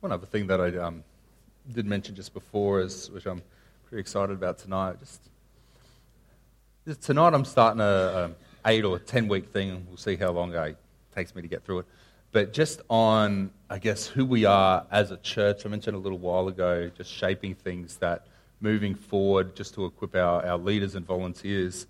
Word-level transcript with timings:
one 0.00 0.12
other 0.12 0.26
thing 0.26 0.46
that 0.46 0.60
I 0.60 0.76
um, 0.76 1.02
did 1.72 1.86
mention 1.86 2.14
just 2.14 2.32
before, 2.32 2.80
is 2.80 3.10
which 3.10 3.26
I'm 3.26 3.42
pretty 3.86 4.00
excited 4.00 4.32
about 4.32 4.58
tonight. 4.58 4.98
Just, 5.00 5.20
just 6.86 7.02
tonight, 7.02 7.34
I'm 7.34 7.44
starting 7.44 7.80
a, 7.80 7.84
a 7.84 8.30
eight 8.66 8.84
or 8.84 8.98
ten 8.98 9.28
week 9.28 9.48
thing. 9.48 9.84
We'll 9.88 9.96
see 9.96 10.16
how 10.16 10.30
long 10.30 10.54
it 10.54 10.76
takes 11.14 11.34
me 11.34 11.42
to 11.42 11.48
get 11.48 11.64
through 11.64 11.80
it. 11.80 11.86
But 12.30 12.52
just 12.52 12.82
on, 12.88 13.50
I 13.70 13.78
guess, 13.78 14.06
who 14.06 14.24
we 14.24 14.44
are 14.44 14.86
as 14.90 15.10
a 15.10 15.16
church. 15.16 15.64
I 15.64 15.68
mentioned 15.68 15.96
a 15.96 15.98
little 15.98 16.18
while 16.18 16.48
ago, 16.48 16.90
just 16.96 17.10
shaping 17.10 17.54
things 17.54 17.96
that 17.96 18.26
moving 18.60 18.94
forward, 18.94 19.56
just 19.56 19.74
to 19.74 19.86
equip 19.86 20.14
our, 20.14 20.44
our 20.46 20.58
leaders 20.58 20.94
and 20.94 21.06
volunteers 21.06 21.86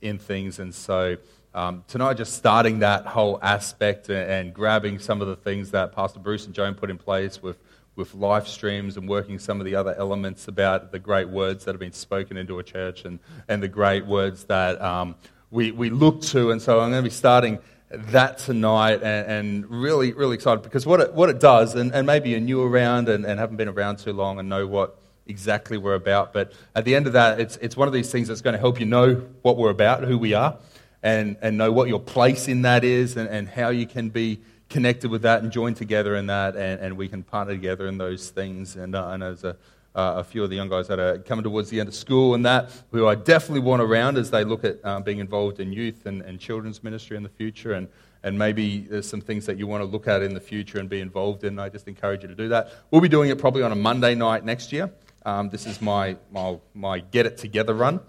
in 0.00 0.18
things. 0.18 0.58
And 0.58 0.74
so 0.74 1.16
um, 1.54 1.84
tonight, 1.86 2.14
just 2.14 2.34
starting 2.34 2.80
that 2.80 3.06
whole 3.06 3.38
aspect 3.40 4.10
and, 4.10 4.52
grabbing 4.52 4.98
some 4.98 5.22
of 5.22 5.28
the 5.28 5.36
things 5.36 5.70
that 5.70 5.92
Pastor 5.92 6.18
Bruce 6.18 6.46
and 6.46 6.54
Joan 6.54 6.74
put 6.74 6.90
in 6.90 6.98
place 6.98 7.40
with, 7.40 7.58
with 7.94 8.12
live 8.12 8.48
streams 8.48 8.96
and 8.96 9.08
working 9.08 9.38
some 9.38 9.60
of 9.60 9.64
the 9.64 9.76
other 9.76 9.94
elements 9.96 10.48
about 10.48 10.90
the 10.90 10.98
great 10.98 11.28
words 11.28 11.64
that 11.64 11.72
have 11.72 11.80
been 11.80 11.92
spoken 11.92 12.36
into 12.36 12.58
a 12.58 12.64
church 12.64 13.04
and, 13.04 13.20
and 13.46 13.62
the 13.62 13.68
great 13.68 14.04
words 14.04 14.44
that 14.44 14.82
um, 14.82 15.14
we, 15.52 15.70
we 15.70 15.90
look 15.90 16.22
to. 16.22 16.50
And 16.50 16.60
so 16.60 16.80
I'm 16.80 16.90
going 16.90 17.04
to 17.04 17.08
be 17.08 17.14
starting 17.14 17.60
that 17.88 18.38
tonight 18.38 19.04
and, 19.04 19.30
and, 19.30 19.70
really, 19.70 20.12
really 20.12 20.34
excited 20.34 20.62
because 20.62 20.84
what 20.84 21.00
it, 21.00 21.14
what 21.14 21.30
it 21.30 21.38
does, 21.38 21.76
and, 21.76 21.94
and 21.94 22.04
maybe 22.04 22.30
you're 22.30 22.40
new 22.40 22.64
around 22.64 23.08
and, 23.08 23.24
and 23.24 23.38
haven't 23.38 23.56
been 23.56 23.68
around 23.68 24.00
too 24.00 24.12
long 24.12 24.40
and 24.40 24.48
know 24.48 24.66
what 24.66 24.98
exactly 25.26 25.78
we're 25.78 25.94
about, 25.94 26.32
but 26.32 26.52
at 26.74 26.84
the 26.84 26.96
end 26.96 27.06
of 27.06 27.12
that, 27.12 27.38
it's, 27.38 27.56
it's 27.58 27.76
one 27.76 27.86
of 27.86 27.94
these 27.94 28.10
things 28.10 28.26
that's 28.26 28.40
going 28.40 28.54
to 28.54 28.58
help 28.58 28.80
you 28.80 28.86
know 28.86 29.14
what 29.42 29.56
we're 29.56 29.70
about, 29.70 30.02
who 30.02 30.18
we 30.18 30.34
are 30.34 30.58
and, 31.04 31.36
and 31.42 31.58
know 31.58 31.70
what 31.70 31.86
your 31.86 32.00
place 32.00 32.48
in 32.48 32.62
that 32.62 32.82
is 32.82 33.16
and, 33.16 33.28
and 33.28 33.46
how 33.46 33.68
you 33.68 33.86
can 33.86 34.08
be 34.08 34.40
connected 34.70 35.10
with 35.10 35.22
that 35.22 35.42
and 35.42 35.52
join 35.52 35.74
together 35.74 36.16
in 36.16 36.26
that, 36.26 36.56
and, 36.56 36.80
and 36.80 36.96
we 36.96 37.06
can 37.08 37.22
partner 37.22 37.52
together 37.52 37.86
in 37.86 37.98
those 37.98 38.30
things. 38.30 38.74
And 38.74 38.96
uh, 38.96 39.06
I 39.06 39.18
know 39.18 39.34
there's 39.34 39.44
a, 39.44 39.56
uh, 39.94 40.14
a 40.16 40.24
few 40.24 40.42
of 40.42 40.48
the 40.48 40.56
young 40.56 40.70
guys 40.70 40.88
that 40.88 40.98
are 40.98 41.18
coming 41.18 41.44
towards 41.44 41.68
the 41.68 41.78
end 41.78 41.90
of 41.90 41.94
school 41.94 42.34
and 42.34 42.44
that, 42.46 42.70
who 42.90 43.06
I 43.06 43.14
definitely 43.16 43.60
want 43.60 43.82
around 43.82 44.16
as 44.16 44.30
they 44.30 44.44
look 44.44 44.64
at 44.64 44.78
uh, 44.82 44.98
being 45.00 45.18
involved 45.18 45.60
in 45.60 45.72
youth 45.72 46.06
and, 46.06 46.22
and 46.22 46.40
children's 46.40 46.82
ministry 46.82 47.18
in 47.18 47.22
the 47.22 47.28
future. 47.28 47.74
And, 47.74 47.86
and 48.22 48.38
maybe 48.38 48.80
there's 48.80 49.08
some 49.08 49.20
things 49.20 49.44
that 49.44 49.58
you 49.58 49.66
want 49.66 49.82
to 49.82 49.84
look 49.84 50.08
at 50.08 50.22
in 50.22 50.32
the 50.32 50.40
future 50.40 50.80
and 50.80 50.88
be 50.88 51.00
involved 51.00 51.44
in. 51.44 51.58
I 51.58 51.68
just 51.68 51.86
encourage 51.86 52.22
you 52.22 52.28
to 52.28 52.34
do 52.34 52.48
that. 52.48 52.72
We'll 52.90 53.02
be 53.02 53.10
doing 53.10 53.28
it 53.28 53.38
probably 53.38 53.62
on 53.62 53.72
a 53.72 53.76
Monday 53.76 54.14
night 54.14 54.42
next 54.42 54.72
year. 54.72 54.90
Um, 55.26 55.50
this 55.50 55.66
is 55.66 55.82
my, 55.82 56.16
my, 56.32 56.56
my 56.72 57.00
Get 57.00 57.26
It 57.26 57.36
Together 57.36 57.74
run 57.74 58.00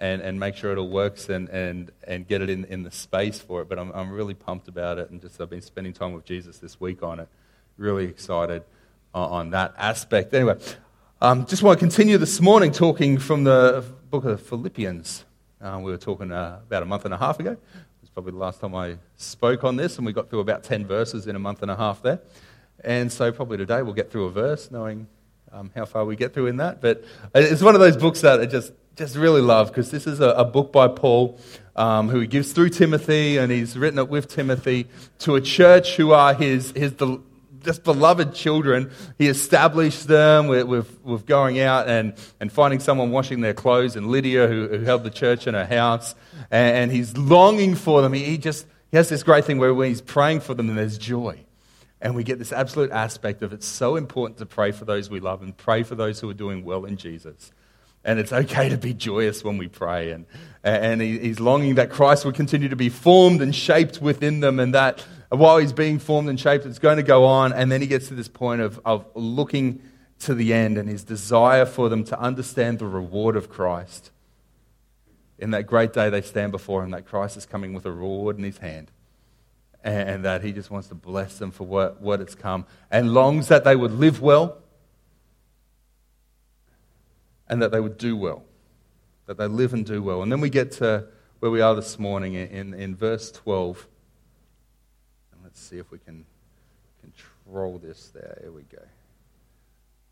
and, 0.00 0.22
and 0.22 0.40
make 0.40 0.56
sure 0.56 0.72
it 0.72 0.78
all 0.78 0.88
works 0.88 1.28
and, 1.28 1.48
and, 1.50 1.92
and 2.04 2.26
get 2.26 2.40
it 2.40 2.48
in, 2.48 2.64
in 2.64 2.82
the 2.82 2.90
space 2.90 3.38
for 3.38 3.60
it. 3.62 3.68
But 3.68 3.78
I'm, 3.78 3.92
I'm 3.92 4.10
really 4.10 4.34
pumped 4.34 4.66
about 4.66 4.98
it, 4.98 5.10
and 5.10 5.20
just 5.20 5.40
I've 5.40 5.50
been 5.50 5.60
spending 5.60 5.92
time 5.92 6.14
with 6.14 6.24
Jesus 6.24 6.58
this 6.58 6.80
week 6.80 7.02
on 7.02 7.20
it. 7.20 7.28
Really 7.76 8.06
excited 8.06 8.62
on, 9.14 9.30
on 9.30 9.50
that 9.50 9.74
aspect. 9.76 10.32
Anyway, 10.32 10.56
um, 11.20 11.44
just 11.44 11.62
want 11.62 11.78
to 11.78 11.84
continue 11.84 12.16
this 12.16 12.40
morning 12.40 12.72
talking 12.72 13.18
from 13.18 13.44
the 13.44 13.84
book 14.10 14.24
of 14.24 14.40
Philippians. 14.40 15.24
Uh, 15.60 15.78
we 15.82 15.90
were 15.90 15.98
talking 15.98 16.32
uh, 16.32 16.60
about 16.66 16.82
a 16.82 16.86
month 16.86 17.04
and 17.04 17.12
a 17.12 17.18
half 17.18 17.38
ago. 17.38 17.52
It 17.52 17.58
was 18.00 18.08
probably 18.08 18.32
the 18.32 18.38
last 18.38 18.60
time 18.60 18.74
I 18.74 18.96
spoke 19.18 19.64
on 19.64 19.76
this, 19.76 19.98
and 19.98 20.06
we 20.06 20.14
got 20.14 20.30
through 20.30 20.40
about 20.40 20.64
10 20.64 20.86
verses 20.86 21.26
in 21.26 21.36
a 21.36 21.38
month 21.38 21.60
and 21.60 21.70
a 21.70 21.76
half 21.76 22.00
there. 22.00 22.20
And 22.82 23.12
so, 23.12 23.30
probably 23.30 23.58
today 23.58 23.82
we'll 23.82 23.92
get 23.92 24.10
through 24.10 24.24
a 24.24 24.30
verse, 24.30 24.70
knowing 24.70 25.06
um, 25.52 25.70
how 25.74 25.84
far 25.84 26.06
we 26.06 26.16
get 26.16 26.32
through 26.32 26.46
in 26.46 26.56
that. 26.56 26.80
But 26.80 27.04
it's 27.34 27.60
one 27.60 27.74
of 27.74 27.80
those 27.82 27.98
books 27.98 28.22
that 28.22 28.40
I 28.40 28.46
just 28.46 28.72
just 28.96 29.16
really 29.16 29.40
love 29.40 29.68
because 29.68 29.90
this 29.90 30.06
is 30.06 30.20
a, 30.20 30.30
a, 30.30 30.44
book 30.44 30.72
by 30.72 30.88
Paul 30.88 31.38
um, 31.76 32.08
who 32.08 32.20
he 32.20 32.26
gives 32.26 32.52
through 32.52 32.70
Timothy, 32.70 33.38
and 33.38 33.50
he's 33.50 33.76
written 33.78 33.98
it 33.98 34.08
with 34.08 34.28
Timothy 34.28 34.86
to 35.20 35.36
a 35.36 35.40
church 35.40 35.96
who 35.96 36.12
are 36.12 36.34
his, 36.34 36.72
his 36.72 36.94
just 37.62 37.84
beloved 37.84 38.34
children. 38.34 38.90
He 39.18 39.28
established 39.28 40.06
them 40.06 40.48
with, 40.48 40.66
with, 40.66 41.04
with, 41.04 41.26
going 41.26 41.60
out 41.60 41.88
and, 41.88 42.14
and 42.40 42.52
finding 42.52 42.80
someone 42.80 43.10
washing 43.10 43.40
their 43.40 43.54
clothes, 43.54 43.96
and 43.96 44.08
Lydia, 44.08 44.46
who, 44.48 44.68
who 44.68 44.80
held 44.80 45.04
the 45.04 45.10
church 45.10 45.46
in 45.46 45.54
her 45.54 45.66
house, 45.66 46.14
and, 46.50 46.76
and 46.76 46.92
he's 46.92 47.16
longing 47.16 47.74
for 47.74 48.02
them. 48.02 48.12
He, 48.12 48.24
he 48.24 48.38
just 48.38 48.66
he 48.90 48.96
has 48.96 49.08
this 49.08 49.22
great 49.22 49.44
thing 49.44 49.58
where 49.58 49.72
when 49.72 49.88
he's 49.88 50.00
praying 50.00 50.40
for 50.40 50.54
them, 50.54 50.68
and 50.68 50.76
there's 50.76 50.98
joy. 50.98 51.38
And 52.02 52.14
we 52.14 52.24
get 52.24 52.38
this 52.38 52.52
absolute 52.52 52.90
aspect 52.90 53.42
of 53.42 53.52
it's 53.52 53.66
so 53.66 53.96
important 53.96 54.38
to 54.38 54.46
pray 54.46 54.72
for 54.72 54.86
those 54.86 55.10
we 55.10 55.20
love 55.20 55.42
and 55.42 55.54
pray 55.54 55.82
for 55.82 55.94
those 55.94 56.18
who 56.18 56.30
are 56.30 56.34
doing 56.34 56.64
well 56.64 56.86
in 56.86 56.96
Jesus. 56.96 57.52
And 58.04 58.18
it's 58.18 58.32
okay 58.32 58.70
to 58.70 58.78
be 58.78 58.94
joyous 58.94 59.44
when 59.44 59.58
we 59.58 59.68
pray. 59.68 60.12
And, 60.12 60.26
and 60.64 61.00
he's 61.00 61.38
longing 61.38 61.74
that 61.74 61.90
Christ 61.90 62.24
would 62.24 62.34
continue 62.34 62.68
to 62.68 62.76
be 62.76 62.88
formed 62.88 63.42
and 63.42 63.54
shaped 63.54 64.00
within 64.00 64.40
them, 64.40 64.58
and 64.58 64.74
that 64.74 65.04
while 65.28 65.58
he's 65.58 65.72
being 65.72 65.98
formed 65.98 66.28
and 66.28 66.40
shaped, 66.40 66.66
it's 66.66 66.78
going 66.78 66.96
to 66.96 67.02
go 67.02 67.24
on. 67.24 67.52
And 67.52 67.70
then 67.70 67.80
he 67.80 67.86
gets 67.86 68.08
to 68.08 68.14
this 68.14 68.28
point 68.28 68.62
of, 68.62 68.80
of 68.84 69.06
looking 69.14 69.82
to 70.20 70.34
the 70.34 70.52
end 70.52 70.76
and 70.76 70.88
his 70.88 71.04
desire 71.04 71.64
for 71.64 71.88
them 71.88 72.04
to 72.04 72.18
understand 72.18 72.78
the 72.78 72.86
reward 72.86 73.36
of 73.36 73.48
Christ. 73.48 74.10
In 75.38 75.50
that 75.52 75.64
great 75.64 75.92
day, 75.92 76.10
they 76.10 76.20
stand 76.20 76.52
before 76.52 76.82
him, 76.82 76.90
that 76.90 77.06
Christ 77.06 77.36
is 77.36 77.46
coming 77.46 77.72
with 77.72 77.86
a 77.86 77.92
reward 77.92 78.36
in 78.36 78.44
his 78.44 78.58
hand. 78.58 78.90
And 79.82 80.24
that 80.26 80.42
he 80.42 80.52
just 80.52 80.70
wants 80.70 80.88
to 80.88 80.94
bless 80.94 81.38
them 81.38 81.50
for 81.50 81.64
what, 81.64 82.02
what 82.02 82.20
it's 82.20 82.34
come, 82.34 82.66
and 82.90 83.14
longs 83.14 83.48
that 83.48 83.64
they 83.64 83.76
would 83.76 83.92
live 83.92 84.20
well 84.20 84.58
and 87.50 87.60
that 87.60 87.72
they 87.72 87.80
would 87.80 87.98
do 87.98 88.16
well, 88.16 88.44
that 89.26 89.36
they 89.36 89.48
live 89.48 89.74
and 89.74 89.84
do 89.84 90.02
well. 90.02 90.22
And 90.22 90.30
then 90.30 90.40
we 90.40 90.48
get 90.48 90.70
to 90.72 91.04
where 91.40 91.50
we 91.50 91.60
are 91.60 91.74
this 91.74 91.98
morning 91.98 92.34
in, 92.34 92.72
in 92.72 92.94
verse 92.94 93.32
12. 93.32 93.88
And 95.32 95.42
let's 95.42 95.60
see 95.60 95.76
if 95.76 95.90
we 95.90 95.98
can 95.98 96.24
control 97.02 97.78
this 97.78 98.08
there. 98.14 98.38
Here 98.40 98.52
we 98.52 98.62
go. 98.62 98.82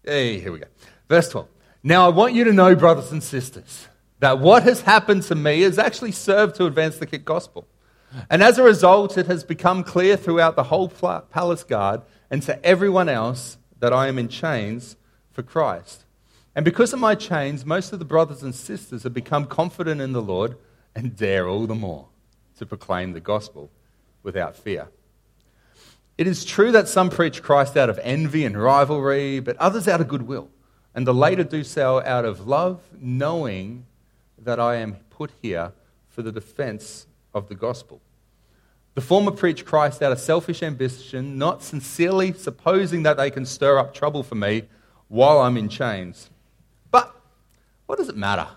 Hey, 0.04 0.40
here 0.40 0.50
we 0.50 0.58
go. 0.58 0.66
Verse 1.08 1.28
12. 1.28 1.46
Now 1.84 2.06
I 2.06 2.08
want 2.08 2.34
you 2.34 2.42
to 2.42 2.52
know, 2.52 2.74
brothers 2.74 3.12
and 3.12 3.22
sisters, 3.22 3.86
that 4.18 4.40
what 4.40 4.64
has 4.64 4.80
happened 4.80 5.22
to 5.24 5.36
me 5.36 5.60
has 5.60 5.78
actually 5.78 6.12
served 6.12 6.56
to 6.56 6.66
advance 6.66 6.96
the 6.96 7.06
gospel. 7.06 7.68
And 8.28 8.42
as 8.42 8.58
a 8.58 8.64
result, 8.64 9.16
it 9.16 9.26
has 9.26 9.44
become 9.44 9.84
clear 9.84 10.16
throughout 10.16 10.56
the 10.56 10.64
whole 10.64 10.88
palace 10.88 11.62
guard 11.62 12.02
and 12.30 12.42
to 12.42 12.64
everyone 12.64 13.08
else 13.08 13.58
that 13.78 13.92
I 13.92 14.08
am 14.08 14.18
in 14.18 14.28
chains 14.28 14.96
for 15.30 15.44
Christ. 15.44 16.04
And 16.58 16.64
because 16.64 16.92
of 16.92 16.98
my 16.98 17.14
chains, 17.14 17.64
most 17.64 17.92
of 17.92 18.00
the 18.00 18.04
brothers 18.04 18.42
and 18.42 18.52
sisters 18.52 19.04
have 19.04 19.14
become 19.14 19.46
confident 19.46 20.00
in 20.00 20.10
the 20.10 20.20
Lord 20.20 20.56
and 20.92 21.14
dare 21.14 21.46
all 21.46 21.68
the 21.68 21.74
more 21.76 22.08
to 22.58 22.66
proclaim 22.66 23.12
the 23.12 23.20
gospel 23.20 23.70
without 24.24 24.56
fear. 24.56 24.88
It 26.18 26.26
is 26.26 26.44
true 26.44 26.72
that 26.72 26.88
some 26.88 27.10
preach 27.10 27.44
Christ 27.44 27.76
out 27.76 27.88
of 27.88 28.00
envy 28.02 28.44
and 28.44 28.60
rivalry, 28.60 29.38
but 29.38 29.56
others 29.58 29.86
out 29.86 30.00
of 30.00 30.08
goodwill. 30.08 30.48
And 30.96 31.06
the 31.06 31.14
later 31.14 31.44
do 31.44 31.62
so 31.62 32.02
out 32.02 32.24
of 32.24 32.48
love, 32.48 32.80
knowing 33.00 33.86
that 34.36 34.58
I 34.58 34.78
am 34.78 34.94
put 35.10 35.30
here 35.40 35.70
for 36.08 36.22
the 36.22 36.32
defense 36.32 37.06
of 37.32 37.48
the 37.48 37.54
gospel. 37.54 38.00
The 38.96 39.00
former 39.00 39.30
preach 39.30 39.64
Christ 39.64 40.02
out 40.02 40.10
of 40.10 40.18
selfish 40.18 40.64
ambition, 40.64 41.38
not 41.38 41.62
sincerely 41.62 42.32
supposing 42.32 43.04
that 43.04 43.16
they 43.16 43.30
can 43.30 43.46
stir 43.46 43.78
up 43.78 43.94
trouble 43.94 44.24
for 44.24 44.34
me 44.34 44.64
while 45.06 45.38
I'm 45.38 45.56
in 45.56 45.68
chains. 45.68 46.30
What 47.88 47.96
does 47.96 48.10
it 48.10 48.18
matter? 48.18 48.48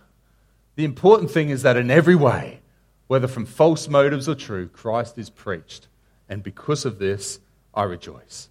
The 0.75 0.83
important 0.83 1.31
thing 1.31 1.51
is 1.51 1.61
that 1.63 1.77
in 1.77 1.89
every 1.89 2.15
way, 2.15 2.59
whether 3.07 3.29
from 3.29 3.45
false 3.45 3.87
motives 3.87 4.27
or 4.27 4.35
true, 4.35 4.67
Christ 4.67 5.17
is 5.17 5.29
preached. 5.29 5.87
And 6.27 6.43
because 6.43 6.83
of 6.83 6.99
this, 6.99 7.39
I 7.73 7.83
rejoice. 7.83 8.49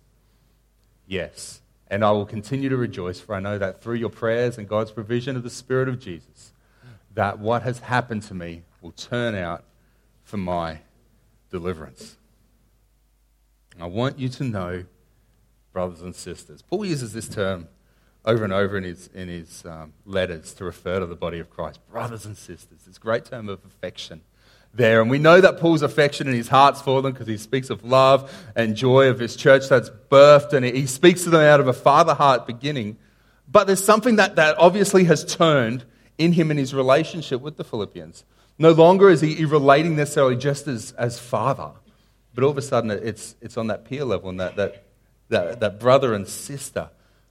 Yes, 1.07 1.61
and 1.89 2.03
I 2.03 2.13
will 2.13 2.25
continue 2.25 2.71
to 2.71 2.79
rejoice, 2.79 3.21
for 3.21 3.35
I 3.35 3.41
know 3.41 3.59
that 3.59 3.83
through 3.83 3.97
your 3.97 4.09
prayers 4.09 4.57
and 4.57 4.67
God's 4.67 4.91
provision 4.91 5.37
of 5.37 5.43
the 5.43 5.51
Spirit 5.51 5.87
of 5.87 6.01
Jesus, 6.01 6.55
that 7.13 7.39
what 7.39 7.63
has 7.63 7.81
happened 7.81 8.23
to 8.23 8.35
me 8.35 8.63
will 8.81 8.93
turn 8.93 9.35
out 9.35 9.65
for 10.25 10.39
my 10.39 10.79
deliverance. 11.51 12.17
I 13.79 13.87
want 13.87 14.19
you 14.19 14.31
to 14.31 14.45
know, 14.45 14.85
brothers 15.75 16.01
and 16.01 16.15
sisters, 16.15 16.63
Paul 16.63 16.87
uses 16.87 17.13
this 17.13 17.29
term 17.29 17.69
over 18.25 18.45
and 18.45 18.53
over 18.53 18.77
in 18.77 18.85
his, 18.85 19.09
in 19.15 19.29
his 19.29 19.65
um, 19.65 19.93
letters 20.05 20.53
to 20.55 20.65
refer 20.65 21.01
to 21.01 21.07
the 21.07 21.17
body 21.17 21.39
of 21.39 21.51
Christ. 21.51 21.81
Brothers 21.91 22.27
and 22.27 22.37
sisters, 22.37 22.83
this 22.87 22.99
great 22.99 23.25
term 23.25 23.49
of 23.49 23.65
affection 23.65 24.21
there. 24.75 25.01
And 25.01 25.11
we 25.11 25.19
know 25.19 25.41
that 25.41 25.59
Paul's 25.59 25.83
affection 25.83 26.29
in 26.29 26.35
his 26.35 26.49
heart's 26.49 26.81
for 26.81 27.03
them 27.03 27.13
because 27.13 27.27
he 27.27 27.37
speaks 27.37 27.71
of 27.71 27.85
love 27.85 28.33
and 28.55 28.77
joy 28.77 29.09
of 29.09 29.19
his 29.19 29.37
church 29.37 29.69
that's 29.69 29.91
birthed, 30.11 30.53
and 30.53 30.65
he 30.65 30.87
speaks 30.87 31.25
to 31.25 31.31
them 31.31 31.41
out 31.41 31.61
of 31.61 31.69
a 31.69 31.73
father 31.73 32.15
heart 32.15 32.47
beginning. 32.47 32.99
But 33.49 33.67
there's 33.67 33.83
something 33.83 34.17
that, 34.17 34.37
that 34.37 34.57
obviously 34.59 35.05
has 35.05 35.25
turned 35.25 35.85
in 36.19 36.33
him 36.35 36.51
in 36.51 36.57
his 36.57 36.75
relationship 36.75 37.41
with 37.41 37.57
the 37.57 37.65
Philippians. 37.65 38.25
No 38.59 38.73
longer 38.73 39.09
is 39.09 39.23
he 39.23 39.45
relating 39.47 39.97
necessarily 39.97 40.37
just 40.37 40.69
as, 40.69 40.93
as 40.93 41.19
father, 41.19 41.71
but 42.35 42.45
all 42.45 42.51
of 42.51 42.59
a 42.59 42.63
sudden 42.63 42.91
it's, 42.91 43.35
it's 43.41 43.57
on 43.57 43.69
that 43.69 43.87
peer 43.87 44.05
level 44.05 44.29
and 44.29 44.39
that, 44.39 44.57
that, 44.57 44.85
that, 45.31 45.61
that 45.61 45.81
brother 45.81 46.13
and 46.13 46.29
sister 46.29 46.91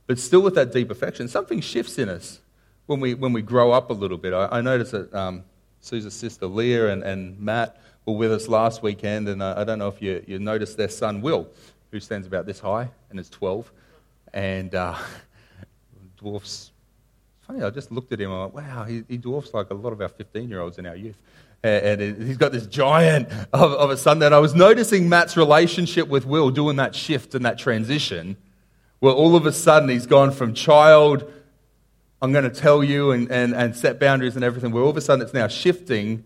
but 0.09 0.17
still 0.17 0.41
with 0.41 0.55
that 0.55 0.73
deep 0.73 0.89
affection. 0.89 1.27
Something 1.27 1.61
shifts 1.61 1.99
in 1.99 2.09
us 2.09 2.39
when 2.87 2.99
we, 2.99 3.13
when 3.13 3.31
we 3.31 3.43
grow 3.43 3.71
up 3.71 3.91
a 3.91 3.93
little 3.93 4.17
bit. 4.17 4.33
I, 4.33 4.47
I 4.53 4.61
noticed 4.61 4.91
that 4.91 5.13
um, 5.13 5.43
Susan's 5.81 6.15
sister 6.15 6.47
Leah 6.47 6.91
and, 6.91 7.03
and 7.03 7.39
Matt 7.39 7.79
were 8.07 8.15
with 8.15 8.31
us 8.31 8.47
last 8.47 8.81
weekend, 8.81 9.29
and 9.29 9.43
uh, 9.43 9.53
I 9.55 9.63
don't 9.65 9.77
know 9.77 9.87
if 9.87 10.01
you, 10.01 10.23
you 10.25 10.39
noticed 10.39 10.77
their 10.77 10.89
son 10.89 11.21
Will, 11.21 11.47
who 11.91 11.99
stands 11.99 12.25
about 12.25 12.47
this 12.47 12.59
high 12.59 12.89
and 13.11 13.19
is 13.19 13.29
12. 13.29 13.71
And 14.33 14.73
uh, 14.73 14.95
dwarfs, 16.17 16.71
funny, 17.45 17.61
I 17.61 17.69
just 17.69 17.91
looked 17.91 18.11
at 18.11 18.19
him, 18.19 18.31
I'm 18.31 18.51
like, 18.51 18.53
wow, 18.55 18.85
he, 18.85 19.03
he 19.07 19.17
dwarfs 19.17 19.53
like 19.53 19.69
a 19.69 19.75
lot 19.75 19.93
of 19.93 20.01
our 20.01 20.09
15 20.09 20.49
year 20.49 20.61
olds 20.61 20.79
in 20.79 20.87
our 20.87 20.95
youth. 20.95 21.21
And, 21.61 22.01
and 22.01 22.23
he's 22.23 22.37
got 22.37 22.51
this 22.51 22.65
giant 22.65 23.29
of, 23.53 23.73
of 23.73 23.91
a 23.91 23.97
son 23.97 24.17
that 24.19 24.33
I 24.33 24.39
was 24.39 24.55
noticing 24.55 25.07
Matt's 25.07 25.37
relationship 25.37 26.07
with 26.07 26.25
Will 26.25 26.49
doing 26.49 26.77
that 26.77 26.95
shift 26.95 27.35
and 27.35 27.45
that 27.45 27.59
transition, 27.59 28.37
where 28.99 29.13
all 29.13 29.35
of 29.35 29.45
a 29.45 29.51
sudden 29.51 29.89
he's 29.89 30.05
gone 30.05 30.31
from 30.31 30.53
child, 30.53 31.31
I'm 32.21 32.31
going 32.31 32.43
to 32.43 32.49
tell 32.49 32.83
you 32.83 33.11
and, 33.11 33.31
and, 33.31 33.53
and 33.53 33.75
set 33.75 33.99
boundaries 33.99 34.35
and 34.35 34.43
everything, 34.43 34.71
where 34.71 34.83
all 34.83 34.89
of 34.89 34.97
a 34.97 35.01
sudden 35.01 35.23
it's 35.23 35.33
now 35.33 35.47
shifting 35.47 36.25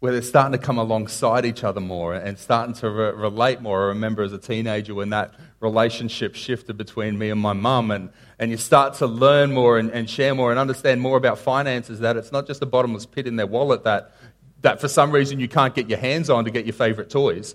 where 0.00 0.12
they're 0.12 0.22
starting 0.22 0.58
to 0.58 0.66
come 0.66 0.78
alongside 0.78 1.44
each 1.44 1.62
other 1.62 1.80
more 1.80 2.14
and 2.14 2.38
starting 2.38 2.74
to 2.74 2.90
re- 2.90 3.12
relate 3.12 3.60
more. 3.60 3.84
I 3.84 3.86
remember 3.88 4.22
as 4.22 4.32
a 4.32 4.38
teenager 4.38 4.94
when 4.94 5.10
that 5.10 5.34
relationship 5.60 6.34
shifted 6.34 6.78
between 6.78 7.18
me 7.18 7.28
and 7.28 7.38
my 7.38 7.52
mum, 7.52 7.90
and, 7.90 8.08
and 8.38 8.50
you 8.50 8.56
start 8.56 8.94
to 8.94 9.06
learn 9.06 9.52
more 9.52 9.76
and, 9.76 9.90
and 9.90 10.08
share 10.08 10.34
more 10.34 10.50
and 10.50 10.58
understand 10.58 11.02
more 11.02 11.18
about 11.18 11.38
finances, 11.38 12.00
that 12.00 12.16
it's 12.16 12.32
not 12.32 12.46
just 12.46 12.62
a 12.62 12.66
bottomless 12.66 13.04
pit 13.04 13.26
in 13.26 13.36
their 13.36 13.46
wallet 13.46 13.84
that, 13.84 14.12
that 14.62 14.80
for 14.80 14.88
some 14.88 15.12
reason 15.12 15.38
you 15.38 15.48
can't 15.48 15.74
get 15.74 15.90
your 15.90 15.98
hands 15.98 16.30
on 16.30 16.46
to 16.46 16.50
get 16.50 16.64
your 16.64 16.72
favorite 16.72 17.10
toys. 17.10 17.54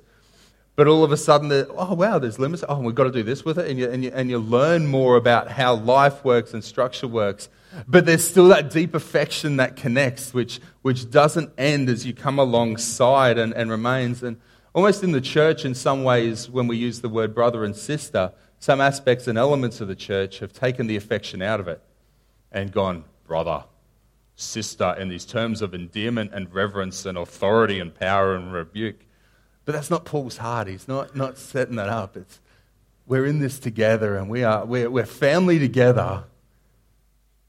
But 0.76 0.88
all 0.88 1.04
of 1.04 1.12
a 1.12 1.18
sudden, 1.18 1.52
oh, 1.52 1.94
wow, 1.94 2.20
there's 2.20 2.38
limits. 2.38 2.64
Oh, 2.68 2.80
we've 2.80 2.96
got 2.96 3.06
to 3.06 3.12
do 3.12 3.24
this 3.24 3.46
with 3.46 3.58
it. 3.58 3.70
And 3.70 3.80
you, 3.80 3.90
and, 3.90 4.04
you, 4.04 4.12
and 4.14 4.30
you 4.30 4.40
learn 4.40 4.88
more 4.88 5.16
about 5.16 5.50
how 5.50 5.76
life 5.76 6.26
works 6.26 6.54
and 6.54 6.64
structure 6.64 7.08
works 7.08 7.48
but 7.88 8.06
there's 8.06 8.28
still 8.28 8.48
that 8.50 8.70
deep 8.70 8.94
affection 8.94 9.58
that 9.58 9.76
connects, 9.76 10.34
which, 10.34 10.60
which 10.82 11.10
doesn't 11.12 11.52
end 11.58 11.90
as 11.90 12.06
you 12.06 12.14
come 12.14 12.40
alongside 12.40 13.38
and, 13.38 13.54
and 13.54 13.70
remains. 13.70 14.24
And 14.24 14.38
almost 14.74 15.04
in 15.04 15.12
the 15.12 15.22
church, 15.22 15.66
in 15.66 15.76
some 15.76 16.04
ways, 16.04 16.50
when 16.50 16.68
we 16.68 16.78
use 16.78 17.02
the 17.02 17.10
word 17.10 17.36
brother 17.36 17.64
and 17.64 17.76
sister, 17.76 18.32
some 18.60 18.80
aspects 18.80 19.28
and 19.28 19.38
elements 19.38 19.82
of 19.82 19.88
the 19.88 19.96
church 19.96 20.40
have 20.40 20.54
taken 20.54 20.88
the 20.88 20.96
affection 20.96 21.42
out 21.42 21.60
of 21.60 21.68
it 21.68 21.82
and 22.52 22.72
gone, 22.72 23.04
brother, 23.28 23.66
sister, 24.36 24.96
in 24.98 25.10
these 25.10 25.26
terms 25.26 25.62
of 25.62 25.74
endearment 25.74 26.32
and 26.34 26.54
reverence 26.54 27.06
and 27.06 27.18
authority 27.18 27.80
and 27.80 27.94
power 27.94 28.36
and 28.36 28.54
rebuke. 28.54 29.05
But 29.66 29.74
that's 29.74 29.90
not 29.90 30.06
Paul's 30.06 30.38
heart. 30.38 30.68
He's 30.68 30.88
not, 30.88 31.16
not 31.16 31.38
setting 31.38 31.76
that 31.76 31.90
up. 31.90 32.16
It's, 32.16 32.40
we're 33.08 33.26
in 33.26 33.40
this 33.40 33.60
together 33.60 34.16
and 34.16 34.30
we 34.30 34.44
are, 34.44 34.66
we're, 34.66 34.90
we're 34.90 35.06
family 35.06 35.60
together 35.60 36.24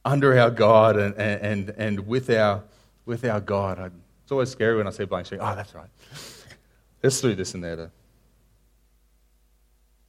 under 0.04 0.38
our 0.38 0.50
God 0.50 0.96
and, 0.96 1.14
and, 1.16 1.70
and 1.70 2.06
with, 2.06 2.30
our, 2.30 2.62
with 3.04 3.24
our 3.24 3.40
God. 3.40 3.92
It's 4.22 4.32
always 4.32 4.50
scary 4.50 4.76
when 4.76 4.86
I 4.86 4.90
see 4.90 5.04
blank 5.04 5.26
sheet. 5.26 5.38
Oh, 5.40 5.54
that's 5.54 5.74
right. 5.74 5.88
Let's 7.02 7.20
do 7.20 7.34
this 7.34 7.54
in 7.54 7.60
there. 7.60 7.76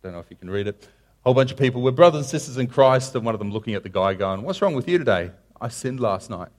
Don't 0.01 0.13
know 0.13 0.19
if 0.19 0.27
you 0.29 0.35
can 0.37 0.49
read 0.49 0.67
it. 0.67 0.87
A 1.23 1.29
whole 1.29 1.33
bunch 1.33 1.51
of 1.51 1.57
people. 1.57 1.81
We're 1.81 1.91
brothers 1.91 2.21
and 2.21 2.29
sisters 2.29 2.57
in 2.57 2.67
Christ, 2.67 3.13
and 3.15 3.25
one 3.25 3.35
of 3.35 3.39
them 3.39 3.51
looking 3.51 3.73
at 3.73 3.83
the 3.83 3.89
guy 3.89 4.13
going, 4.13 4.43
What's 4.43 4.61
wrong 4.61 4.73
with 4.73 4.87
you 4.87 4.97
today? 4.97 5.31
I 5.59 5.67
sinned 5.67 5.99
last 5.99 6.29
night. 6.29 6.49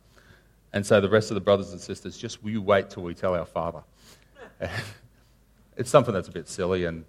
And 0.73 0.85
so 0.85 1.01
the 1.01 1.09
rest 1.09 1.31
of 1.31 1.37
the 1.37 1.41
brothers 1.41 1.73
and 1.73 1.81
sisters, 1.81 2.19
just 2.19 2.45
"Will 2.45 2.51
you 2.51 2.61
wait 2.61 2.91
till 2.91 3.03
we 3.03 3.15
tell 3.15 3.35
our 3.35 3.47
father. 3.47 3.83
it's 5.79 5.91
something 5.91 6.13
that's 6.13 6.29
a 6.29 6.33
bit 6.33 6.49
silly, 6.49 6.85
and 6.85 7.05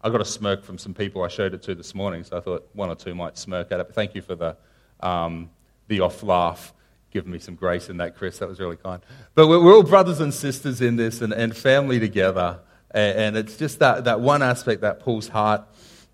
I 0.00 0.08
got 0.10 0.20
a 0.20 0.24
smirk 0.24 0.64
from 0.64 0.78
some 0.78 0.94
people 0.94 1.24
I 1.24 1.28
showed 1.28 1.52
it 1.52 1.62
to 1.64 1.74
this 1.74 1.94
morning, 1.94 2.22
so 2.24 2.38
I 2.38 2.40
thought 2.40 2.68
one 2.72 2.88
or 2.88 2.94
two 2.94 3.14
might 3.14 3.36
smirk 3.36 3.72
at 3.72 3.80
it. 3.80 3.88
But 3.88 3.94
thank 3.94 4.14
you 4.14 4.22
for 4.22 4.36
the 4.36 4.56
um, 5.00 5.50
the 5.88 6.00
off 6.00 6.22
laugh. 6.22 6.72
Giving 7.10 7.32
me 7.32 7.38
some 7.38 7.54
grace 7.54 7.88
in 7.88 7.96
that, 7.98 8.16
Chris. 8.16 8.38
That 8.38 8.48
was 8.48 8.60
really 8.60 8.76
kind. 8.76 9.02
But 9.34 9.48
we're, 9.48 9.62
we're 9.62 9.74
all 9.74 9.82
brothers 9.82 10.20
and 10.20 10.32
sisters 10.34 10.80
in 10.80 10.96
this 10.96 11.22
and, 11.22 11.32
and 11.32 11.56
family 11.56 11.98
together. 11.98 12.60
And, 12.90 13.18
and 13.18 13.36
it's 13.36 13.56
just 13.56 13.78
that, 13.78 14.04
that 14.04 14.20
one 14.20 14.42
aspect 14.42 14.82
that 14.82 15.00
Paul's 15.00 15.28
heart 15.28 15.62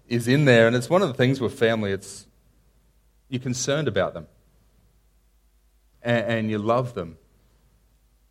is 0.06 0.28
in 0.28 0.44
there. 0.44 0.66
And 0.66 0.76
it's 0.76 0.88
one 0.88 1.02
of 1.02 1.08
the 1.08 1.14
things 1.14 1.40
with 1.40 1.58
family, 1.58 1.92
it's 1.92 2.26
you're 3.28 3.40
concerned 3.40 3.88
about 3.88 4.14
them. 4.14 4.28
And, 6.02 6.26
and 6.26 6.50
you 6.50 6.58
love 6.58 6.94
them. 6.94 7.16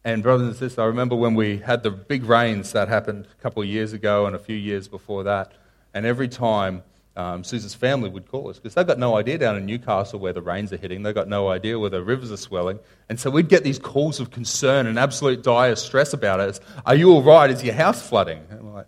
And 0.03 0.23
brothers 0.23 0.47
and 0.47 0.55
sisters, 0.55 0.79
I 0.79 0.85
remember 0.85 1.15
when 1.15 1.35
we 1.35 1.57
had 1.57 1.83
the 1.83 1.91
big 1.91 2.23
rains 2.23 2.71
that 2.71 2.87
happened 2.87 3.27
a 3.31 3.41
couple 3.41 3.61
of 3.61 3.69
years 3.69 3.93
ago 3.93 4.25
and 4.25 4.35
a 4.35 4.39
few 4.39 4.55
years 4.55 4.87
before 4.87 5.23
that. 5.25 5.53
And 5.93 6.05
every 6.05 6.27
time 6.27 6.83
um, 7.15 7.43
Susan's 7.43 7.75
family 7.75 8.09
would 8.09 8.27
call 8.27 8.49
us 8.49 8.57
because 8.57 8.73
they've 8.73 8.87
got 8.87 8.97
no 8.97 9.17
idea 9.17 9.37
down 9.37 9.57
in 9.57 9.65
Newcastle 9.65 10.19
where 10.19 10.33
the 10.33 10.41
rains 10.41 10.71
are 10.71 10.77
hitting. 10.77 11.03
They've 11.03 11.13
got 11.13 11.27
no 11.27 11.49
idea 11.49 11.77
where 11.77 11.89
the 11.89 12.01
rivers 12.01 12.31
are 12.31 12.37
swelling. 12.37 12.79
And 13.09 13.19
so 13.19 13.29
we'd 13.29 13.49
get 13.49 13.63
these 13.63 13.77
calls 13.77 14.19
of 14.19 14.31
concern 14.31 14.87
and 14.87 14.97
absolute 14.97 15.43
dire 15.43 15.75
stress 15.75 16.13
about 16.13 16.39
us. 16.39 16.59
Are 16.85 16.95
you 16.95 17.11
all 17.11 17.21
right? 17.21 17.49
Is 17.49 17.63
your 17.63 17.73
house 17.75 18.01
flooding? 18.07 18.41
And 18.49 18.61
we're 18.63 18.73
like, 18.73 18.87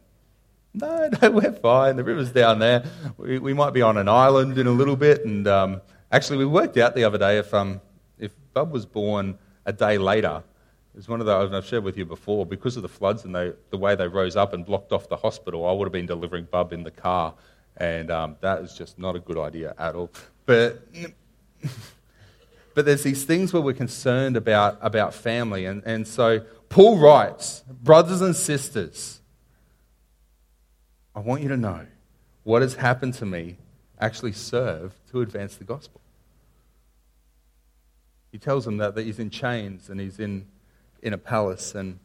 no, 0.74 1.10
no, 1.22 1.32
we're 1.32 1.52
fine. 1.52 1.98
The 1.98 2.04
river's 2.04 2.32
down 2.32 2.60
there. 2.60 2.86
We, 3.18 3.40
we 3.40 3.54
might 3.54 3.74
be 3.74 3.82
on 3.82 3.98
an 3.98 4.08
island 4.08 4.58
in 4.58 4.68
a 4.68 4.72
little 4.72 4.96
bit. 4.96 5.26
And 5.26 5.48
um, 5.48 5.82
actually, 6.12 6.38
we 6.38 6.46
worked 6.46 6.78
out 6.78 6.96
the 6.96 7.04
other 7.04 7.18
day 7.18 7.38
if, 7.38 7.54
um, 7.54 7.82
if 8.18 8.32
Bub 8.54 8.72
was 8.72 8.86
born 8.86 9.38
a 9.66 9.74
day 9.74 9.98
later, 9.98 10.44
it 10.94 10.98
was 10.98 11.08
one 11.08 11.20
of 11.20 11.26
those 11.26 11.52
I've 11.52 11.66
shared 11.66 11.84
with 11.84 11.98
you 11.98 12.06
before. 12.06 12.46
Because 12.46 12.76
of 12.76 12.84
the 12.84 12.90
floods 12.90 13.26
and 13.26 13.36
they, 13.36 13.54
the 13.72 13.78
way 13.78 13.96
they 13.96 14.08
rose 14.08 14.36
up 14.36 14.54
and 14.54 14.66
blocked 14.66 14.92
off 14.92 15.10
the 15.10 15.18
hospital, 15.18 15.68
I 15.68 15.72
would 15.72 15.86
have 15.86 15.92
been 15.92 16.06
delivering 16.06 16.48
Bub 16.52 16.72
in 16.72 16.84
the 16.84 16.92
car 16.92 17.34
and 17.78 18.12
um, 18.12 18.36
that 18.42 18.62
is 18.62 18.74
just 18.74 19.00
not 19.00 19.16
a 19.16 19.20
good 19.20 19.38
idea 19.38 19.74
at 19.78 19.96
all. 19.96 20.12
But, 20.46 20.88
but 22.74 22.86
there's 22.86 23.04
these 23.04 23.26
things 23.26 23.52
where 23.52 23.62
we're 23.62 23.74
concerned 23.74 24.38
about, 24.38 24.78
about 24.82 25.14
family. 25.14 25.66
And, 25.66 25.82
and 25.86 26.08
so 26.08 26.42
Paul 26.70 26.98
writes, 26.98 27.64
Brothers 27.68 28.22
and 28.22 28.36
sisters, 28.36 29.22
I 31.16 31.20
want 31.20 31.42
you 31.42 31.50
to 31.50 31.58
know 31.58 31.86
what 32.44 32.62
has 32.62 32.76
happened 32.76 33.14
to 33.16 33.26
me 33.26 33.58
actually 34.00 34.34
served 34.34 34.96
to 35.12 35.22
advance 35.22 35.56
the 35.56 35.64
gospel. 35.64 36.02
He 38.32 38.40
tells 38.40 38.66
them 38.66 38.78
that, 38.78 38.96
that 38.96 39.06
he's 39.06 39.20
in 39.20 39.30
chains 39.30 39.90
and 39.90 40.00
he's 40.00 40.20
in, 40.20 40.48
in 41.04 41.14
a 41.14 41.18
palace. 41.18 41.76
And 41.76 42.00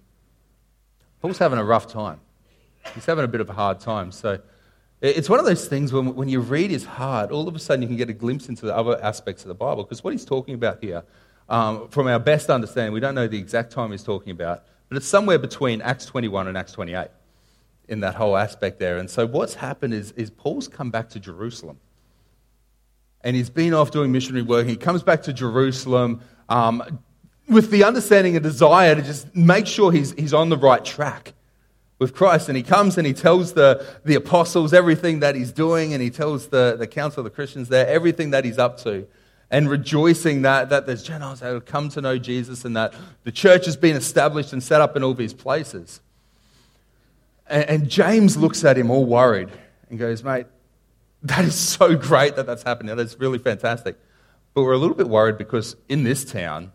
Paul's 1.23 1.39
having 1.39 1.59
a 1.59 1.65
rough 1.65 1.87
time. 1.87 2.21
He's 2.95 3.07
having 3.07 3.25
a 3.25 3.29
bit 3.29 3.41
of 3.41 3.49
a 3.49 3.53
hard 3.53 3.81
time. 3.81 4.13
So 4.13 4.41
it's 5.01 5.29
one 5.29 5.39
of 5.39 5.47
those 5.47 5.69
things 5.69 5.93
when, 5.93 6.15
when 6.15 6.29
you 6.29 6.41
read 6.41 6.71
his 6.71 6.85
heart, 6.85 7.31
all 7.31 7.49
of 7.49 7.55
a 7.55 7.59
sudden 7.59 7.83
you 7.83 7.89
can 7.89 7.97
get 7.97 8.11
a 8.11 8.15
glimpse 8.15 8.49
into 8.49 8.67
the 8.67 8.77
other 8.77 9.03
aspects 9.03 9.43
of 9.43 9.49
the 9.49 9.55
Bible. 9.55 9.85
Because 9.85 10.03
what 10.03 10.13
he's 10.13 10.25
talking 10.25 10.55
about 10.55 10.83
here, 10.83 11.05
um, 11.49 11.89
from 11.89 12.09
our 12.09 12.19
best 12.19 12.51
understanding, 12.51 12.93
we 12.93 13.01
don't 13.01 13.15
know 13.15 13.29
the 13.29 13.39
exact 13.39 13.73
time 13.73 13.93
he's 13.93 14.03
talking 14.03 14.33
about, 14.33 14.65
but 14.89 14.97
it's 14.97 15.07
somewhere 15.07 15.39
between 15.39 15.81
Acts 15.81 16.07
21 16.07 16.49
and 16.49 16.59
Acts 16.59 16.73
28 16.73 17.09
in 17.89 18.01
that 18.01 18.15
whole 18.15 18.37
aspect 18.37 18.79
there. 18.79 18.99
And 18.99 19.09
so 19.09 19.27
what's 19.27 19.55
happened 19.55 19.95
is, 19.95 20.13
is 20.13 20.31
Paul's 20.31 20.69
come 20.69 20.91
back 20.91 21.09
to 21.11 21.21
Jerusalem. 21.21 21.79
And 23.23 23.35
he's 23.35 23.51
been 23.51 23.75
off 23.75 23.91
doing 23.91 24.13
missionary 24.13 24.43
work. 24.43 24.67
He 24.67 24.77
comes 24.77 25.03
back 25.03 25.23
to 25.23 25.33
Jerusalem 25.33 26.21
um, 26.49 27.01
with 27.49 27.71
the 27.71 27.85
understanding 27.85 28.37
and 28.37 28.43
desire 28.43 28.95
to 28.95 29.03
just 29.03 29.35
make 29.35 29.67
sure 29.67 29.91
he's, 29.91 30.13
he's 30.13 30.35
on 30.35 30.49
the 30.49 30.57
right 30.57 30.85
track 30.85 31.33
with 31.99 32.15
Christ. 32.15 32.49
And 32.49 32.57
he 32.57 32.63
comes 32.63 32.99
and 32.99 33.07
he 33.07 33.13
tells 33.13 33.55
the, 33.55 33.85
the 34.05 34.15
apostles 34.15 34.73
everything 34.73 35.21
that 35.21 35.35
he's 35.35 35.53
doing, 35.53 35.93
and 35.93 36.03
he 36.03 36.11
tells 36.11 36.49
the, 36.49 36.77
the 36.79 36.87
council 36.87 37.21
of 37.21 37.25
the 37.25 37.31
Christians 37.31 37.69
there 37.69 37.87
everything 37.87 38.31
that 38.31 38.45
he's 38.45 38.59
up 38.59 38.79
to. 38.83 39.07
And 39.51 39.71
rejoicing 39.71 40.43
that, 40.43 40.69
that 40.69 40.85
there's 40.85 41.03
Gentiles 41.03 41.41
that 41.41 41.47
have 41.55 41.65
come 41.65 41.89
to 41.91 42.03
know 42.03 42.19
Jesus 42.19 42.67
and 42.67 42.77
that 42.77 42.93
the 43.25 43.33
church 43.33 43.65
has 43.65 43.79
been 43.79 43.97
established 43.97 44.53
and 44.53 44.63
set 44.63 44.83
up 44.83 44.95
in 44.95 45.03
all 45.03 45.15
these 45.15 45.33
places. 45.33 46.03
And, 47.47 47.65
and 47.65 47.89
James 47.89 48.37
looks 48.37 48.63
at 48.65 48.77
him 48.77 48.91
all 48.91 49.07
worried 49.07 49.49
and 49.89 49.99
goes, 49.99 50.23
Mate, 50.23 50.47
that 51.23 51.47
is 51.47 51.55
so 51.55 51.97
great 51.97 52.37
that 52.37 52.45
that's 52.45 52.63
happening. 52.63 52.95
That's 52.95 53.19
really 53.19 53.39
fantastic. 53.39 53.97
But 54.53 54.65
we're 54.65 54.73
a 54.73 54.79
little 54.79 54.97
bit 54.97 55.09
worried 55.09 55.39
because 55.39 55.77
in 55.89 56.05
this 56.05 56.27
town, 56.27 56.73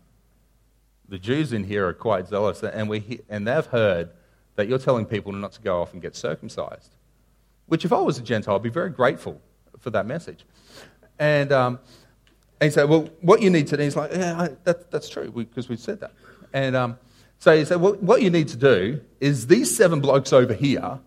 the 1.08 1.18
Jews 1.18 1.52
in 1.52 1.64
here 1.64 1.86
are 1.86 1.92
quite 1.92 2.28
zealous, 2.28 2.62
and, 2.62 2.88
we, 2.88 3.20
and 3.28 3.46
they've 3.46 3.66
heard 3.66 4.10
that 4.56 4.68
you're 4.68 4.78
telling 4.78 5.06
people 5.06 5.32
not 5.32 5.52
to 5.52 5.60
go 5.60 5.80
off 5.80 5.92
and 5.92 6.00
get 6.00 6.16
circumcised. 6.16 6.94
Which, 7.66 7.84
if 7.84 7.92
I 7.92 8.00
was 8.00 8.18
a 8.18 8.22
Gentile, 8.22 8.56
I'd 8.56 8.62
be 8.62 8.70
very 8.70 8.90
grateful 8.90 9.40
for 9.80 9.90
that 9.90 10.06
message. 10.06 10.44
And, 11.18 11.52
um, 11.52 11.78
and 12.60 12.70
he 12.70 12.74
said, 12.74 12.88
Well, 12.88 13.08
what 13.20 13.42
you 13.42 13.50
need 13.50 13.66
to 13.68 13.76
do, 13.76 13.82
he's 13.82 13.96
like, 13.96 14.12
Yeah, 14.12 14.40
I, 14.40 14.48
that, 14.64 14.90
that's 14.90 15.08
true, 15.08 15.30
because 15.30 15.68
we, 15.68 15.74
have 15.74 15.82
said 15.82 16.00
that. 16.00 16.12
And 16.52 16.76
um, 16.76 16.98
so 17.38 17.56
he 17.56 17.64
said, 17.64 17.80
Well, 17.80 17.94
what 17.94 18.22
you 18.22 18.30
need 18.30 18.48
to 18.48 18.56
do 18.56 19.00
is 19.20 19.46
these 19.46 19.74
seven 19.74 20.00
blokes 20.00 20.32
over 20.32 20.54
here, 20.54 21.00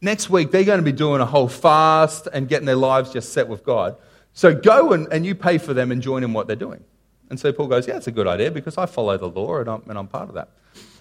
next 0.00 0.28
week, 0.28 0.50
they're 0.50 0.64
going 0.64 0.80
to 0.80 0.84
be 0.84 0.92
doing 0.92 1.20
a 1.20 1.26
whole 1.26 1.48
fast 1.48 2.28
and 2.32 2.48
getting 2.48 2.66
their 2.66 2.76
lives 2.76 3.12
just 3.12 3.32
set 3.32 3.48
with 3.48 3.64
God. 3.64 3.96
So 4.34 4.54
go 4.54 4.92
and, 4.92 5.10
and 5.12 5.24
you 5.24 5.34
pay 5.34 5.58
for 5.58 5.74
them 5.74 5.92
and 5.92 6.02
join 6.02 6.24
in 6.24 6.32
what 6.32 6.46
they're 6.46 6.56
doing. 6.56 6.84
And 7.32 7.40
so 7.40 7.50
Paul 7.50 7.66
goes, 7.66 7.88
Yeah, 7.88 7.96
it's 7.96 8.08
a 8.08 8.12
good 8.12 8.26
idea 8.26 8.50
because 8.50 8.76
I 8.76 8.84
follow 8.84 9.16
the 9.16 9.26
law 9.26 9.56
and 9.56 9.66
I'm, 9.66 9.82
and 9.88 9.96
I'm 9.96 10.06
part 10.06 10.28
of 10.28 10.34
that. 10.34 10.50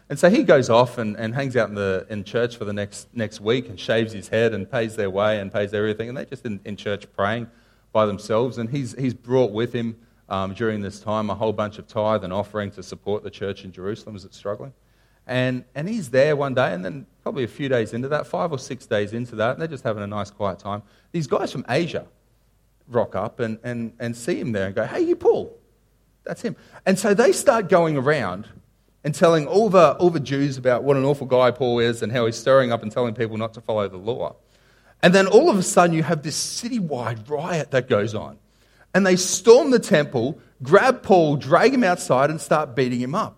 And 0.09 0.17
so 0.17 0.29
he 0.29 0.43
goes 0.43 0.69
off 0.69 0.97
and, 0.97 1.17
and 1.17 1.35
hangs 1.35 1.57
out 1.57 1.67
in, 1.67 1.75
the, 1.75 2.07
in 2.09 2.23
church 2.23 2.55
for 2.55 2.63
the 2.63 2.71
next, 2.71 3.09
next 3.13 3.41
week 3.41 3.67
and 3.67 3.77
shaves 3.77 4.13
his 4.13 4.29
head 4.29 4.53
and 4.53 4.71
pays 4.71 4.95
their 4.95 5.09
way 5.09 5.41
and 5.41 5.51
pays 5.51 5.73
everything. 5.73 6.07
And 6.07 6.17
they're 6.17 6.23
just 6.23 6.45
in, 6.45 6.61
in 6.63 6.77
church 6.77 7.05
praying 7.17 7.47
by 7.91 8.05
themselves. 8.05 8.59
And 8.59 8.69
he's, 8.69 8.97
he's 8.97 9.13
brought 9.13 9.51
with 9.51 9.73
him 9.73 9.97
um, 10.29 10.53
during 10.53 10.79
this 10.79 11.01
time 11.01 11.29
a 11.29 11.35
whole 11.35 11.51
bunch 11.51 11.77
of 11.79 11.87
tithe 11.87 12.23
and 12.23 12.31
offering 12.31 12.71
to 12.71 12.81
support 12.81 13.23
the 13.23 13.29
church 13.29 13.65
in 13.65 13.73
Jerusalem 13.73 14.15
as 14.15 14.23
it's 14.23 14.37
struggling. 14.37 14.71
And, 15.27 15.65
and 15.75 15.89
he's 15.89 16.11
there 16.11 16.37
one 16.37 16.53
day, 16.53 16.73
and 16.73 16.85
then 16.85 17.07
probably 17.23 17.43
a 17.43 17.49
few 17.49 17.67
days 17.67 17.91
into 17.91 18.07
that, 18.07 18.25
five 18.25 18.53
or 18.53 18.57
six 18.57 18.85
days 18.85 19.11
into 19.11 19.35
that, 19.35 19.51
and 19.51 19.59
they're 19.59 19.67
just 19.67 19.83
having 19.83 20.01
a 20.01 20.07
nice 20.07 20.31
quiet 20.31 20.59
time. 20.59 20.81
These 21.11 21.27
guys 21.27 21.51
from 21.51 21.65
Asia 21.67 22.05
rock 22.87 23.17
up 23.17 23.41
and, 23.41 23.59
and, 23.65 23.91
and 23.99 24.15
see 24.15 24.39
him 24.39 24.53
there 24.53 24.67
and 24.67 24.75
go, 24.75 24.85
Hey, 24.85 25.01
you 25.01 25.17
Paul. 25.17 25.57
That's 26.23 26.41
him. 26.41 26.55
And 26.85 26.97
so 26.99 27.13
they 27.13 27.31
start 27.31 27.69
going 27.69 27.97
around 27.97 28.47
and 29.03 29.15
telling 29.15 29.47
all 29.47 29.69
the, 29.69 29.93
all 29.93 30.09
the 30.09 30.19
Jews 30.19 30.57
about 30.57 30.83
what 30.83 30.97
an 30.97 31.03
awful 31.03 31.27
guy 31.27 31.51
Paul 31.51 31.79
is 31.79 32.01
and 32.01 32.11
how 32.11 32.25
he's 32.25 32.35
stirring 32.35 32.71
up 32.71 32.83
and 32.83 32.91
telling 32.91 33.15
people 33.15 33.37
not 33.37 33.53
to 33.55 33.61
follow 33.61 33.87
the 33.87 33.97
law. 33.97 34.35
And 35.01 35.15
then 35.15 35.25
all 35.27 35.49
of 35.49 35.57
a 35.57 35.63
sudden, 35.63 35.95
you 35.95 36.03
have 36.03 36.21
this 36.21 36.61
citywide 36.61 37.27
riot 37.27 37.71
that 37.71 37.89
goes 37.89 38.13
on. 38.13 38.37
And 38.93 39.05
they 39.05 39.15
storm 39.15 39.71
the 39.71 39.79
temple, 39.79 40.39
grab 40.61 41.01
Paul, 41.01 41.37
drag 41.37 41.73
him 41.73 41.83
outside, 41.83 42.29
and 42.29 42.39
start 42.39 42.75
beating 42.75 42.99
him 42.99 43.15
up. 43.15 43.37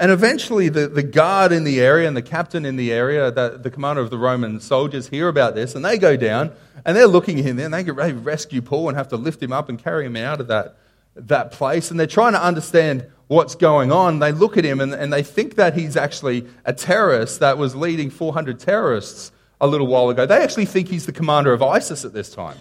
And 0.00 0.12
eventually, 0.12 0.68
the, 0.68 0.86
the 0.86 1.02
guard 1.02 1.50
in 1.50 1.64
the 1.64 1.80
area 1.80 2.06
and 2.06 2.16
the 2.16 2.22
captain 2.22 2.64
in 2.64 2.76
the 2.76 2.92
area, 2.92 3.32
the, 3.32 3.58
the 3.60 3.70
commander 3.70 4.00
of 4.00 4.10
the 4.10 4.18
Roman 4.18 4.60
soldiers, 4.60 5.08
hear 5.08 5.26
about 5.26 5.56
this 5.56 5.74
and 5.74 5.84
they 5.84 5.98
go 5.98 6.16
down 6.16 6.52
and 6.84 6.96
they're 6.96 7.08
looking 7.08 7.40
at 7.40 7.44
him 7.44 7.58
and 7.58 7.74
they 7.74 7.82
get 7.82 7.96
ready 7.96 8.12
to 8.12 8.18
rescue 8.18 8.62
Paul 8.62 8.88
and 8.88 8.96
have 8.96 9.08
to 9.08 9.16
lift 9.16 9.42
him 9.42 9.52
up 9.52 9.68
and 9.68 9.76
carry 9.76 10.06
him 10.06 10.14
out 10.14 10.40
of 10.40 10.46
that, 10.46 10.76
that 11.18 11.52
place. 11.52 11.90
And 11.90 11.98
they're 11.98 12.06
trying 12.06 12.32
to 12.32 12.42
understand 12.42 13.06
what's 13.26 13.54
going 13.54 13.92
on. 13.92 14.18
They 14.18 14.32
look 14.32 14.56
at 14.56 14.64
him 14.64 14.80
and, 14.80 14.92
and 14.94 15.12
they 15.12 15.22
think 15.22 15.56
that 15.56 15.74
he's 15.74 15.96
actually 15.96 16.46
a 16.64 16.72
terrorist 16.72 17.40
that 17.40 17.58
was 17.58 17.76
leading 17.76 18.10
400 18.10 18.58
terrorists 18.58 19.32
a 19.60 19.66
little 19.66 19.86
while 19.86 20.08
ago. 20.08 20.26
They 20.26 20.42
actually 20.42 20.66
think 20.66 20.88
he's 20.88 21.06
the 21.06 21.12
commander 21.12 21.52
of 21.52 21.62
ISIS 21.62 22.04
at 22.04 22.12
this 22.12 22.30
time 22.30 22.56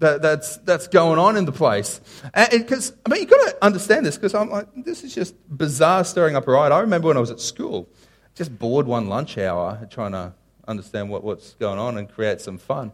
that, 0.00 0.22
that's, 0.22 0.56
that's 0.58 0.88
going 0.88 1.18
on 1.18 1.36
in 1.36 1.44
the 1.44 1.52
place. 1.52 2.00
Because, 2.34 2.92
I 3.06 3.10
mean, 3.10 3.20
you've 3.20 3.30
got 3.30 3.50
to 3.50 3.64
understand 3.64 4.04
this 4.04 4.16
because 4.16 4.34
I'm 4.34 4.50
like, 4.50 4.66
this 4.74 5.04
is 5.04 5.14
just 5.14 5.34
bizarre 5.56 6.04
stirring 6.04 6.36
up 6.36 6.48
a 6.48 6.50
riot. 6.50 6.72
I 6.72 6.80
remember 6.80 7.08
when 7.08 7.16
I 7.16 7.20
was 7.20 7.30
at 7.30 7.40
school, 7.40 7.88
just 8.34 8.58
bored 8.58 8.86
one 8.86 9.08
lunch 9.08 9.38
hour 9.38 9.86
trying 9.90 10.12
to 10.12 10.32
understand 10.66 11.10
what, 11.10 11.22
what's 11.22 11.54
going 11.54 11.78
on 11.78 11.98
and 11.98 12.08
create 12.08 12.40
some 12.40 12.58
fun. 12.58 12.92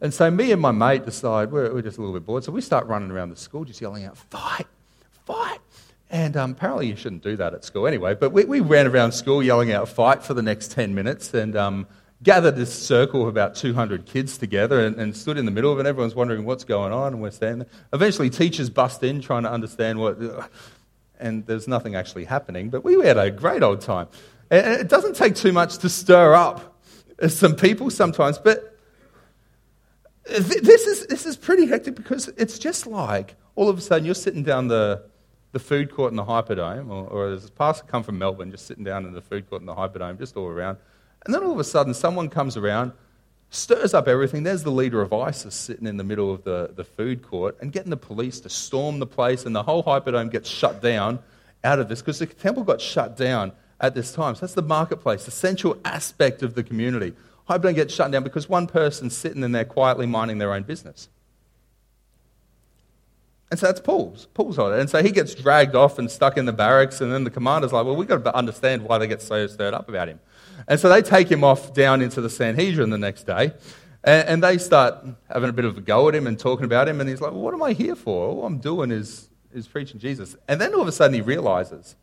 And 0.00 0.12
so 0.12 0.30
me 0.30 0.52
and 0.52 0.60
my 0.60 0.72
mate 0.72 1.04
decide, 1.04 1.50
we're, 1.50 1.72
we're 1.72 1.82
just 1.82 1.98
a 1.98 2.00
little 2.00 2.14
bit 2.14 2.26
bored, 2.26 2.44
so 2.44 2.52
we 2.52 2.60
start 2.60 2.86
running 2.86 3.10
around 3.10 3.30
the 3.30 3.36
school 3.36 3.64
just 3.64 3.80
yelling 3.80 4.04
out, 4.04 4.16
fight, 4.16 4.66
fight. 5.24 5.58
And 6.10 6.36
um, 6.36 6.52
apparently 6.52 6.88
you 6.88 6.96
shouldn't 6.96 7.22
do 7.22 7.36
that 7.36 7.54
at 7.54 7.64
school 7.64 7.86
anyway, 7.86 8.14
but 8.14 8.30
we, 8.30 8.44
we 8.44 8.60
ran 8.60 8.86
around 8.86 9.12
school 9.12 9.42
yelling 9.42 9.72
out, 9.72 9.88
fight 9.88 10.22
for 10.22 10.34
the 10.34 10.42
next 10.42 10.70
10 10.72 10.94
minutes. 10.94 11.32
And 11.34 11.56
um, 11.56 11.86
gathered 12.22 12.56
this 12.56 12.72
circle 12.72 13.22
of 13.22 13.28
about 13.28 13.54
200 13.54 14.06
kids 14.06 14.38
together 14.38 14.80
and, 14.80 14.96
and, 14.96 15.16
stood 15.16 15.36
in 15.36 15.44
the 15.44 15.50
middle 15.50 15.72
of 15.72 15.78
it. 15.78 15.86
Everyone's 15.86 16.14
wondering 16.14 16.44
what's 16.44 16.64
going 16.64 16.92
on, 16.92 17.12
and 17.12 17.22
we're 17.22 17.30
standing 17.30 17.58
there. 17.58 17.68
Eventually, 17.92 18.30
teachers 18.30 18.70
bust 18.70 19.02
in 19.02 19.20
trying 19.20 19.42
to 19.42 19.50
understand 19.50 19.98
what, 19.98 20.18
and 21.20 21.46
there's 21.46 21.68
nothing 21.68 21.94
actually 21.94 22.24
happening, 22.24 22.70
but 22.70 22.84
we 22.84 22.94
had 23.04 23.18
a 23.18 23.30
great 23.30 23.62
old 23.62 23.80
time. 23.80 24.08
And 24.50 24.80
it 24.80 24.88
doesn't 24.88 25.16
take 25.16 25.34
too 25.34 25.52
much 25.52 25.78
to 25.78 25.88
stir 25.88 26.34
up 26.34 26.80
some 27.28 27.54
people 27.54 27.90
sometimes, 27.90 28.38
but 28.38 28.75
this 30.28 30.86
is, 30.86 31.06
this 31.06 31.26
is 31.26 31.36
pretty 31.36 31.66
hectic 31.66 31.94
because 31.94 32.28
it's 32.36 32.58
just 32.58 32.86
like 32.86 33.36
all 33.54 33.68
of 33.68 33.78
a 33.78 33.80
sudden 33.80 34.04
you're 34.04 34.14
sitting 34.14 34.42
down 34.42 34.68
the, 34.68 35.02
the 35.52 35.58
food 35.58 35.92
court 35.92 36.12
in 36.12 36.16
the 36.16 36.24
Hyperdome, 36.24 36.90
or, 36.90 37.06
or 37.06 37.32
as 37.32 37.46
a 37.46 37.50
pastor 37.50 37.84
come 37.86 38.02
from 38.02 38.18
Melbourne, 38.18 38.50
just 38.50 38.66
sitting 38.66 38.84
down 38.84 39.06
in 39.06 39.12
the 39.12 39.22
food 39.22 39.48
court 39.48 39.62
in 39.62 39.66
the 39.66 39.74
Hyperdome, 39.74 40.18
just 40.18 40.36
all 40.36 40.46
around 40.46 40.78
and 41.26 41.34
then 41.34 41.42
all 41.42 41.52
of 41.52 41.58
a 41.58 41.64
sudden, 41.64 41.92
someone 41.92 42.28
comes 42.28 42.56
around, 42.56 42.92
stirs 43.50 43.94
up 43.94 44.06
everything. 44.06 44.44
There's 44.44 44.62
the 44.62 44.70
leader 44.70 45.02
of 45.02 45.12
ISIS 45.12 45.56
sitting 45.56 45.86
in 45.86 45.96
the 45.96 46.04
middle 46.04 46.32
of 46.32 46.44
the, 46.44 46.70
the 46.74 46.84
food 46.84 47.22
court 47.22 47.58
and 47.60 47.72
getting 47.72 47.90
the 47.90 47.96
police 47.96 48.38
to 48.40 48.48
storm 48.48 49.00
the 49.00 49.06
place, 49.06 49.44
and 49.44 49.54
the 49.54 49.64
whole 49.64 49.82
Hyperdome 49.82 50.30
gets 50.30 50.48
shut 50.48 50.80
down 50.80 51.18
out 51.64 51.80
of 51.80 51.88
this 51.88 52.00
because 52.00 52.20
the 52.20 52.26
temple 52.26 52.62
got 52.62 52.80
shut 52.80 53.16
down 53.16 53.50
at 53.80 53.94
this 53.94 54.12
time. 54.12 54.36
So 54.36 54.42
that's 54.42 54.54
the 54.54 54.62
marketplace, 54.62 55.24
the 55.24 55.32
central 55.32 55.76
aspect 55.84 56.44
of 56.44 56.54
the 56.54 56.62
community. 56.62 57.12
Hyperdome 57.48 57.74
gets 57.74 57.94
shut 57.94 58.10
down 58.10 58.24
because 58.24 58.48
one 58.48 58.66
person's 58.66 59.16
sitting 59.16 59.42
in 59.42 59.52
there 59.52 59.64
quietly 59.64 60.06
minding 60.06 60.38
their 60.38 60.52
own 60.52 60.62
business. 60.62 61.08
And 63.50 63.60
so 63.60 63.66
that's 63.66 63.80
Paul's. 63.80 64.26
Paul's 64.34 64.58
on 64.58 64.72
it. 64.72 64.80
And 64.80 64.90
so 64.90 65.02
he 65.02 65.12
gets 65.12 65.34
dragged 65.34 65.76
off 65.76 65.98
and 66.00 66.10
stuck 66.10 66.36
in 66.36 66.46
the 66.46 66.52
barracks, 66.52 67.00
and 67.00 67.12
then 67.12 67.22
the 67.22 67.30
commander's 67.30 67.72
like, 67.72 67.86
well, 67.86 67.94
we've 67.94 68.08
got 68.08 68.24
to 68.24 68.34
understand 68.34 68.82
why 68.82 68.98
they 68.98 69.06
get 69.06 69.22
so 69.22 69.46
stirred 69.46 69.74
up 69.74 69.88
about 69.88 70.08
him. 70.08 70.18
And 70.66 70.80
so 70.80 70.88
they 70.88 71.00
take 71.00 71.30
him 71.30 71.44
off 71.44 71.72
down 71.72 72.02
into 72.02 72.20
the 72.20 72.30
Sanhedrin 72.30 72.90
the 72.90 72.98
next 72.98 73.22
day. 73.24 73.52
And, 74.02 74.28
and 74.28 74.42
they 74.42 74.58
start 74.58 75.04
having 75.30 75.48
a 75.48 75.52
bit 75.52 75.64
of 75.64 75.78
a 75.78 75.80
go 75.80 76.08
at 76.08 76.14
him 76.14 76.26
and 76.26 76.36
talking 76.36 76.64
about 76.64 76.88
him. 76.88 77.00
And 77.00 77.08
he's 77.08 77.20
like, 77.20 77.30
well, 77.30 77.42
What 77.42 77.54
am 77.54 77.62
I 77.62 77.72
here 77.72 77.94
for? 77.94 78.28
All 78.28 78.44
I'm 78.44 78.58
doing 78.58 78.90
is, 78.90 79.28
is 79.54 79.68
preaching 79.68 80.00
Jesus. 80.00 80.34
And 80.48 80.60
then 80.60 80.74
all 80.74 80.80
of 80.80 80.88
a 80.88 80.92
sudden 80.92 81.14
he 81.14 81.20
realizes 81.20 81.94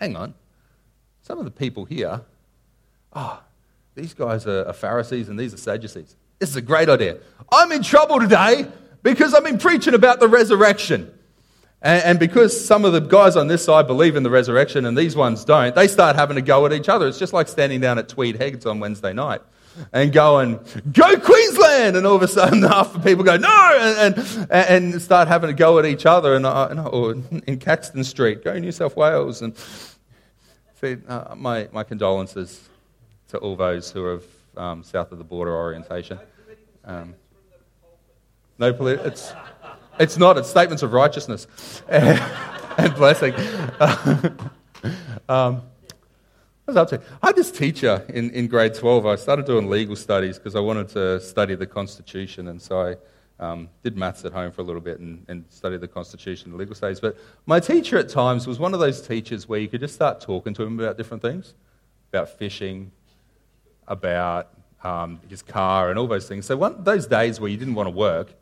hang 0.00 0.16
on, 0.16 0.34
some 1.22 1.38
of 1.38 1.44
the 1.44 1.50
people 1.50 1.84
here, 1.84 2.22
oh, 3.12 3.42
these 3.94 4.14
guys 4.14 4.46
are, 4.46 4.72
Pharisees 4.72 5.28
and 5.28 5.38
these 5.38 5.52
are 5.52 5.58
Sadducees. 5.58 6.16
This 6.38 6.50
is 6.50 6.56
a 6.56 6.62
great 6.62 6.88
idea. 6.88 7.18
I'm 7.52 7.72
in 7.72 7.82
trouble 7.82 8.20
today 8.20 8.66
because 9.02 9.34
I've 9.34 9.44
been 9.44 9.58
preaching 9.58 9.94
about 9.94 10.20
the 10.20 10.28
resurrection. 10.28 11.12
And, 11.82 12.04
and, 12.04 12.18
because 12.18 12.66
some 12.66 12.84
of 12.84 12.92
the 12.92 13.00
guys 13.00 13.36
on 13.36 13.46
this 13.46 13.64
side 13.64 13.86
believe 13.86 14.14
in 14.14 14.22
the 14.22 14.30
resurrection 14.30 14.84
and 14.84 14.96
these 14.96 15.16
ones 15.16 15.44
don't, 15.46 15.74
they 15.74 15.88
start 15.88 16.14
having 16.14 16.36
a 16.36 16.42
go 16.42 16.66
at 16.66 16.72
each 16.72 16.90
other. 16.90 17.08
It's 17.08 17.18
just 17.18 17.32
like 17.32 17.48
standing 17.48 17.80
down 17.80 17.98
at 17.98 18.08
Tweed 18.08 18.36
Heads 18.36 18.66
on 18.66 18.80
Wednesday 18.80 19.14
night 19.14 19.40
and 19.92 20.12
going, 20.12 20.60
Go 20.92 21.18
Queensland! 21.18 21.96
And 21.96 22.06
all 22.06 22.16
of 22.16 22.22
a 22.22 22.28
sudden, 22.28 22.62
half 22.68 22.92
the 22.92 23.00
people 23.00 23.24
go, 23.24 23.36
No! 23.36 23.78
And, 23.80 24.18
and, 24.50 24.92
and 24.92 25.02
start 25.02 25.28
having 25.28 25.50
a 25.50 25.54
go 25.54 25.78
at 25.78 25.86
each 25.86 26.06
other. 26.06 26.34
And, 26.34 26.44
uh, 26.44 26.88
or 26.90 27.12
in 27.46 27.58
Caxton 27.58 28.04
Street, 28.04 28.44
go 28.44 28.58
New 28.58 28.72
South 28.72 28.96
Wales. 28.96 29.40
And 29.40 29.56
see, 30.80 30.96
uh, 31.08 31.34
my, 31.34 31.68
my 31.72 31.82
condolences 31.82 32.69
to 33.30 33.38
all 33.38 33.56
those 33.56 33.90
who 33.90 34.02
are 34.04 34.12
of 34.12 34.24
um, 34.56 34.82
south 34.82 35.12
of 35.12 35.18
the 35.18 35.24
border 35.24 35.54
orientation. 35.54 36.18
Um, 36.84 37.14
no, 38.58 38.68
it's. 38.68 39.32
It's 39.98 40.16
not, 40.16 40.38
it's 40.38 40.48
statements 40.48 40.82
of 40.82 40.94
righteousness 40.94 41.82
and, 41.88 42.94
blessing. 42.94 43.34
um, 45.28 45.60
I 45.60 45.60
was 46.66 46.76
up 46.76 46.88
to? 46.88 47.02
I 47.22 47.26
had 47.26 47.36
this 47.36 47.50
teacher 47.50 48.02
in, 48.08 48.30
in 48.30 48.46
grade 48.46 48.72
12. 48.72 49.04
I 49.04 49.16
started 49.16 49.44
doing 49.44 49.68
legal 49.68 49.94
studies 49.96 50.38
because 50.38 50.56
I 50.56 50.60
wanted 50.60 50.88
to 50.90 51.20
study 51.20 51.54
the 51.54 51.66
Constitution, 51.66 52.48
and 52.48 52.62
so 52.62 52.80
I 52.80 52.96
um, 53.44 53.68
did 53.82 53.98
maths 53.98 54.24
at 54.24 54.32
home 54.32 54.52
for 54.52 54.62
a 54.62 54.64
little 54.64 54.80
bit 54.80 55.00
and, 55.00 55.22
and 55.28 55.44
studied 55.50 55.82
the 55.82 55.88
Constitution 55.88 56.52
and 56.52 56.58
legal 56.58 56.74
studies. 56.74 56.98
But 56.98 57.18
my 57.44 57.60
teacher 57.60 57.98
at 57.98 58.08
times 58.08 58.46
was 58.46 58.58
one 58.58 58.72
of 58.72 58.80
those 58.80 59.06
teachers 59.06 59.50
where 59.50 59.60
you 59.60 59.68
could 59.68 59.80
just 59.80 59.94
start 59.94 60.22
talking 60.22 60.54
to 60.54 60.62
him 60.62 60.80
about 60.80 60.96
different 60.96 61.22
things 61.22 61.52
about 62.10 62.28
fishing, 62.28 62.90
about 63.90 64.48
um, 64.82 65.20
his 65.28 65.42
car, 65.42 65.90
and 65.90 65.98
all 65.98 66.06
those 66.06 66.26
things. 66.26 66.46
So, 66.46 66.56
one, 66.56 66.82
those 66.82 67.06
days 67.06 67.38
where 67.38 67.50
you 67.50 67.58
didn't 67.58 67.74
want 67.74 67.88
to 67.88 67.94
work, 67.94 68.32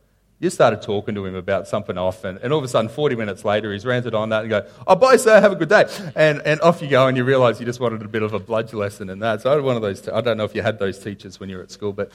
you 0.40 0.50
started 0.50 0.83
talking 0.83 1.17
to 1.17 1.26
him 1.26 1.35
about 1.35 1.67
something 1.67 1.99
off, 1.99 2.23
and, 2.23 2.38
and 2.38 2.52
all 2.52 2.61
of 2.61 2.64
a 2.64 2.69
sudden, 2.69 2.88
40 2.88 3.17
minutes 3.17 3.45
later, 3.45 3.73
he's 3.73 3.85
ranted 3.85 4.14
on 4.14 4.28
that 4.28 4.43
and 4.43 4.50
go, 4.50 4.64
Oh, 4.87 4.95
bye, 4.95 5.17
sir, 5.17 5.40
have 5.40 5.50
a 5.50 5.57
good 5.57 5.69
day. 5.69 5.87
And, 6.14 6.40
and 6.43 6.61
off 6.61 6.81
you 6.81 6.88
go, 6.88 7.09
and 7.09 7.17
you 7.17 7.25
realize 7.25 7.59
you 7.59 7.67
just 7.67 7.81
wanted 7.81 8.02
a 8.02 8.09
bit 8.09 8.23
of 8.23 8.35
a 8.35 8.38
bludge 8.38 8.73
lesson 8.73 9.11
in 9.11 9.19
that. 9.19 9.43
So 9.43 9.50
I 9.50 9.55
had 9.55 9.64
one 9.64 9.75
of 9.75 9.83
those, 9.83 10.09
I 10.09 10.21
don't 10.21 10.37
know 10.37 10.45
if 10.45 10.55
you 10.55 10.62
had 10.62 10.78
those 10.78 11.00
teachers 11.00 11.40
when 11.40 11.49
you 11.49 11.57
were 11.57 11.64
at 11.64 11.73
school, 11.73 11.93
but 11.93 12.12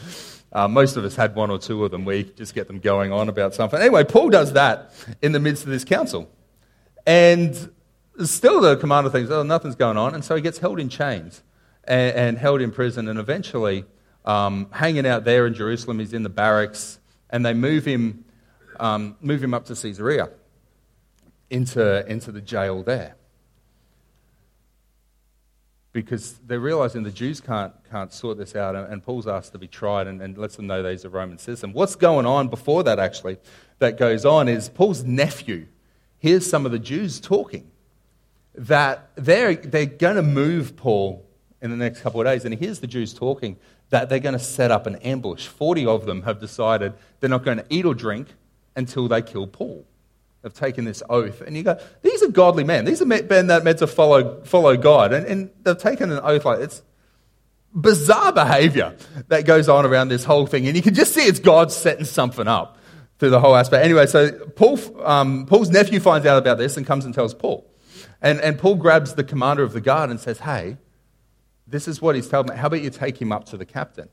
uh, 0.53 0.69
most 0.69 0.95
of 0.95 1.03
us 1.03 1.15
had 1.15 1.35
one 1.35 1.49
or 1.51 1.59
two 1.59 1.83
of 1.83 1.91
them 1.91 2.05
where 2.05 2.17
you 2.17 2.23
just 2.23 2.55
get 2.55 2.67
them 2.67 2.79
going 2.79 3.11
on 3.11 3.27
about 3.27 3.55
something. 3.55 3.79
Anyway, 3.79 4.05
Paul 4.05 4.29
does 4.29 4.53
that 4.53 4.93
in 5.21 5.33
the 5.33 5.39
midst 5.39 5.65
of 5.65 5.69
this 5.69 5.83
council. 5.83 6.29
And 7.05 7.71
still 8.23 8.61
the 8.61 8.77
commander 8.77 9.09
thinks, 9.09 9.31
Oh, 9.31 9.43
nothing's 9.43 9.75
going 9.75 9.97
on. 9.97 10.15
And 10.15 10.23
so 10.23 10.35
he 10.37 10.41
gets 10.41 10.59
held 10.59 10.79
in 10.79 10.87
chains 10.87 11.43
and, 11.85 12.15
and 12.15 12.37
held 12.37 12.61
in 12.61 12.71
prison, 12.71 13.07
and 13.07 13.19
eventually, 13.19 13.85
um, 14.25 14.67
hanging 14.71 15.05
out 15.05 15.23
there 15.25 15.45
in 15.47 15.53
Jerusalem, 15.53 15.99
he's 15.99 16.13
in 16.13 16.23
the 16.23 16.29
barracks 16.29 16.99
and 17.29 17.45
they 17.45 17.53
move 17.53 17.83
him, 17.83 18.25
um, 18.79 19.15
move 19.19 19.43
him 19.43 19.53
up 19.53 19.65
to 19.65 19.75
Caesarea, 19.75 20.29
into, 21.49 22.05
into 22.07 22.31
the 22.31 22.41
jail 22.41 22.83
there. 22.83 23.15
Because 25.91 26.39
they're 26.45 26.59
realizing 26.59 27.03
the 27.03 27.11
Jews 27.11 27.41
can't, 27.41 27.73
can't 27.89 28.11
sort 28.13 28.37
this 28.37 28.55
out, 28.55 28.75
and 28.75 29.03
Paul's 29.03 29.27
asked 29.27 29.51
to 29.51 29.57
be 29.57 29.67
tried 29.67 30.07
and, 30.07 30.21
and 30.21 30.37
lets 30.37 30.55
them 30.55 30.67
know 30.67 30.81
that 30.81 30.91
he's 30.91 31.05
a 31.05 31.09
Roman 31.09 31.37
citizen. 31.37 31.73
What's 31.73 31.95
going 31.95 32.25
on 32.25 32.47
before 32.47 32.83
that, 32.83 32.99
actually, 32.99 33.37
that 33.79 33.97
goes 33.97 34.25
on 34.25 34.47
is 34.47 34.69
Paul's 34.69 35.03
nephew 35.03 35.67
hears 36.19 36.49
some 36.49 36.65
of 36.65 36.71
the 36.71 36.79
Jews 36.79 37.19
talking 37.19 37.69
that 38.55 39.09
they're, 39.15 39.55
they're 39.55 39.85
going 39.85 40.15
to 40.15 40.23
move 40.23 40.75
Paul 40.75 41.25
in 41.63 41.71
the 41.71 41.77
next 41.77 42.01
couple 42.01 42.19
of 42.19 42.27
days, 42.27 42.43
and 42.43 42.53
he 42.53 42.59
hears 42.59 42.79
the 42.79 42.87
Jews 42.87 43.13
talking 43.13 43.57
that 43.89 44.09
they're 44.09 44.19
going 44.19 44.33
to 44.33 44.43
set 44.43 44.69
up 44.69 44.85
an 44.85 44.97
ambush. 44.97 45.47
40 45.47 45.85
of 45.85 46.05
them 46.05 46.23
have 46.23 46.39
decided 46.39 46.93
they're 47.19 47.29
not 47.29 47.45
going 47.45 47.57
to 47.57 47.65
eat 47.69 47.85
or 47.85 47.95
drink 47.95 48.27
until 48.75 49.07
they 49.07 49.21
kill 49.21 49.47
Paul. 49.47 49.85
They've 50.41 50.53
taken 50.53 50.83
this 50.83 51.01
oath. 51.09 51.39
And 51.39 51.55
you 51.55 51.63
go, 51.63 51.79
these 52.01 52.21
are 52.21 52.27
godly 52.27 52.65
men. 52.65 52.83
These 52.83 53.01
are 53.01 53.05
men 53.05 53.47
that 53.47 53.63
meant 53.63 53.79
to 53.79 53.87
follow, 53.87 54.43
follow 54.43 54.75
God. 54.75 55.13
And, 55.13 55.25
and 55.25 55.49
they've 55.63 55.77
taken 55.77 56.11
an 56.11 56.19
oath 56.21 56.43
like 56.43 56.59
it's 56.59 56.81
bizarre 57.73 58.33
behavior 58.33 58.97
that 59.29 59.45
goes 59.45 59.69
on 59.69 59.85
around 59.85 60.09
this 60.09 60.25
whole 60.25 60.45
thing. 60.45 60.67
And 60.67 60.75
you 60.75 60.81
can 60.81 60.93
just 60.93 61.13
see 61.13 61.21
it's 61.21 61.39
God 61.39 61.71
setting 61.71 62.03
something 62.03 62.47
up 62.47 62.77
through 63.19 63.29
the 63.29 63.39
whole 63.39 63.55
aspect. 63.55 63.85
Anyway, 63.85 64.05
so 64.05 64.31
Paul, 64.31 64.79
um, 65.05 65.45
Paul's 65.45 65.69
nephew 65.69 66.01
finds 66.01 66.27
out 66.27 66.37
about 66.37 66.57
this 66.57 66.75
and 66.75 66.85
comes 66.85 67.05
and 67.05 67.13
tells 67.13 67.33
Paul. 67.33 67.65
And, 68.21 68.41
and 68.41 68.59
Paul 68.59 68.75
grabs 68.75 69.13
the 69.13 69.23
commander 69.23 69.63
of 69.63 69.71
the 69.71 69.81
guard 69.81 70.09
and 70.09 70.19
says, 70.19 70.39
Hey, 70.39 70.77
this 71.67 71.87
is 71.87 72.01
what 72.01 72.15
he's 72.15 72.27
telling 72.27 72.49
me. 72.49 72.55
How 72.55 72.67
about 72.67 72.81
you 72.81 72.89
take 72.89 73.21
him 73.21 73.31
up 73.31 73.45
to 73.45 73.57
the 73.57 73.65
captain? 73.65 74.09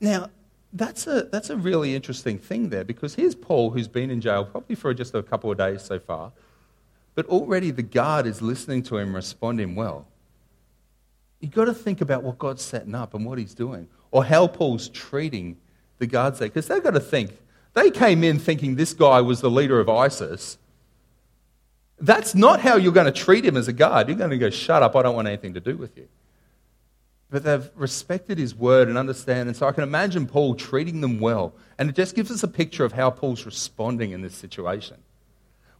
Now, 0.00 0.30
that's 0.72 1.06
a, 1.06 1.22
that's 1.22 1.50
a 1.50 1.56
really 1.56 1.94
interesting 1.94 2.38
thing 2.38 2.68
there 2.68 2.84
because 2.84 3.14
here's 3.14 3.34
Paul, 3.34 3.70
who's 3.70 3.88
been 3.88 4.10
in 4.10 4.20
jail 4.20 4.44
probably 4.44 4.76
for 4.76 4.92
just 4.94 5.14
a 5.14 5.22
couple 5.22 5.50
of 5.50 5.58
days 5.58 5.82
so 5.82 5.98
far, 5.98 6.32
but 7.14 7.26
already 7.26 7.70
the 7.70 7.82
guard 7.82 8.26
is 8.26 8.42
listening 8.42 8.82
to 8.84 8.98
him, 8.98 9.14
responding 9.14 9.74
well. 9.74 10.06
You've 11.40 11.52
got 11.52 11.66
to 11.66 11.74
think 11.74 12.00
about 12.00 12.22
what 12.22 12.38
God's 12.38 12.62
setting 12.62 12.94
up 12.94 13.14
and 13.14 13.24
what 13.24 13.38
he's 13.38 13.54
doing, 13.54 13.88
or 14.10 14.24
how 14.24 14.46
Paul's 14.46 14.88
treating 14.88 15.56
the 15.98 16.06
guards 16.06 16.38
there, 16.38 16.48
because 16.48 16.68
they've 16.68 16.82
got 16.82 16.94
to 16.94 17.00
think. 17.00 17.30
They 17.74 17.90
came 17.90 18.24
in 18.24 18.38
thinking 18.38 18.76
this 18.76 18.92
guy 18.92 19.20
was 19.20 19.40
the 19.40 19.50
leader 19.50 19.78
of 19.78 19.88
ISIS. 19.88 20.58
That's 22.00 22.34
not 22.34 22.60
how 22.60 22.76
you're 22.76 22.92
going 22.92 23.12
to 23.12 23.12
treat 23.12 23.44
him 23.44 23.56
as 23.56 23.68
a 23.68 23.72
guard. 23.72 24.08
You're 24.08 24.16
going 24.16 24.30
to 24.30 24.38
go, 24.38 24.50
shut 24.50 24.82
up, 24.82 24.96
I 24.96 25.02
don't 25.02 25.14
want 25.14 25.28
anything 25.28 25.54
to 25.54 25.60
do 25.60 25.76
with 25.76 25.96
you. 25.96 26.08
But 27.30 27.44
they've 27.44 27.70
respected 27.74 28.38
his 28.38 28.54
word 28.54 28.88
and 28.88 28.96
understand. 28.96 29.48
And 29.48 29.56
so 29.56 29.66
I 29.66 29.72
can 29.72 29.82
imagine 29.82 30.26
Paul 30.26 30.54
treating 30.54 31.02
them 31.02 31.20
well. 31.20 31.54
And 31.78 31.90
it 31.90 31.94
just 31.94 32.14
gives 32.14 32.30
us 32.30 32.42
a 32.42 32.48
picture 32.48 32.84
of 32.84 32.92
how 32.92 33.10
Paul's 33.10 33.44
responding 33.44 34.12
in 34.12 34.22
this 34.22 34.34
situation 34.34 34.96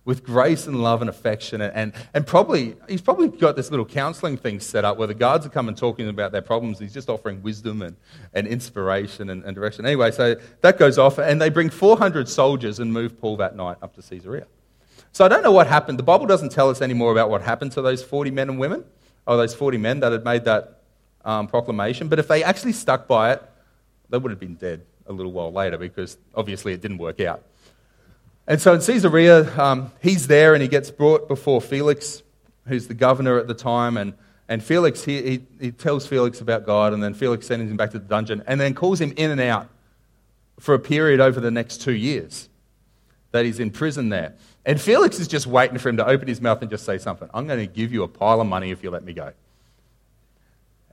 with 0.09 0.25
grace 0.25 0.67
and 0.67 0.83
love 0.83 1.03
and 1.03 1.11
affection. 1.11 1.61
And, 1.61 1.75
and, 1.75 1.93
and 2.15 2.27
probably, 2.27 2.77
he's 2.89 3.03
probably 3.03 3.29
got 3.29 3.57
this 3.57 3.71
little 3.71 3.85
counseling 3.85 4.39
thing 4.39 4.59
set 4.59 4.83
up 4.83 4.97
where 4.97 5.07
the 5.07 5.13
guards 5.13 5.45
are 5.45 5.51
coming 5.51 5.75
talking 5.75 6.09
about 6.09 6.33
their 6.33 6.41
problems. 6.41 6.79
He's 6.79 6.95
just 6.95 7.11
offering 7.11 7.43
wisdom 7.43 7.83
and, 7.83 7.95
and 8.33 8.47
inspiration 8.47 9.29
and, 9.29 9.45
and 9.45 9.55
direction. 9.55 9.85
Anyway, 9.85 10.11
so 10.11 10.37
that 10.63 10.79
goes 10.79 10.97
off. 10.97 11.19
And 11.19 11.43
they 11.43 11.51
bring 11.51 11.69
400 11.69 12.27
soldiers 12.27 12.79
and 12.79 12.91
move 12.91 13.21
Paul 13.21 13.37
that 13.37 13.55
night 13.55 13.77
up 13.83 13.95
to 13.97 14.03
Caesarea. 14.03 14.47
So 15.13 15.27
I 15.27 15.29
don't 15.29 15.43
know 15.43 15.53
what 15.53 15.67
happened. 15.67 15.99
The 15.99 16.05
Bible 16.05 16.25
doesn't 16.25 16.53
tell 16.53 16.71
us 16.71 16.81
any 16.81 16.95
more 16.95 17.13
about 17.13 17.29
what 17.29 17.43
happened 17.43 17.73
to 17.73 17.83
those 17.83 18.03
40 18.03 18.31
men 18.31 18.49
and 18.49 18.59
women, 18.59 18.85
or 19.27 19.37
those 19.37 19.55
40 19.55 19.77
men 19.77 20.01
that 20.01 20.13
had 20.13 20.25
made 20.25 20.47
that 20.47 20.78
um, 21.29 21.47
proclamation. 21.47 22.09
But 22.09 22.19
if 22.19 22.27
they 22.27 22.43
actually 22.43 22.73
stuck 22.73 23.07
by 23.07 23.33
it, 23.35 23.43
they 24.09 24.17
would 24.17 24.31
have 24.31 24.41
been 24.41 24.55
dead 24.55 24.81
a 25.07 25.13
little 25.13 25.31
while 25.31 25.53
later 25.53 25.77
because 25.77 26.17
obviously 26.35 26.73
it 26.73 26.81
didn't 26.81 26.99
work 26.99 27.21
out. 27.21 27.45
And 28.47 28.59
so 28.59 28.73
in 28.73 28.81
Caesarea, 28.81 29.61
um, 29.61 29.93
he's 30.01 30.27
there 30.27 30.55
and 30.55 30.63
he 30.63 30.69
gets 30.69 30.91
brought 30.91 31.29
before 31.29 31.61
Felix, 31.61 32.23
who's 32.67 32.89
the 32.89 32.95
governor 32.95 33.39
at 33.39 33.47
the 33.47 33.55
time. 33.55 33.99
And, 33.99 34.15
and 34.49 34.63
Felix, 34.63 35.05
he, 35.05 35.23
he, 35.23 35.47
he 35.61 35.71
tells 35.71 36.07
Felix 36.07 36.41
about 36.41 36.65
God, 36.65 36.95
and 36.95 37.03
then 37.03 37.13
Felix 37.13 37.47
sends 37.47 37.71
him 37.71 37.77
back 37.77 37.91
to 37.91 37.99
the 37.99 38.07
dungeon 38.07 38.43
and 38.47 38.59
then 38.59 38.73
calls 38.73 38.99
him 38.99 39.13
in 39.19 39.31
and 39.31 39.41
out 39.41 39.69
for 40.59 40.75
a 40.75 40.79
period 40.79 41.21
over 41.21 41.41
the 41.41 41.51
next 41.51 41.83
two 41.83 41.93
years 41.93 42.49
that 43.33 43.45
he's 43.45 43.61
in 43.61 43.71
prison 43.71 44.09
there. 44.09 44.35
And 44.65 44.81
Felix 44.81 45.21
is 45.21 45.29
just 45.29 45.47
waiting 45.47 45.77
for 45.77 45.91
him 45.91 45.99
to 45.99 46.07
open 46.07 46.27
his 46.27 46.41
mouth 46.41 46.63
and 46.63 46.71
just 46.71 46.87
say 46.87 46.97
something. 46.97 47.29
I'm 47.35 47.47
going 47.47 47.61
to 47.61 47.67
give 47.67 47.93
you 47.93 48.03
a 48.03 48.09
pile 48.09 48.41
of 48.41 48.47
money 48.47 48.71
if 48.71 48.83
you 48.83 48.91
let 48.91 49.05
me 49.05 49.13
go. 49.13 49.35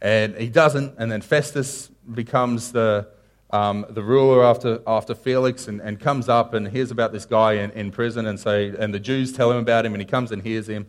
And 0.05 0.35
he 0.37 0.49
doesn't, 0.49 0.93
and 0.99 1.11
then 1.11 1.21
Festus 1.21 1.87
becomes 2.13 2.71
the, 2.71 3.07
um, 3.49 3.87
the 3.89 4.03
ruler 4.03 4.45
after, 4.45 4.79
after 4.85 5.15
Felix 5.15 5.67
and, 5.67 5.81
and 5.81 5.99
comes 5.99 6.29
up 6.29 6.53
and 6.53 6.67
hears 6.67 6.91
about 6.91 7.11
this 7.11 7.25
guy 7.25 7.53
in, 7.53 7.71
in 7.71 7.89
prison. 7.89 8.27
And, 8.27 8.39
so, 8.39 8.71
and 8.77 8.93
the 8.93 8.99
Jews 8.99 9.33
tell 9.33 9.49
him 9.51 9.57
about 9.57 9.83
him, 9.83 9.95
and 9.95 10.01
he 10.01 10.05
comes 10.05 10.31
and 10.31 10.43
hears 10.43 10.69
him 10.69 10.85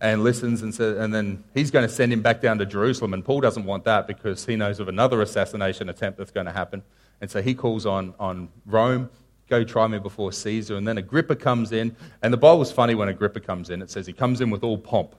and 0.00 0.24
listens. 0.24 0.62
And, 0.62 0.74
says, 0.74 0.96
and 0.96 1.12
then 1.12 1.44
he's 1.52 1.70
going 1.70 1.86
to 1.86 1.94
send 1.94 2.10
him 2.10 2.22
back 2.22 2.40
down 2.40 2.56
to 2.56 2.64
Jerusalem. 2.64 3.12
And 3.12 3.22
Paul 3.22 3.42
doesn't 3.42 3.66
want 3.66 3.84
that 3.84 4.06
because 4.06 4.46
he 4.46 4.56
knows 4.56 4.80
of 4.80 4.88
another 4.88 5.20
assassination 5.20 5.90
attempt 5.90 6.16
that's 6.16 6.30
going 6.30 6.46
to 6.46 6.52
happen. 6.52 6.82
And 7.20 7.30
so 7.30 7.42
he 7.42 7.54
calls 7.54 7.84
on, 7.84 8.14
on 8.18 8.48
Rome 8.64 9.10
go 9.50 9.62
try 9.62 9.86
me 9.86 9.98
before 9.98 10.32
Caesar. 10.32 10.76
And 10.76 10.88
then 10.88 10.96
Agrippa 10.96 11.36
comes 11.36 11.70
in. 11.70 11.94
And 12.22 12.32
the 12.32 12.38
Bible's 12.38 12.72
funny 12.72 12.94
when 12.94 13.10
Agrippa 13.10 13.40
comes 13.40 13.68
in. 13.68 13.82
It 13.82 13.90
says 13.90 14.06
he 14.06 14.14
comes 14.14 14.40
in 14.40 14.48
with 14.48 14.64
all 14.64 14.78
pomp 14.78 15.16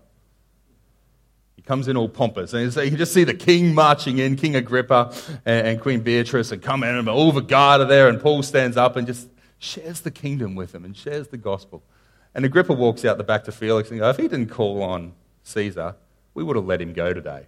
comes 1.66 1.88
in 1.88 1.98
all 1.98 2.10
pompous. 2.10 2.54
And 2.54 2.72
so 2.72 2.82
you 2.82 2.90
can 2.90 2.98
just 2.98 3.14
see 3.14 3.24
the 3.24 3.34
king 3.34 3.74
marching 3.74 4.20
in, 4.20 4.36
King 4.36 4.56
Agrippa 4.56 5.14
and, 5.46 5.68
and 5.68 5.82
Queen 5.82 6.02
Beatrice, 6.02 6.52
and 6.52 6.62
come 6.62 6.84
in, 6.84 6.96
and 6.96 7.10
all 7.10 7.32
the 7.32 7.42
guard 7.42 7.82
are 7.82 7.86
there, 7.86 8.08
and 8.08 8.22
Paul 8.22 8.44
stands 8.44 8.78
up 8.78 8.96
and 8.96 9.08
just 9.08 9.30
shares 9.58 10.02
the 10.02 10.12
kingdom 10.12 10.56
with 10.56 10.72
them 10.72 10.86
and 10.86 10.96
shares 10.96 11.30
the 11.30 11.38
gospel. 11.38 11.84
And 12.34 12.46
Agrippa 12.46 12.74
walks 12.74 13.06
out 13.06 13.18
the 13.18 13.24
back 13.24 13.46
to 13.46 13.52
Felix 13.52 13.90
and 13.90 14.00
goes, 14.00 14.16
If 14.16 14.22
he 14.22 14.28
didn't 14.28 14.50
call 14.50 14.84
on 14.84 15.14
Caesar, 15.44 15.96
we 16.34 16.44
would 16.44 16.56
have 16.56 16.66
let 16.66 16.82
him 16.82 16.94
go 16.94 17.14
today. 17.14 17.48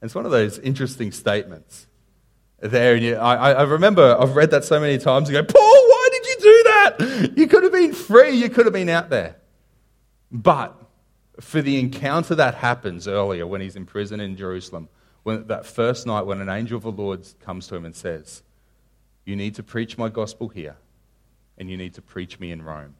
And 0.00 0.08
it's 0.08 0.14
one 0.14 0.24
of 0.24 0.30
those 0.30 0.58
interesting 0.58 1.12
statements 1.12 1.86
there. 2.60 2.94
And 2.94 3.04
you, 3.04 3.16
I, 3.16 3.52
I 3.52 3.62
remember 3.62 4.16
I've 4.18 4.34
read 4.34 4.50
that 4.52 4.64
so 4.64 4.80
many 4.80 4.98
times 4.98 5.28
and 5.28 5.34
go, 5.36 5.44
Paul, 5.44 5.88
why 5.88 6.08
did 6.12 6.26
you 6.26 6.36
do 6.40 6.62
that? 6.64 7.32
You 7.36 7.46
could 7.46 7.64
have 7.64 7.72
been 7.72 7.92
free, 7.92 8.30
you 8.30 8.48
could 8.48 8.66
have 8.66 8.72
been 8.72 8.88
out 8.88 9.10
there. 9.10 9.36
But 10.32 10.74
for 11.40 11.62
the 11.62 11.78
encounter 11.78 12.34
that 12.34 12.56
happens 12.56 13.06
earlier 13.06 13.46
when 13.46 13.60
he's 13.60 13.76
in 13.76 13.86
prison 13.86 14.20
in 14.20 14.36
Jerusalem, 14.36 14.88
when, 15.22 15.46
that 15.46 15.66
first 15.66 16.06
night 16.06 16.26
when 16.26 16.40
an 16.40 16.48
angel 16.48 16.76
of 16.76 16.82
the 16.82 16.90
Lord 16.90 17.26
comes 17.40 17.66
to 17.68 17.76
him 17.76 17.84
and 17.84 17.94
says, 17.94 18.42
You 19.24 19.36
need 19.36 19.54
to 19.56 19.62
preach 19.62 19.96
my 19.98 20.08
gospel 20.08 20.48
here, 20.48 20.76
and 21.56 21.70
you 21.70 21.76
need 21.76 21.94
to 21.94 22.02
preach 22.02 22.40
me 22.40 22.50
in 22.50 22.62
Rome. 22.62 22.94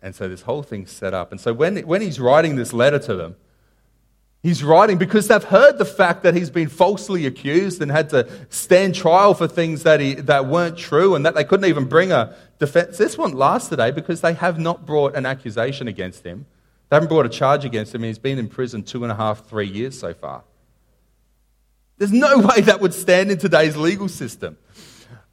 And 0.00 0.14
so 0.14 0.28
this 0.28 0.42
whole 0.42 0.62
thing's 0.62 0.90
set 0.90 1.12
up. 1.12 1.32
And 1.32 1.40
so 1.40 1.52
when, 1.52 1.76
when 1.78 2.00
he's 2.00 2.20
writing 2.20 2.56
this 2.56 2.72
letter 2.72 3.00
to 3.00 3.16
them, 3.16 3.36
he's 4.42 4.62
writing 4.62 4.96
because 4.96 5.26
they've 5.26 5.42
heard 5.42 5.78
the 5.78 5.84
fact 5.84 6.22
that 6.22 6.34
he's 6.34 6.50
been 6.50 6.68
falsely 6.68 7.26
accused 7.26 7.82
and 7.82 7.90
had 7.90 8.08
to 8.10 8.28
stand 8.48 8.94
trial 8.94 9.34
for 9.34 9.48
things 9.48 9.82
that, 9.82 9.98
he, 9.98 10.14
that 10.14 10.46
weren't 10.46 10.78
true 10.78 11.16
and 11.16 11.26
that 11.26 11.34
they 11.34 11.42
couldn't 11.42 11.68
even 11.68 11.86
bring 11.86 12.12
a 12.12 12.36
defense. 12.60 12.96
This 12.96 13.18
won't 13.18 13.34
last 13.34 13.68
today 13.68 13.90
because 13.90 14.20
they 14.20 14.34
have 14.34 14.60
not 14.60 14.86
brought 14.86 15.16
an 15.16 15.26
accusation 15.26 15.88
against 15.88 16.24
him 16.24 16.46
they 16.88 16.96
haven't 16.96 17.08
brought 17.08 17.26
a 17.26 17.30
charge 17.30 17.64
against 17.64 17.94
him. 17.94 18.02
He's 18.02 18.18
been 18.18 18.38
in 18.38 18.48
prison 18.48 18.82
two 18.82 19.02
and 19.02 19.12
a 19.12 19.14
half, 19.14 19.46
three 19.46 19.66
years 19.66 19.98
so 19.98 20.14
far. 20.14 20.44
There's 21.98 22.12
no 22.12 22.38
way 22.46 22.62
that 22.62 22.80
would 22.80 22.94
stand 22.94 23.30
in 23.30 23.38
today's 23.38 23.76
legal 23.76 24.08
system. 24.08 24.56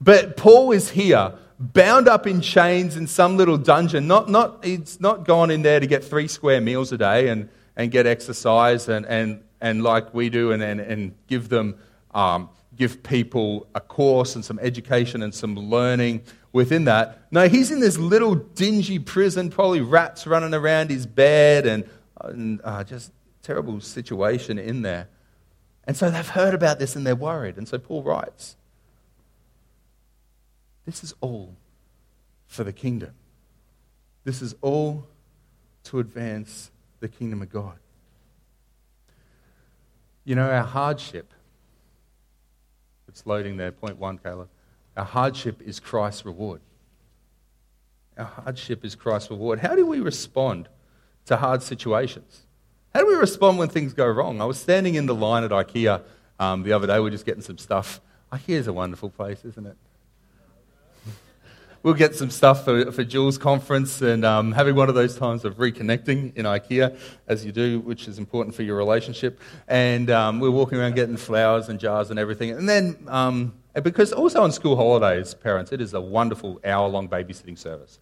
But 0.01 0.35
Paul 0.35 0.71
is 0.71 0.89
here, 0.89 1.33
bound 1.59 2.07
up 2.07 2.27
in 2.27 2.41
chains 2.41 2.97
in 2.97 3.07
some 3.07 3.37
little 3.37 3.57
dungeon. 3.57 4.07
Not, 4.07 4.29
not, 4.29 4.65
he's 4.65 4.99
not 4.99 5.25
gone 5.25 5.49
in 5.49 5.61
there 5.61 5.79
to 5.79 5.87
get 5.87 6.03
three 6.03 6.27
square 6.27 6.59
meals 6.59 6.91
a 6.91 6.97
day 6.97 7.29
and, 7.29 7.49
and 7.77 7.91
get 7.91 8.05
exercise 8.05 8.89
and, 8.89 9.05
and, 9.05 9.41
and 9.61 9.81
like 9.81 10.13
we 10.13 10.29
do 10.29 10.51
and, 10.51 10.61
and, 10.61 10.81
and 10.81 11.15
give 11.27 11.47
them 11.47 11.75
um, 12.15 12.49
give 12.75 13.03
people 13.03 13.67
a 13.75 13.81
course 13.81 14.35
and 14.35 14.43
some 14.43 14.57
education 14.59 15.21
and 15.21 15.35
some 15.35 15.55
learning 15.55 16.23
within 16.51 16.85
that. 16.85 17.21
No, 17.31 17.47
he's 17.47 17.69
in 17.69 17.81
this 17.81 17.97
little 17.97 18.35
dingy 18.35 18.97
prison, 18.97 19.49
probably 19.49 19.81
rats 19.81 20.25
running 20.25 20.53
around 20.53 20.89
his 20.89 21.05
bed, 21.05 21.67
and, 21.67 21.87
and 22.21 22.61
uh, 22.63 22.83
just 22.83 23.11
terrible 23.43 23.79
situation 23.81 24.57
in 24.57 24.81
there. 24.81 25.07
And 25.85 25.95
so 25.95 26.09
they've 26.09 26.27
heard 26.27 26.53
about 26.53 26.79
this 26.79 26.95
and 26.95 27.05
they're 27.05 27.15
worried. 27.15 27.57
And 27.57 27.67
so 27.67 27.77
Paul 27.77 28.01
writes 28.01 28.55
This 30.85 31.03
is 31.03 31.13
all 31.21 31.55
for 32.47 32.63
the 32.63 32.73
kingdom. 32.73 33.11
This 34.23 34.41
is 34.41 34.55
all 34.61 35.05
to 35.83 35.99
advance 35.99 36.71
the 36.99 37.07
kingdom 37.07 37.41
of 37.41 37.51
God. 37.51 37.77
You 40.23 40.33
know, 40.33 40.49
our 40.49 40.63
hardship, 40.63 41.31
it's 43.07 43.25
loading 43.25 43.57
there, 43.57 43.71
point 43.71 43.97
one, 43.97 44.17
Caleb. 44.17 44.49
Our 44.97 45.05
hardship 45.05 45.61
is 45.61 45.79
Christ's 45.79 46.25
reward. 46.25 46.61
Our 48.17 48.25
hardship 48.25 48.85
is 48.85 48.95
Christ's 48.95 49.29
reward. 49.29 49.59
How 49.59 49.75
do 49.75 49.85
we 49.85 49.99
respond 49.99 50.69
to 51.25 51.37
hard 51.37 51.61
situations? 51.61 52.43
How 52.93 53.01
do 53.01 53.07
we 53.07 53.15
respond 53.15 53.57
when 53.57 53.67
things 53.67 53.93
go 53.93 54.07
wrong? 54.07 54.39
I 54.39 54.45
was 54.45 54.57
standing 54.57 54.95
in 54.95 55.05
the 55.05 55.15
line 55.15 55.43
at 55.43 55.51
IKEA 55.51 56.01
um, 56.39 56.63
the 56.63 56.71
other 56.71 56.87
day. 56.87 56.99
We 56.99 57.09
are 57.09 57.11
just 57.11 57.25
getting 57.25 57.41
some 57.41 57.57
stuff. 57.57 57.99
IKEA 58.31 58.55
is 58.55 58.67
a 58.67 58.73
wonderful 58.73 59.09
place, 59.09 59.43
isn't 59.43 59.65
it? 59.65 59.75
We'll 61.85 61.93
get 61.93 62.15
some 62.15 62.31
stuff 62.31 62.65
for, 62.65 62.91
for 62.91 63.03
Jules' 63.03 63.37
conference 63.37 64.01
and 64.01 64.25
um, 64.25 64.51
having 64.51 64.73
one 64.73 64.89
of 64.89 64.95
those 64.95 65.15
times 65.15 65.45
of 65.45 65.57
reconnecting 65.57 66.35
in 66.35 66.45
IKEA, 66.45 66.97
as 67.27 67.45
you 67.45 67.51
do, 67.51 67.79
which 67.81 68.07
is 68.07 68.17
important 68.17 68.55
for 68.55 68.63
your 68.63 68.75
relationship. 68.75 69.39
And 69.67 70.09
um, 70.09 70.39
we're 70.39 70.49
walking 70.49 70.79
around 70.79 70.95
getting 70.95 71.15
flowers 71.15 71.69
and 71.69 71.79
jars 71.79 72.09
and 72.09 72.17
everything. 72.17 72.49
And 72.49 72.67
then 72.67 72.97
um, 73.07 73.53
because 73.83 74.11
also 74.11 74.41
on 74.41 74.51
school 74.51 74.75
holidays, 74.75 75.35
parents, 75.35 75.71
it 75.71 75.79
is 75.79 75.93
a 75.93 76.01
wonderful 76.01 76.59
hour 76.65 76.89
long 76.89 77.07
babysitting 77.07 77.57
service. 77.57 77.99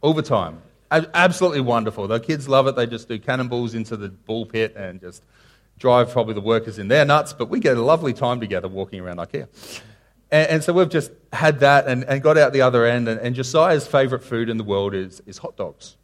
All 0.00 0.14
the 0.14 0.22
time. 0.22 0.62
Absolutely 0.92 1.62
wonderful. 1.62 2.06
The 2.06 2.20
kids 2.20 2.48
love 2.48 2.68
it. 2.68 2.76
They 2.76 2.86
just 2.86 3.08
do 3.08 3.18
cannonballs 3.18 3.74
into 3.74 3.96
the 3.96 4.10
ball 4.10 4.46
pit 4.46 4.76
and 4.76 5.00
just 5.00 5.24
drive 5.80 6.12
probably 6.12 6.34
the 6.34 6.40
workers 6.40 6.78
in 6.78 6.86
their 6.86 7.04
nuts. 7.04 7.32
But 7.32 7.48
we 7.48 7.58
get 7.58 7.76
a 7.76 7.82
lovely 7.82 8.12
time 8.12 8.38
together 8.38 8.68
walking 8.68 9.00
around 9.00 9.16
IKEA. 9.16 9.48
And, 10.34 10.50
and 10.50 10.64
so 10.64 10.72
we've 10.72 10.88
just 10.88 11.12
had 11.32 11.60
that 11.60 11.86
and, 11.86 12.02
and 12.04 12.20
got 12.20 12.36
out 12.36 12.52
the 12.52 12.62
other 12.62 12.84
end. 12.84 13.08
And, 13.08 13.20
and 13.20 13.36
Josiah's 13.36 13.86
favourite 13.86 14.24
food 14.24 14.48
in 14.48 14.56
the 14.56 14.64
world 14.64 14.92
is, 14.92 15.22
is 15.26 15.38
hot 15.38 15.56
dogs. 15.56 15.96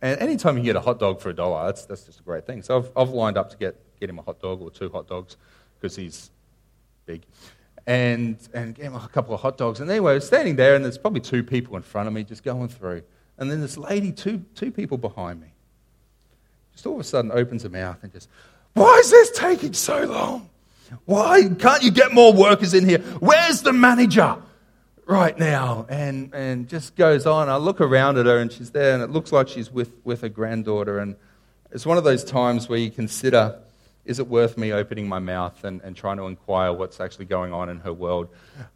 And 0.00 0.18
anytime 0.18 0.56
you 0.56 0.64
get 0.64 0.76
a 0.76 0.80
hot 0.80 0.98
dog 0.98 1.20
for 1.20 1.28
a 1.28 1.34
dollar, 1.34 1.66
that's, 1.66 1.84
that's 1.84 2.04
just 2.04 2.20
a 2.20 2.22
great 2.22 2.46
thing. 2.46 2.62
So 2.62 2.78
I've, 2.78 2.90
I've 2.96 3.10
lined 3.10 3.36
up 3.36 3.50
to 3.50 3.58
get, 3.58 3.76
get 4.00 4.08
him 4.08 4.18
a 4.18 4.22
hot 4.22 4.40
dog 4.40 4.62
or 4.62 4.70
two 4.70 4.88
hot 4.88 5.06
dogs 5.06 5.36
because 5.78 5.94
he's 5.94 6.30
big 7.04 7.26
and, 7.86 8.38
and 8.54 8.74
gave 8.74 8.86
him 8.86 8.94
a 8.94 9.08
couple 9.08 9.34
of 9.34 9.42
hot 9.42 9.58
dogs. 9.58 9.80
And 9.80 9.90
anyway, 9.90 10.12
I 10.12 10.14
was 10.14 10.26
standing 10.26 10.56
there, 10.56 10.74
and 10.74 10.82
there's 10.82 10.96
probably 10.96 11.20
two 11.20 11.42
people 11.42 11.76
in 11.76 11.82
front 11.82 12.08
of 12.08 12.14
me 12.14 12.24
just 12.24 12.42
going 12.42 12.68
through. 12.68 13.02
And 13.36 13.50
then 13.50 13.60
this 13.60 13.76
lady, 13.76 14.10
two, 14.10 14.42
two 14.54 14.70
people 14.70 14.96
behind 14.96 15.38
me. 15.38 15.48
just 16.72 16.86
all 16.86 16.94
of 16.94 17.00
a 17.00 17.04
sudden 17.04 17.30
opens 17.30 17.64
her 17.64 17.68
mouth 17.68 17.98
and 18.02 18.10
just, 18.10 18.30
Why 18.72 18.94
is 18.94 19.10
this 19.10 19.38
taking 19.38 19.74
so 19.74 20.04
long? 20.04 20.48
Why 21.04 21.48
can't 21.58 21.82
you 21.82 21.90
get 21.90 22.12
more 22.12 22.32
workers 22.32 22.74
in 22.74 22.88
here? 22.88 22.98
Where's 22.98 23.62
the 23.62 23.72
manager 23.72 24.36
right 25.06 25.38
now? 25.38 25.86
And, 25.88 26.34
and 26.34 26.68
just 26.68 26.96
goes 26.96 27.26
on. 27.26 27.48
I 27.48 27.56
look 27.56 27.80
around 27.80 28.18
at 28.18 28.26
her 28.26 28.38
and 28.38 28.50
she's 28.50 28.70
there 28.70 28.94
and 28.94 29.02
it 29.02 29.10
looks 29.10 29.32
like 29.32 29.48
she's 29.48 29.70
with, 29.70 29.92
with 30.04 30.22
her 30.22 30.28
granddaughter. 30.28 30.98
And 30.98 31.16
it's 31.70 31.86
one 31.86 31.98
of 31.98 32.04
those 32.04 32.24
times 32.24 32.68
where 32.68 32.78
you 32.78 32.90
consider 32.90 33.60
is 34.04 34.18
it 34.18 34.26
worth 34.26 34.56
me 34.56 34.72
opening 34.72 35.08
my 35.08 35.18
mouth 35.18 35.62
and, 35.62 35.80
and 35.82 35.94
trying 35.94 36.16
to 36.16 36.24
inquire 36.24 36.72
what's 36.72 37.00
actually 37.00 37.26
going 37.26 37.52
on 37.52 37.68
in 37.68 37.78
her 37.80 37.92
world? 37.92 38.28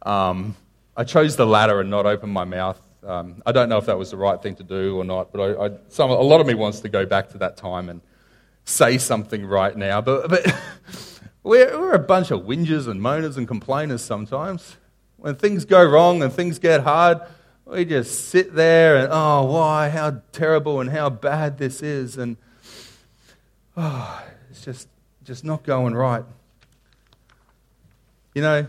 Um, 0.03 0.55
I 0.95 1.03
chose 1.03 1.35
the 1.35 1.45
latter 1.45 1.81
and 1.81 1.89
not 1.89 2.05
open 2.05 2.29
my 2.29 2.45
mouth. 2.45 2.79
Um, 3.05 3.41
I 3.45 3.51
don't 3.51 3.67
know 3.67 3.77
if 3.77 3.87
that 3.87 3.97
was 3.97 4.11
the 4.11 4.17
right 4.17 4.41
thing 4.41 4.55
to 4.55 4.63
do 4.63 4.97
or 4.97 5.03
not, 5.03 5.31
but 5.31 5.41
I, 5.41 5.65
I, 5.65 5.71
some, 5.89 6.09
a 6.09 6.13
lot 6.15 6.41
of 6.41 6.47
me 6.47 6.53
wants 6.53 6.79
to 6.81 6.89
go 6.89 7.05
back 7.05 7.29
to 7.31 7.37
that 7.39 7.57
time 7.57 7.89
and 7.89 8.01
say 8.63 8.97
something 8.97 9.45
right 9.45 9.75
now. 9.75 10.01
But, 10.01 10.29
but 10.29 10.55
we're, 11.45 11.79
we're 11.79 11.93
a 11.93 11.99
bunch 11.99 12.31
of 12.31 12.41
whingers 12.41 12.87
and 12.87 12.99
moaners 12.99 13.37
and 13.37 13.47
complainers 13.47 14.03
sometimes. 14.03 14.77
When 15.17 15.35
things 15.35 15.63
go 15.63 15.83
wrong 15.83 16.23
and 16.23 16.33
things 16.33 16.57
get 16.57 16.81
hard, 16.81 17.21
we 17.65 17.85
just 17.85 18.29
sit 18.29 18.55
there 18.55 18.97
and, 18.97 19.09
oh, 19.11 19.45
why, 19.45 19.89
how 19.89 20.21
terrible 20.31 20.81
and 20.81 20.89
how 20.89 21.11
bad 21.11 21.59
this 21.59 21.83
is. 21.83 22.17
And, 22.17 22.37
oh, 23.77 24.23
it's 24.49 24.65
just 24.65 24.87
just 25.23 25.43
not 25.43 25.63
going 25.63 25.95
right. 25.95 26.23
You 28.35 28.41
know, 28.43 28.67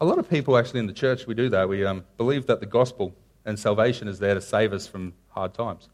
a 0.00 0.04
lot 0.04 0.18
of 0.18 0.28
people 0.28 0.56
actually 0.56 0.80
in 0.80 0.86
the 0.86 0.92
church, 0.92 1.26
we 1.26 1.34
do 1.34 1.48
that. 1.50 1.68
We 1.68 1.84
um, 1.84 2.04
believe 2.16 2.46
that 2.46 2.58
the 2.58 2.66
gospel 2.66 3.14
and 3.44 3.58
salvation 3.58 4.08
is 4.08 4.18
there 4.18 4.34
to 4.34 4.40
save 4.40 4.72
us 4.72 4.86
from 4.86 5.12
hard 5.28 5.54
times. 5.54 5.88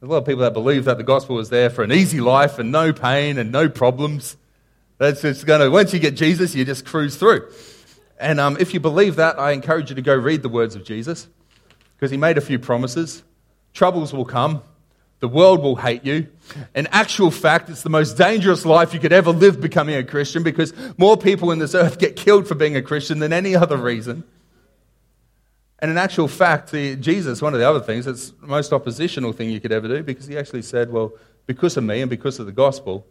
There's 0.00 0.08
a 0.08 0.12
lot 0.12 0.18
of 0.18 0.26
people 0.26 0.42
that 0.42 0.54
believe 0.54 0.86
that 0.86 0.98
the 0.98 1.04
gospel 1.04 1.38
is 1.38 1.50
there 1.50 1.70
for 1.70 1.84
an 1.84 1.92
easy 1.92 2.20
life 2.20 2.58
and 2.58 2.72
no 2.72 2.92
pain 2.92 3.38
and 3.38 3.52
no 3.52 3.68
problems. 3.68 4.36
That's 4.98 5.44
going 5.44 5.60
to, 5.60 5.70
once 5.70 5.92
you 5.92 5.98
get 5.98 6.16
Jesus, 6.16 6.54
you 6.54 6.64
just 6.64 6.86
cruise 6.86 7.16
through. 7.16 7.50
And 8.18 8.40
um, 8.40 8.56
if 8.58 8.72
you 8.72 8.80
believe 8.80 9.16
that, 9.16 9.38
I 9.38 9.52
encourage 9.52 9.90
you 9.90 9.96
to 9.96 10.02
go 10.02 10.14
read 10.14 10.42
the 10.42 10.48
words 10.48 10.74
of 10.74 10.84
Jesus 10.84 11.28
because 11.96 12.10
he 12.10 12.16
made 12.16 12.38
a 12.38 12.40
few 12.40 12.58
promises. 12.58 13.22
Troubles 13.74 14.14
will 14.14 14.24
come, 14.24 14.62
the 15.20 15.28
world 15.28 15.62
will 15.62 15.76
hate 15.76 16.04
you. 16.04 16.28
In 16.74 16.86
actual 16.88 17.30
fact, 17.30 17.68
it's 17.68 17.82
the 17.82 17.90
most 17.90 18.16
dangerous 18.16 18.64
life 18.64 18.94
you 18.94 19.00
could 19.00 19.12
ever 19.12 19.32
live 19.32 19.60
becoming 19.60 19.96
a 19.96 20.04
Christian 20.04 20.42
because 20.42 20.72
more 20.96 21.16
people 21.16 21.50
in 21.50 21.58
this 21.58 21.74
earth 21.74 21.98
get 21.98 22.16
killed 22.16 22.48
for 22.48 22.54
being 22.54 22.76
a 22.76 22.82
Christian 22.82 23.18
than 23.18 23.32
any 23.32 23.54
other 23.54 23.76
reason. 23.76 24.24
And 25.78 25.90
in 25.90 25.98
actual 25.98 26.26
fact, 26.26 26.72
the, 26.72 26.96
Jesus, 26.96 27.42
one 27.42 27.52
of 27.52 27.60
the 27.60 27.68
other 27.68 27.80
things, 27.80 28.06
it's 28.06 28.30
the 28.30 28.46
most 28.46 28.72
oppositional 28.72 29.32
thing 29.32 29.50
you 29.50 29.60
could 29.60 29.72
ever 29.72 29.88
do 29.88 30.02
because 30.02 30.26
he 30.26 30.38
actually 30.38 30.62
said, 30.62 30.90
well, 30.90 31.12
because 31.46 31.76
of 31.76 31.84
me 31.84 32.00
and 32.00 32.08
because 32.08 32.38
of 32.38 32.46
the 32.46 32.52
gospel, 32.52 33.06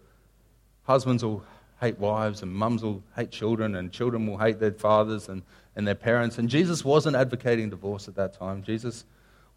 husbands 0.83 1.23
will 1.23 1.43
hate 1.81 1.99
wives 1.99 2.41
and 2.41 2.51
mums 2.51 2.83
will 2.83 3.03
hate 3.15 3.31
children 3.31 3.75
and 3.75 3.91
children 3.91 4.27
will 4.27 4.38
hate 4.38 4.59
their 4.59 4.71
fathers 4.71 5.29
and, 5.29 5.43
and 5.75 5.88
their 5.88 5.95
parents. 5.95 6.38
And 6.38 6.49
Jesus 6.49 6.85
wasn't 6.85 7.15
advocating 7.15 7.69
divorce 7.69 8.07
at 8.07 8.15
that 8.15 8.33
time. 8.33 8.63
Jesus 8.63 9.05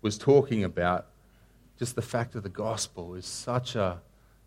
was 0.03 0.19
talking 0.19 0.65
about 0.65 1.07
just 1.79 1.95
the 1.95 2.03
fact 2.03 2.35
of 2.35 2.43
the 2.43 2.49
gospel 2.49 3.15
is 3.15 3.25
such 3.25 3.77
a, 3.77 4.01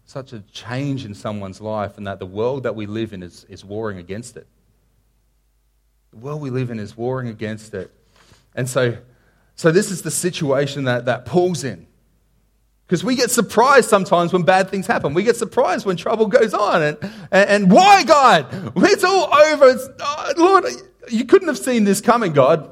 such 0.06 0.34
a 0.34 0.42
change 0.52 1.06
in 1.06 1.14
someone's 1.14 1.62
life, 1.62 1.98
and 1.98 2.06
that 2.06 2.20
the 2.20 2.26
world 2.26 2.64
that 2.64 2.76
we 2.76 2.86
live 2.86 3.14
in 3.14 3.24
is, 3.24 3.46
is 3.46 3.64
warring 3.64 3.98
against 3.98 4.36
it. 4.36 4.48
The 6.12 6.18
world 6.18 6.42
we 6.42 6.50
live 6.50 6.70
in 6.72 6.80
is 6.80 6.98
warring 6.98 7.30
against 7.30 7.74
it. 7.74 7.90
And 8.54 8.68
so, 8.68 8.98
so 9.56 9.72
this 9.72 9.92
is 9.92 10.02
the 10.02 10.12
situation 10.12 10.84
that, 10.86 11.06
that 11.06 11.26
Paul's 11.26 11.64
in. 11.64 11.88
Because 12.92 13.06
we 13.06 13.16
get 13.16 13.32
surprised 13.32 13.88
sometimes 13.88 14.34
when 14.34 14.44
bad 14.44 14.70
things 14.70 14.86
happen. 14.86 15.14
We 15.14 15.24
get 15.24 15.38
surprised 15.38 15.86
when 15.86 15.96
trouble 15.96 16.28
goes 16.28 16.54
on. 16.54 16.82
And, 16.84 16.98
and, 17.32 17.50
and 17.50 17.72
why, 17.72 18.04
God? 18.04 18.48
It's 18.76 19.06
all 19.06 19.34
over. 19.34 19.70
It's, 19.70 19.88
oh, 20.02 20.34
Lord, 20.36 20.66
you 21.10 21.24
couldn't 21.24 21.48
have 21.48 21.58
seen 21.58 21.86
this 21.86 22.02
coming, 22.02 22.34
God. 22.34 22.70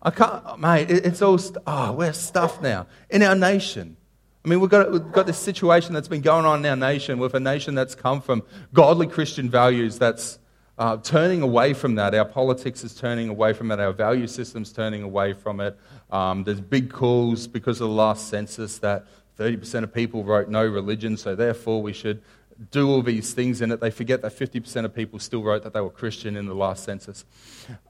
I 0.00 0.08
can't, 0.08 0.58
mate, 0.58 0.90
it's 0.90 1.20
all, 1.20 1.38
oh, 1.66 1.92
we're 1.92 2.14
stuffed 2.14 2.62
now 2.62 2.86
in 3.10 3.22
our 3.22 3.34
nation. 3.34 3.98
I 4.42 4.48
mean, 4.48 4.58
we've 4.58 4.70
got, 4.70 4.90
we've 4.90 5.12
got 5.12 5.26
this 5.26 5.38
situation 5.38 5.92
that's 5.92 6.08
been 6.08 6.22
going 6.22 6.46
on 6.46 6.64
in 6.64 6.70
our 6.70 6.90
nation 6.90 7.18
with 7.18 7.34
a 7.34 7.40
nation 7.40 7.74
that's 7.74 7.94
come 7.94 8.22
from 8.22 8.42
godly 8.72 9.06
Christian 9.06 9.50
values 9.50 9.98
that's 9.98 10.38
uh, 10.78 10.96
turning 10.96 11.42
away 11.42 11.74
from 11.74 11.96
that. 11.96 12.14
Our 12.14 12.24
politics 12.24 12.84
is 12.84 12.94
turning 12.94 13.28
away 13.28 13.52
from 13.52 13.70
it. 13.70 13.80
Our 13.80 13.92
value 13.92 14.28
system's 14.28 14.72
turning 14.72 15.02
away 15.02 15.34
from 15.34 15.60
it. 15.60 15.78
Um, 16.10 16.44
there's 16.44 16.62
big 16.62 16.90
calls 16.90 17.46
because 17.46 17.82
of 17.82 17.88
the 17.88 17.94
last 17.94 18.28
census 18.28 18.78
that 18.78 19.04
30% 19.38 19.82
of 19.82 19.92
people 19.92 20.24
wrote 20.24 20.48
no 20.48 20.64
religion, 20.64 21.16
so 21.16 21.34
therefore 21.34 21.82
we 21.82 21.92
should 21.92 22.22
do 22.70 22.88
all 22.88 23.02
these 23.02 23.34
things 23.34 23.60
in 23.60 23.70
it. 23.70 23.80
They 23.80 23.90
forget 23.90 24.22
that 24.22 24.36
50% 24.36 24.84
of 24.84 24.94
people 24.94 25.18
still 25.18 25.42
wrote 25.42 25.62
that 25.64 25.74
they 25.74 25.80
were 25.80 25.90
Christian 25.90 26.36
in 26.36 26.46
the 26.46 26.54
last 26.54 26.84
census. 26.84 27.24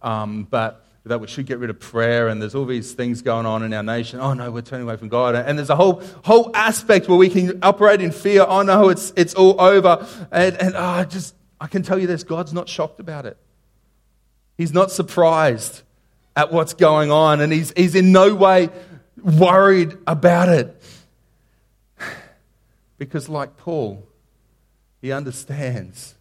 Um, 0.02 0.44
but 0.44 0.84
that 1.06 1.20
we 1.20 1.28
should 1.28 1.46
get 1.46 1.60
rid 1.60 1.70
of 1.70 1.78
prayer, 1.78 2.26
and 2.26 2.42
there's 2.42 2.56
all 2.56 2.64
these 2.64 2.92
things 2.92 3.22
going 3.22 3.46
on 3.46 3.62
in 3.62 3.72
our 3.72 3.82
nation. 3.82 4.18
Oh 4.18 4.34
no, 4.34 4.50
we're 4.50 4.62
turning 4.62 4.88
away 4.88 4.96
from 4.96 5.08
God. 5.08 5.36
And 5.36 5.56
there's 5.56 5.70
a 5.70 5.76
whole, 5.76 6.02
whole 6.24 6.50
aspect 6.54 7.08
where 7.08 7.16
we 7.16 7.28
can 7.28 7.60
operate 7.62 8.00
in 8.00 8.10
fear. 8.10 8.44
Oh 8.46 8.62
no, 8.62 8.88
it's, 8.88 9.12
it's 9.16 9.32
all 9.34 9.60
over. 9.60 10.04
And, 10.32 10.60
and 10.60 10.74
oh, 10.76 11.04
just, 11.04 11.36
I 11.60 11.68
can 11.68 11.82
tell 11.82 11.96
you 11.96 12.08
this 12.08 12.24
God's 12.24 12.52
not 12.52 12.68
shocked 12.68 12.98
about 12.98 13.24
it. 13.24 13.36
He's 14.58 14.72
not 14.72 14.90
surprised 14.90 15.82
at 16.34 16.52
what's 16.52 16.74
going 16.74 17.12
on, 17.12 17.40
and 17.40 17.52
he's, 17.52 17.72
he's 17.76 17.94
in 17.94 18.10
no 18.10 18.34
way 18.34 18.70
worried 19.22 19.96
about 20.08 20.48
it. 20.48 20.82
Because, 22.98 23.28
like 23.28 23.56
Paul, 23.56 24.06
he 25.00 25.12
understands 25.12 26.14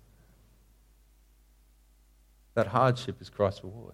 that 2.54 2.68
hardship 2.68 3.22
is 3.22 3.30
Christ's 3.30 3.64
reward 3.64 3.94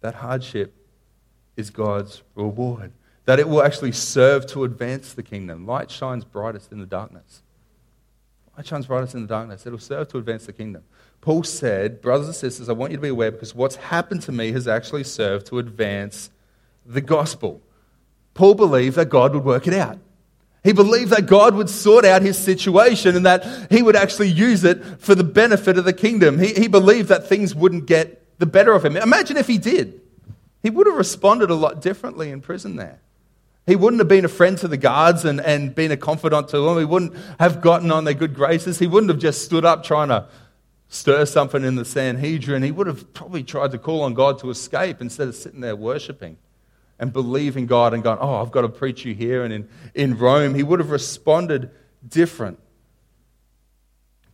that 0.00 0.16
hardship 0.16 0.74
is 1.56 1.70
God's 1.70 2.22
reward. 2.34 2.92
That 3.26 3.38
it 3.38 3.48
will 3.48 3.62
actually 3.62 3.92
serve 3.92 4.46
to 4.48 4.64
advance 4.64 5.12
the 5.12 5.22
kingdom. 5.22 5.66
Light 5.66 5.90
shines 5.90 6.24
brightest 6.24 6.72
in 6.72 6.80
the 6.80 6.86
darkness. 6.86 7.42
Light 8.56 8.66
shines 8.66 8.86
brightest 8.86 9.14
in 9.14 9.22
the 9.22 9.28
darkness. 9.28 9.66
It'll 9.66 9.78
serve 9.78 10.08
to 10.08 10.18
advance 10.18 10.46
the 10.46 10.52
kingdom. 10.52 10.82
Paul 11.20 11.42
said, 11.42 12.00
Brothers 12.00 12.26
and 12.26 12.36
sisters, 12.36 12.68
I 12.68 12.72
want 12.72 12.92
you 12.92 12.96
to 12.96 13.02
be 13.02 13.08
aware 13.08 13.30
because 13.30 13.54
what's 13.54 13.76
happened 13.76 14.22
to 14.22 14.32
me 14.32 14.52
has 14.52 14.66
actually 14.66 15.04
served 15.04 15.46
to 15.46 15.58
advance 15.58 16.30
the 16.86 17.02
gospel. 17.02 17.60
Paul 18.32 18.54
believed 18.54 18.96
that 18.96 19.10
God 19.10 19.34
would 19.34 19.44
work 19.44 19.66
it 19.66 19.74
out. 19.74 19.98
He 20.62 20.72
believed 20.72 21.10
that 21.10 21.26
God 21.26 21.54
would 21.54 21.70
sort 21.70 22.04
out 22.04 22.22
his 22.22 22.36
situation 22.36 23.16
and 23.16 23.24
that 23.24 23.70
he 23.70 23.82
would 23.82 23.96
actually 23.96 24.28
use 24.28 24.62
it 24.62 24.84
for 25.00 25.14
the 25.14 25.24
benefit 25.24 25.78
of 25.78 25.84
the 25.84 25.92
kingdom. 25.92 26.38
He, 26.38 26.52
he 26.52 26.68
believed 26.68 27.08
that 27.08 27.26
things 27.26 27.54
wouldn't 27.54 27.86
get 27.86 28.38
the 28.38 28.46
better 28.46 28.72
of 28.72 28.84
him. 28.84 28.96
Imagine 28.96 29.38
if 29.38 29.46
he 29.46 29.56
did. 29.56 30.00
He 30.62 30.68
would 30.68 30.86
have 30.86 30.96
responded 30.96 31.50
a 31.50 31.54
lot 31.54 31.80
differently 31.80 32.30
in 32.30 32.42
prison 32.42 32.76
there. 32.76 33.00
He 33.66 33.76
wouldn't 33.76 34.00
have 34.00 34.08
been 34.08 34.24
a 34.24 34.28
friend 34.28 34.58
to 34.58 34.68
the 34.68 34.76
guards 34.76 35.24
and, 35.24 35.40
and 35.40 35.74
been 35.74 35.92
a 35.92 35.96
confidant 35.96 36.48
to 36.48 36.58
them. 36.58 36.78
He 36.78 36.84
wouldn't 36.84 37.14
have 37.38 37.62
gotten 37.62 37.90
on 37.90 38.04
their 38.04 38.14
good 38.14 38.34
graces. 38.34 38.78
He 38.78 38.86
wouldn't 38.86 39.10
have 39.10 39.20
just 39.20 39.44
stood 39.44 39.64
up 39.64 39.82
trying 39.82 40.08
to 40.08 40.26
stir 40.88 41.24
something 41.24 41.64
in 41.64 41.76
the 41.76 41.84
Sanhedrin. 41.84 42.62
He 42.62 42.72
would 42.72 42.86
have 42.86 43.14
probably 43.14 43.44
tried 43.44 43.70
to 43.70 43.78
call 43.78 44.02
on 44.02 44.12
God 44.12 44.40
to 44.40 44.50
escape 44.50 45.00
instead 45.00 45.28
of 45.28 45.34
sitting 45.34 45.60
there 45.60 45.76
worshiping 45.76 46.36
and 47.00 47.14
believing 47.14 47.66
God 47.66 47.94
and 47.94 48.04
going, 48.04 48.18
Oh, 48.20 48.36
I've 48.36 48.52
got 48.52 48.60
to 48.60 48.68
preach 48.68 49.04
you 49.04 49.14
here. 49.14 49.42
And 49.42 49.52
in, 49.52 49.68
in 49.94 50.18
Rome, 50.18 50.54
he 50.54 50.62
would 50.62 50.78
have 50.78 50.90
responded 50.90 51.70
different. 52.06 52.60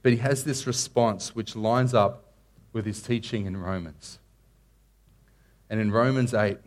But 0.03 0.13
he 0.13 0.19
has 0.19 0.45
this 0.45 0.67
response 0.67 1.35
which 1.35 1.57
lines 1.57 1.95
up 1.95 2.35
with 2.73 2.85
his 2.85 3.01
teaching 3.01 3.47
in 3.47 3.57
Romans. 3.57 4.19
And 5.71 5.81
in 5.81 5.93
Romans 5.93 6.35
8, 6.35 6.59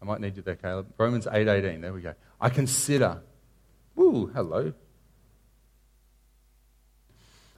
I 0.00 0.04
might 0.04 0.20
need 0.20 0.36
you 0.36 0.42
there, 0.42 0.54
Caleb. 0.54 0.92
Romans 0.96 1.26
8 1.30 1.48
18, 1.48 1.80
there 1.80 1.92
we 1.92 2.02
go. 2.02 2.14
I 2.40 2.50
consider, 2.50 3.20
woo, 3.96 4.30
hello. 4.32 4.72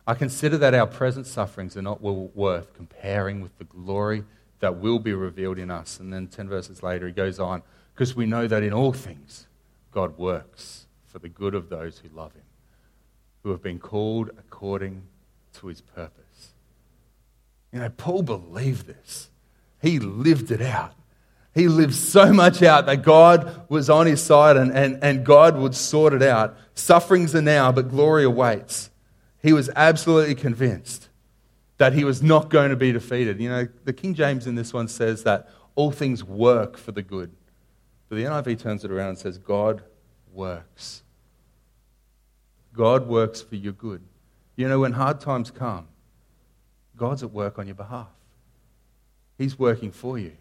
I 0.07 0.15
consider 0.15 0.57
that 0.59 0.73
our 0.73 0.87
present 0.87 1.27
sufferings 1.27 1.77
are 1.77 1.83
not 1.83 2.01
worth 2.01 2.73
comparing 2.75 3.41
with 3.41 3.59
the 3.59 3.65
glory 3.65 4.25
that 4.61 4.77
will 4.77 4.99
be 4.99 5.13
revealed 5.13 5.59
in 5.59 5.71
us. 5.71 6.01
And 6.01 6.13
then 6.13 6.29
10 6.29 6.49
verses 6.49 6.83
later, 6.83 7.07
he 7.07 7.13
goes 7.13 7.39
on, 7.39 7.63
because 7.95 8.15
we 8.15 8.27
know 8.27 8.47
that 8.47 8.63
in 8.63 8.73
all 8.73 8.93
things 8.93 9.47
God 9.91 10.19
works 10.19 10.87
for 11.07 11.19
the 11.19 11.29
good 11.29 11.55
of 11.55 11.69
those 11.69 11.99
who 11.99 12.09
love 12.15 12.33
him, 12.35 12.43
who 13.43 13.51
have 13.51 13.63
been 13.63 13.79
called 13.79 14.31
according 14.39 15.03
to 15.55 15.69
his 15.69 15.81
purpose. 15.81 16.53
You 17.73 17.81
know, 17.81 17.91
Paul 17.91 18.23
believed 18.23 18.87
this. 18.87 19.31
He 19.81 19.99
lived 19.99 20.51
it 20.51 20.63
out. 20.63 20.95
He 21.55 21.69
lived 21.69 21.95
so 21.95 22.35
much 22.35 22.63
out 22.63 22.85
that 22.85 23.03
God 23.03 23.65
was 23.71 23.89
on 23.89 24.07
his 24.07 24.23
side 24.23 24.59
and, 24.59 24.71
and, 24.73 25.03
and 25.03 25.25
God 25.25 25.57
would 25.57 25.75
sort 25.75 26.13
it 26.13 26.23
out. 26.23 26.57
Sufferings 26.75 27.35
are 27.35 27.41
now, 27.41 27.73
but 27.73 27.89
glory 27.89 28.25
awaits. 28.25 28.91
He 29.43 29.55
was 29.55 29.71
absolutely 29.75 30.35
convinced 30.35 31.09
that 31.79 31.93
he 31.93 32.05
was 32.05 32.23
not 32.23 32.49
going 32.49 32.71
to 32.71 32.77
be 32.77 32.93
defeated. 32.93 33.41
You 33.41 33.49
know, 33.49 33.69
the 33.85 33.93
King 33.93 34.15
James 34.15 34.47
in 34.47 34.55
this 34.55 34.73
one 34.73 34.89
says 34.89 35.25
that 35.25 35.49
all 35.75 35.91
things 35.91 36.25
work 36.25 36.77
for 36.77 36.93
the 36.93 37.03
good. 37.03 37.31
But 38.09 38.17
the 38.17 38.25
NIV 38.25 38.61
turns 38.61 38.85
it 38.85 38.91
around 38.91 39.11
and 39.11 39.19
says, 39.19 39.39
God 39.39 39.83
works. 40.33 41.03
God 42.73 43.09
works 43.09 43.43
for 43.43 43.57
your 43.57 43.73
good. 43.73 44.03
You 44.55 44.69
know, 44.69 44.81
when 44.81 44.93
hard 44.93 45.21
times 45.21 45.51
come, 45.51 45.89
God's 46.97 47.23
at 47.23 47.33
work 47.33 47.59
on 47.59 47.67
your 47.67 47.75
behalf. 47.75 48.09
He's 49.37 49.59
working 49.59 49.91
for 49.91 50.19
you. 50.19 50.33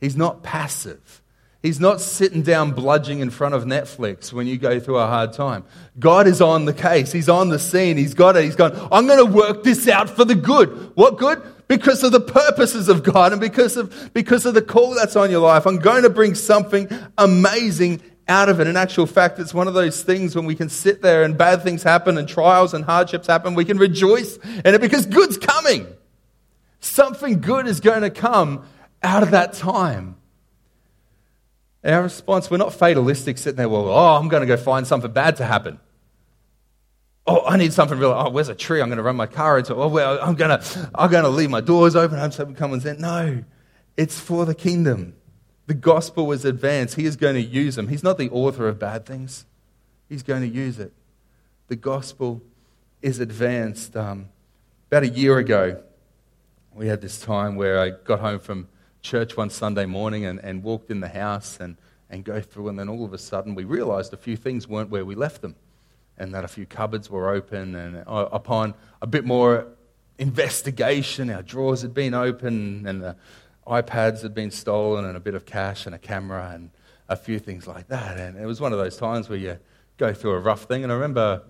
He's 0.00 0.16
not 0.16 0.42
passive. 0.42 1.22
He's 1.60 1.80
not 1.80 2.00
sitting 2.00 2.42
down 2.42 2.72
bludging 2.72 3.18
in 3.18 3.30
front 3.30 3.54
of 3.54 3.64
Netflix 3.64 4.32
when 4.32 4.46
you 4.46 4.56
go 4.58 4.78
through 4.78 4.98
a 4.98 5.08
hard 5.08 5.32
time. 5.32 5.64
God 5.98 6.28
is 6.28 6.40
on 6.40 6.66
the 6.66 6.72
case. 6.72 7.10
He's 7.10 7.28
on 7.28 7.48
the 7.48 7.58
scene. 7.58 7.96
He's 7.96 8.14
got 8.14 8.36
it. 8.36 8.44
He's 8.44 8.54
gone, 8.54 8.72
I'm 8.92 9.08
going 9.08 9.18
to 9.18 9.32
work 9.32 9.64
this 9.64 9.88
out 9.88 10.08
for 10.08 10.24
the 10.24 10.36
good. 10.36 10.92
What 10.94 11.18
good? 11.18 11.42
Because 11.66 12.04
of 12.04 12.12
the 12.12 12.20
purposes 12.20 12.88
of 12.88 13.02
God 13.02 13.32
and 13.32 13.40
because 13.40 13.76
of, 13.76 14.12
because 14.14 14.46
of 14.46 14.54
the 14.54 14.62
call 14.62 14.94
that's 14.94 15.16
on 15.16 15.32
your 15.32 15.40
life. 15.40 15.66
I'm 15.66 15.80
going 15.80 16.04
to 16.04 16.10
bring 16.10 16.36
something 16.36 16.88
amazing 17.18 18.02
out 18.28 18.48
of 18.48 18.60
it. 18.60 18.68
In 18.68 18.76
actual 18.76 19.06
fact, 19.06 19.40
it's 19.40 19.52
one 19.52 19.66
of 19.66 19.74
those 19.74 20.04
things 20.04 20.36
when 20.36 20.44
we 20.44 20.54
can 20.54 20.68
sit 20.68 21.02
there 21.02 21.24
and 21.24 21.36
bad 21.36 21.62
things 21.62 21.82
happen 21.82 22.18
and 22.18 22.28
trials 22.28 22.72
and 22.72 22.84
hardships 22.84 23.26
happen, 23.26 23.54
we 23.54 23.64
can 23.64 23.78
rejoice 23.78 24.36
in 24.36 24.74
it 24.74 24.80
because 24.80 25.06
good's 25.06 25.36
coming. 25.36 25.88
Something 26.78 27.40
good 27.40 27.66
is 27.66 27.80
going 27.80 28.02
to 28.02 28.10
come 28.10 28.64
out 29.02 29.24
of 29.24 29.32
that 29.32 29.54
time. 29.54 30.17
Our 31.84 32.02
response, 32.02 32.50
we're 32.50 32.56
not 32.56 32.74
fatalistic 32.74 33.38
sitting 33.38 33.56
there, 33.56 33.68
well, 33.68 33.88
oh, 33.88 34.16
I'm 34.16 34.28
going 34.28 34.40
to 34.40 34.46
go 34.46 34.56
find 34.56 34.86
something 34.86 35.12
bad 35.12 35.36
to 35.36 35.44
happen. 35.44 35.78
Oh, 37.26 37.44
I 37.46 37.56
need 37.56 37.72
something 37.72 37.98
real. 37.98 38.10
Oh, 38.10 38.30
where's 38.30 38.48
a 38.48 38.54
tree? 38.54 38.80
I'm 38.80 38.88
going 38.88 38.96
to 38.96 39.02
run 39.02 39.16
my 39.16 39.26
car 39.26 39.58
into. 39.58 39.74
Oh, 39.74 39.88
well, 39.88 40.18
I'm 40.20 40.34
going 40.34 40.58
to, 40.58 40.90
I'm 40.94 41.10
going 41.10 41.24
to 41.24 41.30
leave 41.30 41.50
my 41.50 41.60
doors 41.60 41.94
open. 41.94 42.18
I'm 42.18 42.32
something 42.32 42.56
comes 42.56 42.86
in. 42.86 43.00
No, 43.00 43.44
it's 43.96 44.18
for 44.18 44.46
the 44.46 44.54
kingdom. 44.54 45.14
The 45.66 45.74
gospel 45.74 46.26
was 46.26 46.46
advanced. 46.46 46.96
He 46.96 47.04
is 47.04 47.16
going 47.16 47.34
to 47.34 47.42
use 47.42 47.76
them. 47.76 47.88
He's 47.88 48.02
not 48.02 48.16
the 48.16 48.30
author 48.30 48.66
of 48.66 48.78
bad 48.78 49.04
things, 49.04 49.44
He's 50.08 50.22
going 50.22 50.40
to 50.40 50.48
use 50.48 50.78
it. 50.78 50.92
The 51.68 51.76
gospel 51.76 52.42
is 53.02 53.20
advanced. 53.20 53.94
Um, 53.94 54.30
about 54.90 55.02
a 55.02 55.08
year 55.08 55.36
ago, 55.36 55.82
we 56.72 56.88
had 56.88 57.02
this 57.02 57.20
time 57.20 57.56
where 57.56 57.78
I 57.78 57.90
got 57.90 58.20
home 58.20 58.38
from 58.38 58.68
church 59.02 59.36
one 59.36 59.50
Sunday 59.50 59.86
morning 59.86 60.24
and, 60.24 60.38
and 60.40 60.62
walked 60.62 60.90
in 60.90 61.00
the 61.00 61.08
house 61.08 61.58
and, 61.60 61.76
and 62.10 62.24
go 62.24 62.40
through, 62.40 62.68
and 62.68 62.78
then 62.78 62.88
all 62.88 63.04
of 63.04 63.12
a 63.12 63.18
sudden 63.18 63.54
we 63.54 63.64
realized 63.64 64.12
a 64.12 64.16
few 64.16 64.36
things 64.36 64.68
weren't 64.68 64.90
where 64.90 65.04
we 65.04 65.14
left 65.14 65.42
them, 65.42 65.56
and 66.16 66.34
that 66.34 66.44
a 66.44 66.48
few 66.48 66.66
cupboards 66.66 67.10
were 67.10 67.30
open. 67.30 67.74
And 67.74 68.04
uh, 68.06 68.28
upon 68.32 68.74
a 69.00 69.06
bit 69.06 69.24
more 69.24 69.66
investigation, 70.18 71.30
our 71.30 71.42
drawers 71.42 71.82
had 71.82 71.94
been 71.94 72.14
open, 72.14 72.86
and 72.86 73.02
the 73.02 73.16
iPads 73.66 74.22
had 74.22 74.34
been 74.34 74.50
stolen, 74.50 75.04
and 75.04 75.16
a 75.16 75.20
bit 75.20 75.34
of 75.34 75.44
cash, 75.46 75.86
and 75.86 75.94
a 75.94 75.98
camera, 75.98 76.50
and 76.54 76.70
a 77.08 77.16
few 77.16 77.38
things 77.38 77.66
like 77.66 77.88
that. 77.88 78.18
And 78.18 78.38
it 78.38 78.46
was 78.46 78.60
one 78.60 78.72
of 78.72 78.78
those 78.78 78.96
times 78.96 79.28
where 79.28 79.38
you 79.38 79.58
go 79.96 80.12
through 80.12 80.32
a 80.32 80.40
rough 80.40 80.64
thing. 80.64 80.82
And 80.82 80.92
I 80.92 80.94
remember 80.94 81.42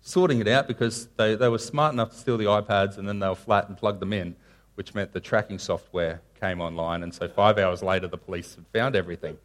sorting 0.00 0.40
it 0.40 0.48
out 0.48 0.66
because 0.66 1.08
they, 1.16 1.34
they 1.34 1.48
were 1.48 1.58
smart 1.58 1.92
enough 1.92 2.10
to 2.10 2.16
steal 2.16 2.38
the 2.38 2.44
iPads 2.44 2.98
and 2.98 3.06
then 3.06 3.18
they 3.18 3.28
were 3.28 3.34
flat 3.34 3.68
and 3.68 3.76
plugged 3.76 4.00
them 4.00 4.12
in, 4.12 4.36
which 4.78 4.94
meant 4.94 5.12
the 5.12 5.18
tracking 5.18 5.58
software 5.58 6.20
came 6.40 6.60
online. 6.60 7.02
And 7.02 7.12
so 7.12 7.26
five 7.26 7.58
hours 7.58 7.82
later, 7.82 8.06
the 8.06 8.16
police 8.16 8.54
had 8.54 8.64
found 8.72 8.94
everything. 8.94 9.36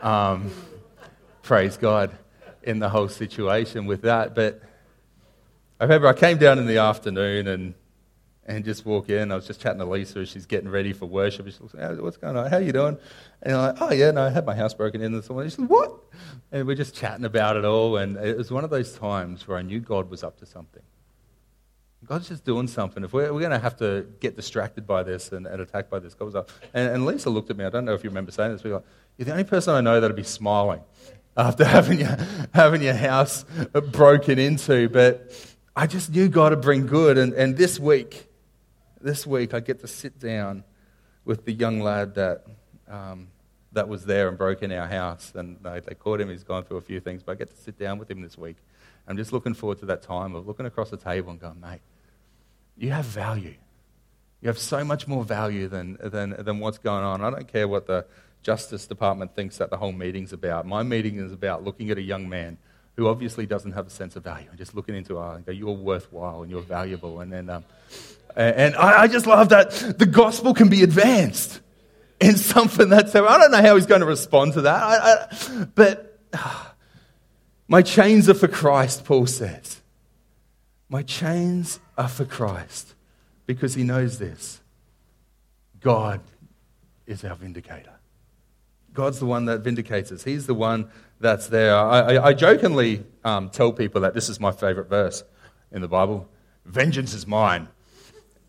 Um, 0.00 0.50
praise 1.42 1.76
God 1.76 2.10
in 2.62 2.78
the 2.78 2.88
whole 2.88 3.08
situation 3.08 3.84
with 3.84 4.00
that. 4.00 4.34
But 4.34 4.62
I 5.78 5.84
remember 5.84 6.08
I 6.08 6.14
came 6.14 6.38
down 6.38 6.58
in 6.58 6.66
the 6.66 6.78
afternoon 6.78 7.48
and 7.48 7.74
and 8.46 8.64
just 8.64 8.86
walk 8.86 9.10
in. 9.10 9.30
I 9.30 9.34
was 9.36 9.46
just 9.46 9.60
chatting 9.60 9.78
to 9.78 9.84
Lisa 9.84 10.20
as 10.20 10.30
she's 10.30 10.46
getting 10.46 10.70
ready 10.70 10.94
for 10.94 11.04
worship. 11.04 11.46
She 11.46 11.58
looks, 11.60 11.74
what's 12.00 12.16
going 12.16 12.36
on? 12.38 12.50
How 12.50 12.56
are 12.56 12.62
you 12.62 12.72
doing? 12.72 12.96
And 13.42 13.54
I'm 13.54 13.74
like, 13.74 13.82
oh, 13.82 13.92
yeah, 13.92 14.10
no, 14.10 14.22
I 14.22 14.30
had 14.30 14.46
my 14.46 14.54
house 14.54 14.72
broken 14.72 15.02
in 15.02 15.12
this 15.12 15.28
morning. 15.28 15.50
She 15.50 15.56
said, 15.56 15.68
what? 15.68 15.92
And 16.50 16.66
we're 16.66 16.76
just 16.76 16.94
chatting 16.94 17.26
about 17.26 17.56
it 17.56 17.64
all. 17.64 17.98
And 17.98 18.16
it 18.16 18.36
was 18.36 18.50
one 18.50 18.64
of 18.64 18.70
those 18.70 18.94
times 18.94 19.46
where 19.46 19.58
I 19.58 19.62
knew 19.62 19.80
God 19.80 20.10
was 20.10 20.24
up 20.24 20.40
to 20.40 20.46
something. 20.46 20.82
God's 22.04 22.28
just 22.28 22.44
doing 22.44 22.66
something. 22.66 23.04
If 23.04 23.12
we're, 23.12 23.32
we're 23.32 23.40
going 23.40 23.52
to 23.52 23.58
have 23.58 23.76
to 23.76 24.06
get 24.18 24.34
distracted 24.34 24.86
by 24.86 25.04
this 25.04 25.30
and, 25.30 25.46
and 25.46 25.60
attacked 25.60 25.88
by 25.88 26.00
this, 26.00 26.14
God 26.14 26.24
was 26.24 26.34
up. 26.34 26.50
And, 26.74 26.90
and, 26.90 27.06
Lisa 27.06 27.30
looked 27.30 27.50
at 27.50 27.56
me. 27.56 27.64
I 27.64 27.70
don't 27.70 27.84
know 27.84 27.94
if 27.94 28.02
you 28.02 28.10
remember 28.10 28.32
saying 28.32 28.52
this. 28.52 28.64
We 28.64 28.72
like, 28.72 28.82
You're 29.16 29.26
the 29.26 29.32
only 29.32 29.44
person 29.44 29.74
I 29.74 29.80
know 29.80 30.00
that'll 30.00 30.16
be 30.16 30.24
smiling 30.24 30.80
after 31.36 31.64
having 31.76 32.00
your, 32.00 32.16
having 32.52 32.82
your 32.82 32.94
house 32.94 33.44
broken 33.92 34.38
into. 34.38 34.88
But 34.88 35.32
I 35.76 35.86
just 35.86 36.10
knew 36.10 36.28
God 36.28 36.50
would 36.50 36.60
bring 36.60 36.86
good. 36.86 37.18
And, 37.18 37.32
and 37.34 37.56
this 37.56 37.78
week, 37.78 38.26
this 39.00 39.24
week 39.24 39.54
I 39.54 39.60
get 39.60 39.80
to 39.80 39.88
sit 39.88 40.18
down 40.18 40.64
with 41.24 41.44
the 41.44 41.52
young 41.52 41.80
lad 41.80 42.16
that, 42.16 42.44
um, 42.88 43.28
that 43.72 43.88
was 43.88 44.04
there 44.04 44.28
and 44.28 44.36
broke 44.36 44.62
in 44.62 44.72
our 44.72 44.88
house. 44.88 45.32
And 45.36 45.56
they, 45.62 45.78
they 45.78 45.94
caught 45.94 46.20
him, 46.20 46.30
he's 46.30 46.42
gone 46.42 46.64
through 46.64 46.78
a 46.78 46.82
few 46.82 46.98
things, 46.98 47.22
but 47.22 47.32
I 47.32 47.34
get 47.36 47.50
to 47.50 47.56
sit 47.56 47.78
down 47.78 47.98
with 47.98 48.10
him 48.10 48.22
this 48.22 48.36
week. 48.36 48.56
I'm 49.06 49.16
just 49.16 49.32
looking 49.32 49.54
forward 49.54 49.78
to 49.78 49.86
that 49.86 50.02
time 50.02 50.34
of 50.34 50.46
looking 50.46 50.66
across 50.66 50.90
the 50.90 50.96
table 50.96 51.30
and 51.30 51.40
going, 51.40 51.60
mate, 51.60 51.80
you 52.76 52.90
have 52.90 53.04
value. 53.04 53.54
You 54.40 54.48
have 54.48 54.58
so 54.58 54.84
much 54.84 55.06
more 55.06 55.24
value 55.24 55.68
than, 55.68 55.98
than, 56.02 56.34
than 56.38 56.58
what's 56.58 56.78
going 56.78 57.04
on. 57.04 57.22
I 57.22 57.30
don't 57.30 57.46
care 57.46 57.68
what 57.68 57.86
the 57.86 58.04
Justice 58.42 58.86
Department 58.86 59.36
thinks 59.36 59.58
that 59.58 59.70
the 59.70 59.76
whole 59.76 59.92
meeting's 59.92 60.32
about. 60.32 60.66
My 60.66 60.82
meeting 60.82 61.18
is 61.18 61.32
about 61.32 61.62
looking 61.62 61.90
at 61.90 61.98
a 61.98 62.02
young 62.02 62.28
man 62.28 62.58
who 62.96 63.06
obviously 63.06 63.46
doesn't 63.46 63.72
have 63.72 63.86
a 63.86 63.90
sense 63.90 64.16
of 64.16 64.24
value 64.24 64.48
and 64.48 64.58
just 64.58 64.74
looking 64.74 64.96
into, 64.96 65.16
oh, 65.16 65.40
go, 65.46 65.52
you're 65.52 65.70
worthwhile 65.70 66.42
and 66.42 66.50
you're 66.50 66.60
valuable. 66.60 67.20
And 67.20 67.32
then 67.32 67.48
um, 67.48 67.64
and 68.36 68.74
I 68.76 69.08
just 69.08 69.26
love 69.26 69.50
that 69.50 69.70
the 69.98 70.06
gospel 70.06 70.54
can 70.54 70.68
be 70.68 70.82
advanced 70.82 71.60
in 72.20 72.36
something 72.36 72.88
that's, 72.88 73.14
I 73.14 73.38
don't 73.38 73.50
know 73.50 73.62
how 73.62 73.76
he's 73.76 73.86
going 73.86 74.00
to 74.00 74.06
respond 74.06 74.54
to 74.54 74.62
that. 74.62 74.82
I, 74.82 74.96
I, 74.96 75.64
but 75.74 76.18
my 77.68 77.82
chains 77.82 78.28
are 78.28 78.34
for 78.34 78.48
Christ, 78.48 79.04
Paul 79.04 79.26
says. 79.26 79.81
My 80.92 81.02
chains 81.02 81.80
are 81.96 82.06
for 82.06 82.26
Christ 82.26 82.94
because 83.46 83.72
he 83.72 83.82
knows 83.82 84.18
this. 84.18 84.60
God 85.80 86.20
is 87.06 87.24
our 87.24 87.34
vindicator. 87.34 87.94
God's 88.92 89.18
the 89.18 89.24
one 89.24 89.46
that 89.46 89.60
vindicates 89.60 90.12
us. 90.12 90.22
He's 90.22 90.46
the 90.46 90.52
one 90.52 90.90
that's 91.18 91.46
there. 91.46 91.74
I, 91.74 92.00
I, 92.00 92.26
I 92.26 92.32
jokingly 92.34 93.06
um, 93.24 93.48
tell 93.48 93.72
people 93.72 94.02
that 94.02 94.12
this 94.12 94.28
is 94.28 94.38
my 94.38 94.52
favorite 94.52 94.90
verse 94.90 95.24
in 95.70 95.80
the 95.80 95.88
Bible 95.88 96.28
Vengeance 96.66 97.14
is 97.14 97.26
mine. 97.26 97.68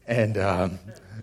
And 0.06 0.38
um, 0.38 0.80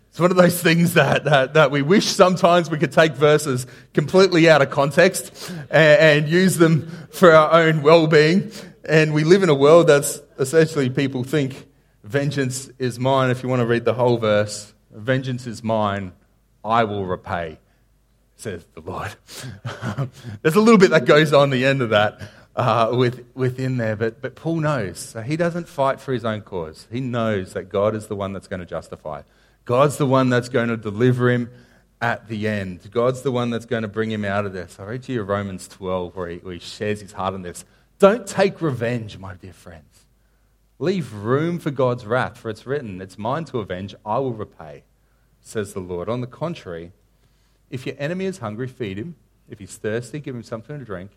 it's 0.09 0.19
one 0.19 0.31
of 0.31 0.39
those 0.39 0.63
things 0.63 0.95
that, 0.95 1.25
that, 1.25 1.53
that, 1.53 1.71
we 1.71 1.83
wish 1.83 2.07
sometimes 2.07 2.71
we 2.71 2.79
could 2.79 2.93
take 2.93 3.13
verses 3.13 3.67
completely 3.93 4.49
out 4.49 4.63
of 4.63 4.71
context 4.71 5.53
and, 5.71 6.25
and 6.25 6.29
use 6.31 6.57
them 6.57 6.91
for 7.13 7.31
our 7.31 7.61
own 7.61 7.83
well 7.83 8.07
being. 8.07 8.53
And 8.89 9.13
we 9.13 9.25
live 9.25 9.43
in 9.43 9.51
a 9.51 9.55
world 9.55 9.87
that's 9.87 10.23
essentially 10.41 10.91
people 10.91 11.23
think 11.23 11.67
vengeance 12.03 12.71
is 12.79 12.99
mine. 12.99 13.31
If 13.31 13.43
you 13.43 13.49
want 13.49 13.61
to 13.61 13.67
read 13.67 13.85
the 13.85 13.95
whole 13.95 14.17
verse, 14.17 14.75
vengeance 14.91 15.47
is 15.47 15.63
mine, 15.63 16.13
I 16.65 16.85
will 16.85 17.05
repay, 17.05 17.59
says 18.37 18.67
the 18.75 18.81
Lord. 18.81 19.15
There's 20.43 20.57
a 20.57 20.61
little 20.61 20.79
bit 20.79 20.91
that 20.91 21.05
goes 21.05 21.33
on 21.33 21.51
the 21.51 21.65
end 21.65 21.83
of 21.83 21.91
that 21.91 22.21
uh, 22.57 22.91
with, 22.93 23.25
within 23.35 23.77
there. 23.77 23.97
But, 23.97 24.21
but 24.21 24.35
Paul 24.35 24.61
knows. 24.61 24.99
So 24.99 25.21
he 25.21 25.37
doesn't 25.37 25.69
fight 25.69 26.01
for 26.01 26.13
his 26.13 26.25
own 26.25 26.41
cause. 26.41 26.89
He 26.91 27.01
knows 27.01 27.53
that 27.53 27.69
God 27.69 27.95
is 27.95 28.09
the 28.09 28.17
one 28.17 28.33
that's 28.33 28.49
going 28.49 28.61
to 28.61 28.67
justify. 28.67 29.23
God's 29.67 29.99
the 29.99 30.07
one 30.07 30.31
that's 30.31 30.49
going 30.49 30.69
to 30.69 30.77
deliver 30.77 31.31
him 31.31 31.51
at 32.01 32.29
the 32.29 32.49
end. 32.49 32.91
God's 32.91 33.23
the 33.23 33.31
one 33.31 33.51
that's 33.51 33.67
going 33.67 33.83
to 33.83 33.89
bring 33.89 34.11
him 34.11 34.25
out 34.25 34.47
of 34.47 34.55
this. 34.55 34.79
I 34.81 34.85
read 34.85 35.03
to 35.05 35.13
you 35.13 35.23
Romans 35.23 35.69
12 35.69 36.17
where 36.17 36.29
he, 36.29 36.37
where 36.39 36.55
he 36.55 36.61
shares 36.61 37.01
his 37.03 37.13
heart 37.13 37.35
on 37.35 37.43
this. 37.43 37.65
Don't 37.99 38.27
take 38.27 38.63
revenge, 38.63 39.19
my 39.19 39.35
dear 39.35 39.53
friends. 39.53 40.07
Leave 40.81 41.13
room 41.13 41.59
for 41.59 41.71
God's 41.71 42.07
wrath, 42.07 42.39
for 42.39 42.49
it's 42.49 42.67
written, 42.67 43.03
It's 43.03 43.19
mine 43.19 43.45
to 43.45 43.59
avenge, 43.59 43.95
I 44.05 44.19
will 44.19 44.33
repay, 44.33 44.83
says 45.43 45.75
the 45.75 45.81
Lord. 45.81 46.09
On 46.09 46.23
the 46.23 46.27
contrary, 46.27 46.93
if 47.69 47.85
your 47.85 47.95
enemy 47.99 48.25
is 48.25 48.39
hungry, 48.39 48.67
feed 48.67 48.97
him. 48.97 49.15
If 49.47 49.59
he's 49.59 49.77
thirsty, 49.77 50.21
give 50.21 50.35
him 50.35 50.43
something 50.43 50.79
to 50.79 50.85
drink. 50.85 51.11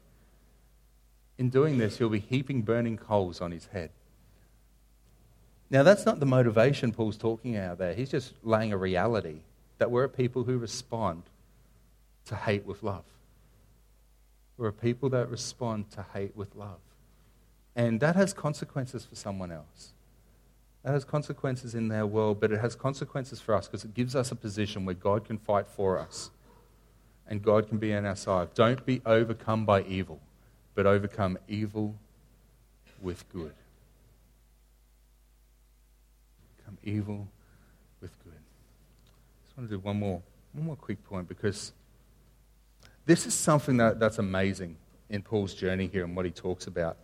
In 1.38 1.50
doing 1.50 1.78
this, 1.78 1.98
he'll 1.98 2.10
be 2.10 2.20
heaping 2.20 2.64
burning 2.64 2.98
coals 2.98 3.40
on 3.40 3.52
his 3.52 3.68
head. 3.68 3.92
Now, 5.70 5.82
that's 5.84 6.06
not 6.06 6.20
the 6.20 6.26
motivation 6.26 6.92
Paul's 6.92 7.18
talking 7.18 7.56
about 7.56 7.78
there. 7.78 7.94
He's 7.94 8.12
just 8.12 8.34
laying 8.44 8.74
a 8.74 8.78
reality 8.78 9.38
that 9.78 9.90
we're 9.90 10.04
a 10.04 10.10
people 10.10 10.44
who 10.44 10.58
respond 10.58 11.24
to 12.26 12.36
hate 12.36 12.66
with 12.66 12.84
love. 12.84 13.06
We're 14.58 14.68
a 14.68 14.74
people 14.74 15.08
that 15.12 15.30
respond 15.30 15.90
to 15.92 16.06
hate 16.14 16.36
with 16.36 16.54
love. 16.54 16.80
And 17.76 18.00
that 18.00 18.16
has 18.16 18.34
consequences 18.34 19.06
for 19.06 19.16
someone 19.16 19.52
else. 19.52 19.94
That 20.84 20.94
has 20.94 21.06
consequences 21.06 21.76
in 21.76 21.88
their 21.88 22.06
world, 22.06 22.40
but 22.40 22.52
it 22.52 22.60
has 22.60 22.76
consequences 22.76 23.40
for 23.40 23.56
us 23.56 23.68
because 23.68 23.86
it 23.86 23.94
gives 23.94 24.16
us 24.16 24.32
a 24.32 24.36
position 24.36 24.86
where 24.86 24.96
God 24.96 25.26
can 25.26 25.38
fight 25.38 25.68
for 25.68 25.98
us 25.98 26.30
and 27.28 27.42
God 27.42 27.70
can 27.70 27.78
be 27.78 27.94
on 27.94 28.06
our 28.06 28.16
side. 28.16 28.54
Don't 28.54 28.86
be 28.86 29.02
overcome 29.06 29.66
by 29.66 29.84
evil 29.84 30.20
but 30.76 30.86
overcome 30.86 31.38
evil 31.48 31.96
with 33.02 33.28
good. 33.30 33.54
Come 36.66 36.78
evil 36.84 37.28
with 38.02 38.12
good. 38.24 38.34
I 38.34 39.46
just 39.46 39.58
want 39.58 39.70
to 39.70 39.76
do 39.76 39.80
one 39.80 40.00
more, 40.00 40.22
one 40.54 40.66
more 40.66 40.76
quick 40.76 41.04
point 41.06 41.28
because 41.28 41.74
this 43.06 43.28
is 43.28 43.34
something 43.34 43.78
that, 43.78 44.00
that's 44.00 44.18
amazing 44.18 44.78
in 45.10 45.22
Paul's 45.22 45.54
journey 45.54 45.88
here 45.88 46.06
and 46.06 46.16
what 46.16 46.26
he 46.26 46.32
talks 46.32 46.68
about. 46.68 46.98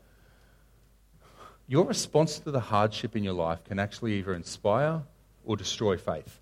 Your 1.70 1.86
response 1.86 2.40
to 2.40 2.52
the 2.52 2.60
hardship 2.60 3.16
in 3.16 3.24
your 3.24 3.34
life 3.34 3.64
can 3.64 3.78
actually 3.78 4.14
either 4.16 4.34
inspire 4.34 5.04
or 5.46 5.56
destroy 5.56 5.98
faith. 5.98 6.40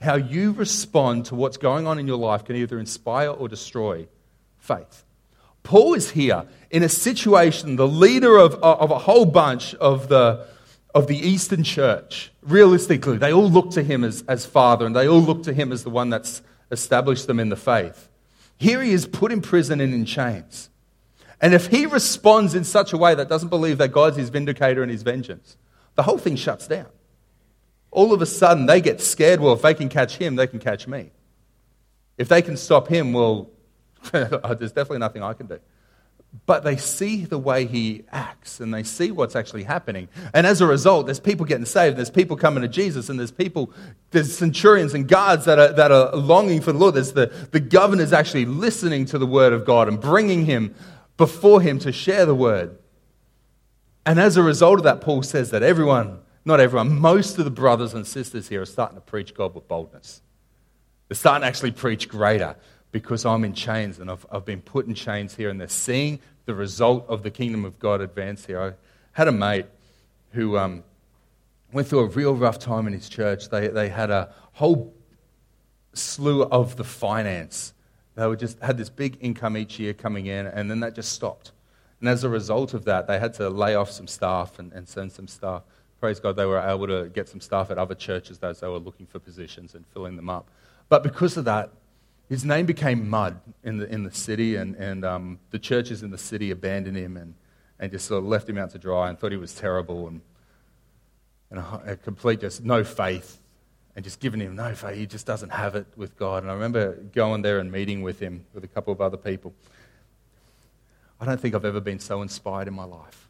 How 0.00 0.14
you 0.14 0.52
respond 0.52 1.26
to 1.26 1.34
what's 1.34 1.58
going 1.58 1.86
on 1.86 1.98
in 1.98 2.06
your 2.06 2.16
life 2.16 2.46
can 2.46 2.56
either 2.56 2.78
inspire 2.78 3.28
or 3.28 3.48
destroy 3.48 4.08
faith. 4.56 5.04
Paul 5.62 5.92
is 5.92 6.12
here 6.12 6.46
in 6.70 6.82
a 6.82 6.88
situation, 6.88 7.76
the 7.76 7.86
leader 7.86 8.38
of, 8.38 8.54
uh, 8.54 8.76
of 8.76 8.90
a 8.90 9.00
whole 9.00 9.26
bunch 9.26 9.74
of 9.74 10.08
the, 10.08 10.46
of 10.94 11.06
the 11.06 11.18
Eastern 11.18 11.62
church. 11.62 12.32
Realistically, 12.40 13.18
they 13.18 13.34
all 13.34 13.50
look 13.50 13.72
to 13.72 13.82
him 13.82 14.04
as, 14.04 14.24
as 14.26 14.46
father 14.46 14.86
and 14.86 14.96
they 14.96 15.06
all 15.06 15.20
look 15.20 15.42
to 15.42 15.52
him 15.52 15.70
as 15.70 15.84
the 15.84 15.90
one 15.90 16.08
that's 16.08 16.40
established 16.70 17.26
them 17.26 17.38
in 17.38 17.50
the 17.50 17.56
faith. 17.56 18.08
Here 18.56 18.82
he 18.82 18.92
is 18.92 19.06
put 19.06 19.32
in 19.32 19.42
prison 19.42 19.82
and 19.82 19.92
in 19.92 20.06
chains. 20.06 20.69
And 21.40 21.54
if 21.54 21.68
he 21.68 21.86
responds 21.86 22.54
in 22.54 22.64
such 22.64 22.92
a 22.92 22.96
way 22.96 23.14
that 23.14 23.28
doesn't 23.28 23.48
believe 23.48 23.78
that 23.78 23.88
God's 23.88 24.16
his 24.16 24.28
vindicator 24.28 24.82
and 24.82 24.90
his 24.90 25.02
vengeance, 25.02 25.56
the 25.94 26.02
whole 26.02 26.18
thing 26.18 26.36
shuts 26.36 26.66
down. 26.66 26.86
All 27.90 28.12
of 28.12 28.22
a 28.22 28.26
sudden, 28.26 28.66
they 28.66 28.80
get 28.80 29.00
scared. 29.00 29.40
Well, 29.40 29.54
if 29.54 29.62
they 29.62 29.74
can 29.74 29.88
catch 29.88 30.16
him, 30.16 30.36
they 30.36 30.46
can 30.46 30.60
catch 30.60 30.86
me. 30.86 31.10
If 32.18 32.28
they 32.28 32.42
can 32.42 32.56
stop 32.56 32.88
him, 32.88 33.12
well, 33.12 33.50
there's 34.12 34.72
definitely 34.72 34.98
nothing 34.98 35.22
I 35.22 35.32
can 35.32 35.46
do. 35.46 35.58
But 36.46 36.62
they 36.62 36.76
see 36.76 37.24
the 37.24 37.38
way 37.38 37.66
he 37.66 38.04
acts 38.12 38.60
and 38.60 38.72
they 38.72 38.84
see 38.84 39.10
what's 39.10 39.34
actually 39.34 39.64
happening. 39.64 40.08
And 40.32 40.46
as 40.46 40.60
a 40.60 40.66
result, 40.66 41.06
there's 41.06 41.18
people 41.18 41.44
getting 41.44 41.64
saved, 41.64 41.96
there's 41.96 42.10
people 42.10 42.36
coming 42.36 42.62
to 42.62 42.68
Jesus, 42.68 43.08
and 43.08 43.18
there's 43.18 43.32
people, 43.32 43.72
there's 44.12 44.36
centurions 44.36 44.94
and 44.94 45.08
guards 45.08 45.46
that 45.46 45.58
are, 45.58 45.72
that 45.72 45.90
are 45.90 46.14
longing 46.14 46.60
for 46.60 46.70
the 46.72 46.78
Lord. 46.78 46.94
There's 46.94 47.12
the, 47.12 47.32
the 47.50 47.58
governor's 47.58 48.12
actually 48.12 48.44
listening 48.44 49.06
to 49.06 49.18
the 49.18 49.26
word 49.26 49.52
of 49.52 49.64
God 49.64 49.88
and 49.88 50.00
bringing 50.00 50.46
him 50.46 50.72
before 51.20 51.60
him 51.60 51.78
to 51.78 51.92
share 51.92 52.24
the 52.24 52.34
word. 52.34 52.78
And 54.06 54.18
as 54.18 54.38
a 54.38 54.42
result 54.42 54.78
of 54.78 54.84
that, 54.84 55.02
Paul 55.02 55.22
says 55.22 55.50
that 55.50 55.62
everyone, 55.62 56.20
not 56.46 56.60
everyone, 56.60 56.98
most 56.98 57.38
of 57.38 57.44
the 57.44 57.50
brothers 57.50 57.92
and 57.92 58.06
sisters 58.06 58.48
here 58.48 58.62
are 58.62 58.66
starting 58.66 58.96
to 58.96 59.02
preach 59.02 59.34
God 59.34 59.54
with 59.54 59.68
boldness. 59.68 60.22
They're 61.08 61.16
starting 61.16 61.42
to 61.42 61.46
actually 61.46 61.72
preach 61.72 62.08
greater 62.08 62.56
because 62.90 63.26
I'm 63.26 63.44
in 63.44 63.52
chains 63.52 63.98
and 63.98 64.10
I've, 64.10 64.24
I've 64.32 64.46
been 64.46 64.62
put 64.62 64.86
in 64.86 64.94
chains 64.94 65.36
here, 65.36 65.50
and 65.50 65.60
they're 65.60 65.68
seeing 65.68 66.20
the 66.46 66.54
result 66.54 67.04
of 67.06 67.22
the 67.22 67.30
kingdom 67.30 67.66
of 67.66 67.78
God 67.78 68.00
advance 68.00 68.46
here. 68.46 68.58
I 68.58 68.72
had 69.12 69.28
a 69.28 69.32
mate 69.32 69.66
who 70.30 70.56
um, 70.56 70.84
went 71.70 71.86
through 71.86 72.00
a 72.00 72.06
real 72.06 72.34
rough 72.34 72.58
time 72.58 72.86
in 72.86 72.94
his 72.94 73.10
church. 73.10 73.50
They, 73.50 73.68
they 73.68 73.90
had 73.90 74.10
a 74.10 74.32
whole 74.54 74.94
slew 75.92 76.44
of 76.44 76.76
the 76.76 76.84
finance. 76.84 77.74
They 78.20 78.26
were 78.26 78.36
just 78.36 78.58
had 78.60 78.76
this 78.76 78.90
big 78.90 79.16
income 79.22 79.56
each 79.56 79.78
year 79.78 79.94
coming 79.94 80.26
in, 80.26 80.46
and 80.46 80.70
then 80.70 80.80
that 80.80 80.94
just 80.94 81.12
stopped. 81.12 81.52
And 82.00 82.08
as 82.10 82.22
a 82.22 82.28
result 82.28 82.74
of 82.74 82.84
that, 82.84 83.06
they 83.06 83.18
had 83.18 83.32
to 83.34 83.48
lay 83.48 83.74
off 83.74 83.90
some 83.90 84.06
staff 84.06 84.58
and, 84.58 84.70
and 84.74 84.86
send 84.86 85.10
some 85.10 85.26
staff. 85.26 85.62
Praise 86.00 86.20
God, 86.20 86.36
they 86.36 86.44
were 86.44 86.60
able 86.60 86.86
to 86.86 87.08
get 87.08 87.30
some 87.30 87.40
staff 87.40 87.70
at 87.70 87.78
other 87.78 87.94
churches 87.94 88.38
as 88.42 88.60
they 88.60 88.68
were 88.68 88.78
looking 88.78 89.06
for 89.06 89.20
positions 89.20 89.74
and 89.74 89.86
filling 89.86 90.16
them 90.16 90.28
up. 90.28 90.50
But 90.90 91.02
because 91.02 91.38
of 91.38 91.46
that, 91.46 91.70
his 92.28 92.44
name 92.44 92.66
became 92.66 93.08
mud 93.08 93.40
in 93.64 93.78
the, 93.78 93.90
in 93.90 94.02
the 94.02 94.12
city, 94.12 94.56
and, 94.56 94.76
and 94.76 95.02
um, 95.02 95.38
the 95.48 95.58
churches 95.58 96.02
in 96.02 96.10
the 96.10 96.18
city 96.18 96.50
abandoned 96.50 96.98
him 96.98 97.16
and, 97.16 97.32
and 97.78 97.90
just 97.90 98.04
sort 98.04 98.22
of 98.22 98.28
left 98.28 98.46
him 98.46 98.58
out 98.58 98.68
to 98.72 98.78
dry 98.78 99.08
and 99.08 99.18
thought 99.18 99.32
he 99.32 99.38
was 99.38 99.54
terrible 99.54 100.08
and, 100.08 100.20
and 101.50 101.58
a, 101.58 101.92
a 101.92 101.96
complete 101.96 102.42
just 102.42 102.62
no 102.62 102.84
faith 102.84 103.39
and 103.96 104.04
just 104.04 104.20
giving 104.20 104.40
him 104.40 104.56
no 104.56 104.74
faith. 104.74 104.96
He 104.96 105.06
just 105.06 105.26
doesn't 105.26 105.50
have 105.50 105.74
it 105.74 105.86
with 105.96 106.16
God. 106.16 106.42
And 106.42 106.50
I 106.50 106.54
remember 106.54 106.94
going 107.12 107.42
there 107.42 107.58
and 107.58 107.70
meeting 107.70 108.02
with 108.02 108.20
him 108.20 108.44
with 108.54 108.64
a 108.64 108.68
couple 108.68 108.92
of 108.92 109.00
other 109.00 109.16
people. 109.16 109.52
I 111.20 111.26
don't 111.26 111.40
think 111.40 111.54
I've 111.54 111.64
ever 111.64 111.80
been 111.80 111.98
so 111.98 112.22
inspired 112.22 112.68
in 112.68 112.74
my 112.74 112.84
life. 112.84 113.28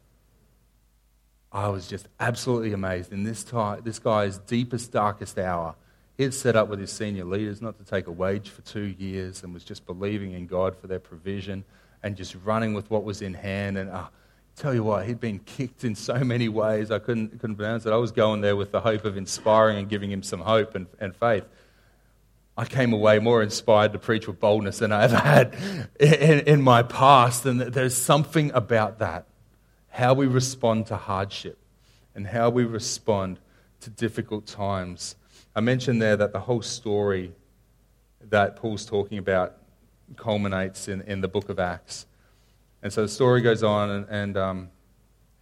I 1.51 1.67
was 1.67 1.87
just 1.87 2.07
absolutely 2.19 2.71
amazed 2.71 3.11
in 3.11 3.23
this, 3.23 3.43
time, 3.43 3.81
this 3.83 3.99
guy's 3.99 4.37
deepest, 4.37 4.91
darkest 4.91 5.37
hour 5.37 5.75
he 6.21 6.23
had 6.23 6.35
set 6.35 6.55
up 6.55 6.67
with 6.67 6.79
his 6.79 6.91
senior 6.91 7.25
leaders 7.25 7.63
not 7.63 7.79
to 7.79 7.83
take 7.83 8.05
a 8.05 8.11
wage 8.11 8.49
for 8.49 8.61
two 8.61 8.93
years 8.99 9.41
and 9.41 9.55
was 9.55 9.63
just 9.63 9.87
believing 9.87 10.33
in 10.33 10.45
God 10.45 10.75
for 10.75 10.85
their 10.85 10.99
provision 10.99 11.63
and 12.03 12.15
just 12.15 12.35
running 12.43 12.75
with 12.75 12.91
what 12.91 13.03
was 13.03 13.23
in 13.23 13.33
hand. 13.33 13.75
And 13.75 13.89
uh, 13.89 14.07
tell 14.61 14.73
you 14.73 14.83
what, 14.83 15.05
he'd 15.05 15.19
been 15.19 15.39
kicked 15.39 15.83
in 15.83 15.95
so 15.95 16.19
many 16.23 16.49
ways. 16.49 16.91
I 16.91 16.99
couldn't, 16.99 17.39
couldn't 17.39 17.55
pronounce 17.55 17.85
it. 17.85 17.93
I 17.93 17.97
was 17.97 18.11
going 18.11 18.41
there 18.41 18.55
with 18.55 18.71
the 18.71 18.81
hope 18.81 19.05
of 19.05 19.17
inspiring 19.17 19.77
and 19.77 19.89
giving 19.89 20.11
him 20.11 20.23
some 20.23 20.41
hope 20.41 20.75
and, 20.75 20.87
and 20.99 21.15
faith. 21.15 21.45
I 22.57 22.65
came 22.65 22.93
away 22.93 23.19
more 23.19 23.41
inspired 23.41 23.93
to 23.93 23.99
preach 23.99 24.27
with 24.27 24.39
boldness 24.39 24.79
than 24.79 24.91
I 24.91 25.03
ever 25.03 25.15
had 25.15 25.55
in, 25.99 26.41
in 26.41 26.61
my 26.61 26.83
past. 26.83 27.45
And 27.45 27.61
there's 27.61 27.95
something 27.95 28.51
about 28.53 28.99
that 28.99 29.27
how 29.89 30.13
we 30.13 30.25
respond 30.25 30.87
to 30.87 30.95
hardship 30.95 31.57
and 32.15 32.25
how 32.25 32.49
we 32.49 32.63
respond 32.63 33.39
to 33.81 33.89
difficult 33.89 34.45
times 34.45 35.15
I 35.53 35.59
mentioned 35.59 36.01
there 36.01 36.15
that 36.15 36.31
the 36.31 36.39
whole 36.39 36.61
story 36.61 37.33
that 38.29 38.55
Paul's 38.55 38.85
talking 38.85 39.17
about 39.17 39.57
culminates 40.15 40.87
in, 40.87 41.01
in 41.01 41.19
the 41.19 41.27
book 41.27 41.49
of 41.49 41.59
Acts. 41.59 42.05
And 42.83 42.91
so 42.91 43.03
the 43.03 43.07
story 43.07 43.41
goes 43.41 43.63
on, 43.63 43.89
and, 43.89 44.05
and 44.09 44.37
um, 44.37 44.69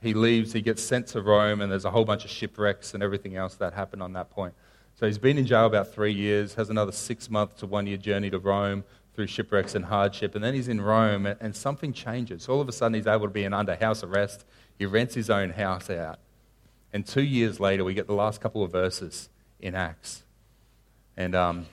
he 0.01 0.13
leaves, 0.13 0.53
he 0.53 0.61
gets 0.61 0.81
sent 0.81 1.07
to 1.07 1.21
Rome, 1.21 1.61
and 1.61 1.71
there's 1.71 1.85
a 1.85 1.91
whole 1.91 2.05
bunch 2.05 2.25
of 2.25 2.31
shipwrecks 2.31 2.93
and 2.93 3.03
everything 3.03 3.35
else 3.35 3.55
that 3.55 3.73
happened 3.73 4.03
on 4.03 4.13
that 4.13 4.29
point. 4.29 4.53
So 4.95 5.05
he's 5.05 5.17
been 5.17 5.37
in 5.37 5.45
jail 5.45 5.65
about 5.65 5.93
three 5.93 6.11
years, 6.11 6.55
has 6.55 6.69
another 6.69 6.91
six 6.91 7.29
month 7.29 7.57
to 7.57 7.65
one 7.65 7.87
year 7.87 7.97
journey 7.97 8.29
to 8.29 8.39
Rome 8.39 8.83
through 9.15 9.27
shipwrecks 9.27 9.75
and 9.75 9.85
hardship, 9.85 10.35
and 10.35 10.43
then 10.43 10.53
he's 10.53 10.67
in 10.67 10.81
Rome, 10.81 11.25
and, 11.25 11.37
and 11.39 11.55
something 11.55 11.93
changes. 11.93 12.49
All 12.49 12.59
of 12.59 12.67
a 12.67 12.71
sudden, 12.71 12.93
he's 12.95 13.07
able 13.07 13.27
to 13.27 13.33
be 13.33 13.43
in 13.43 13.53
under 13.53 13.75
house 13.75 14.03
arrest. 14.03 14.45
He 14.77 14.85
rents 14.85 15.15
his 15.15 15.29
own 15.29 15.51
house 15.51 15.89
out. 15.89 16.19
And 16.91 17.05
two 17.05 17.23
years 17.23 17.59
later, 17.59 17.83
we 17.83 17.93
get 17.93 18.07
the 18.07 18.13
last 18.13 18.41
couple 18.41 18.63
of 18.63 18.71
verses 18.71 19.29
in 19.59 19.75
Acts. 19.75 20.23
And 21.15 21.35
um, 21.35 21.65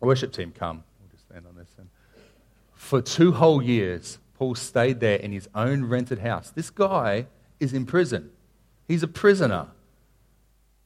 worship 0.00 0.32
team, 0.32 0.52
come. 0.56 0.84
We'll 1.00 1.10
just 1.10 1.24
stand 1.26 1.46
on 1.46 1.56
this. 1.56 1.68
For 2.74 3.00
two 3.00 3.32
whole 3.32 3.62
years, 3.62 4.18
Paul 4.42 4.56
stayed 4.56 4.98
there 4.98 5.18
in 5.18 5.30
his 5.30 5.48
own 5.54 5.84
rented 5.84 6.18
house. 6.18 6.50
This 6.50 6.68
guy 6.68 7.26
is 7.60 7.72
in 7.72 7.86
prison. 7.86 8.32
He's 8.88 9.04
a 9.04 9.06
prisoner. 9.06 9.68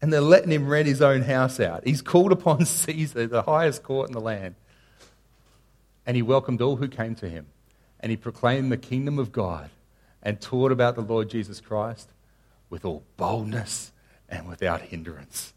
And 0.03 0.13
they're 0.13 0.21
letting 0.21 0.51
him 0.51 0.69
rent 0.69 0.87
his 0.87 1.01
own 1.01 1.23
house 1.23 1.59
out. 1.59 1.87
He's 1.87 2.03
called 2.03 2.33
upon 2.33 2.65
Caesar, 2.67 3.27
the 3.27 3.41
highest 3.41 3.83
court 3.83 4.11
in 4.11 4.13
the 4.13 4.21
land. 4.21 4.57
And 6.05 6.17
he 6.17 6.23
welcomed 6.23 6.61
all 6.61 6.77
who 6.77 6.87
came 6.87 7.15
to 7.15 7.31
him. 7.31 7.47
And 7.99 8.11
he 8.11 8.19
proclaimed 8.19 8.71
the 8.71 8.77
kingdom 8.77 9.19
of 9.19 9.33
God 9.33 9.71
and 10.23 10.39
taught 10.39 10.71
about 10.71 10.95
the 10.95 11.01
Lord 11.01 11.31
Jesus 11.31 11.59
Christ 11.59 12.11
with 12.69 12.85
all 12.85 13.05
boldness 13.17 13.91
and 14.29 14.47
without 14.47 14.83
hindrance. 14.83 15.55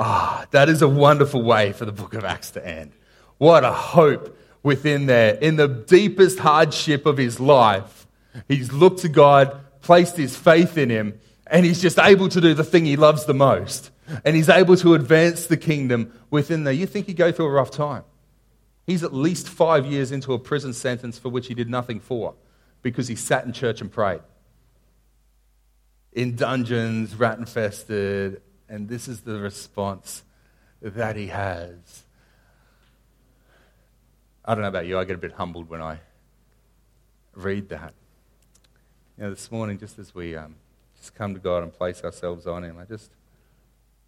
Ah, 0.00 0.46
that 0.50 0.68
is 0.68 0.82
a 0.82 0.88
wonderful 0.88 1.44
way 1.44 1.72
for 1.72 1.84
the 1.84 1.92
book 1.92 2.14
of 2.14 2.24
Acts 2.24 2.50
to 2.50 2.66
end. 2.66 2.90
What 3.36 3.62
a 3.62 3.70
hope 3.72 4.36
within 4.68 5.06
there. 5.06 5.34
In 5.36 5.56
the 5.56 5.66
deepest 5.66 6.38
hardship 6.38 7.06
of 7.06 7.16
his 7.16 7.40
life, 7.40 8.06
he's 8.46 8.70
looked 8.70 9.00
to 9.00 9.08
God, 9.08 9.58
placed 9.80 10.14
his 10.14 10.36
faith 10.36 10.76
in 10.76 10.90
him, 10.90 11.18
and 11.46 11.64
he's 11.64 11.80
just 11.80 11.98
able 11.98 12.28
to 12.28 12.40
do 12.40 12.52
the 12.52 12.62
thing 12.62 12.84
he 12.84 12.96
loves 12.96 13.24
the 13.24 13.32
most. 13.32 13.90
And 14.24 14.36
he's 14.36 14.50
able 14.50 14.76
to 14.76 14.92
advance 14.92 15.46
the 15.46 15.56
kingdom 15.56 16.12
within 16.30 16.64
there. 16.64 16.74
You 16.74 16.86
think 16.86 17.06
he'd 17.06 17.16
go 17.16 17.32
through 17.32 17.46
a 17.46 17.50
rough 17.50 17.70
time. 17.70 18.04
He's 18.86 19.02
at 19.02 19.14
least 19.14 19.48
five 19.48 19.86
years 19.86 20.12
into 20.12 20.34
a 20.34 20.38
prison 20.38 20.74
sentence 20.74 21.18
for 21.18 21.30
which 21.30 21.46
he 21.46 21.54
did 21.54 21.70
nothing 21.70 21.98
for 21.98 22.34
because 22.82 23.08
he 23.08 23.16
sat 23.16 23.46
in 23.46 23.52
church 23.52 23.80
and 23.80 23.90
prayed. 23.90 24.20
In 26.12 26.36
dungeons, 26.36 27.14
rat 27.14 27.38
infested, 27.38 28.42
and 28.68 28.86
this 28.86 29.08
is 29.08 29.22
the 29.22 29.38
response 29.38 30.24
that 30.82 31.16
he 31.16 31.28
has. 31.28 32.04
I 34.48 34.54
don't 34.54 34.62
know 34.62 34.68
about 34.68 34.86
you, 34.86 34.98
I 34.98 35.04
get 35.04 35.14
a 35.14 35.18
bit 35.18 35.32
humbled 35.32 35.68
when 35.68 35.82
I 35.82 36.00
read 37.34 37.68
that. 37.68 37.92
You 39.18 39.24
know, 39.24 39.30
this 39.30 39.52
morning, 39.52 39.78
just 39.78 39.98
as 39.98 40.14
we 40.14 40.36
um, 40.36 40.54
just 40.96 41.14
come 41.14 41.34
to 41.34 41.40
God 41.40 41.64
and 41.64 41.70
place 41.70 42.02
ourselves 42.02 42.46
on 42.46 42.64
Him, 42.64 42.78
I 42.78 42.84
just, 42.84 43.10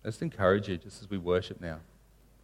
I 0.02 0.08
just 0.08 0.22
encourage 0.22 0.66
you, 0.66 0.78
just 0.78 1.02
as 1.02 1.10
we 1.10 1.18
worship 1.18 1.60
now. 1.60 1.80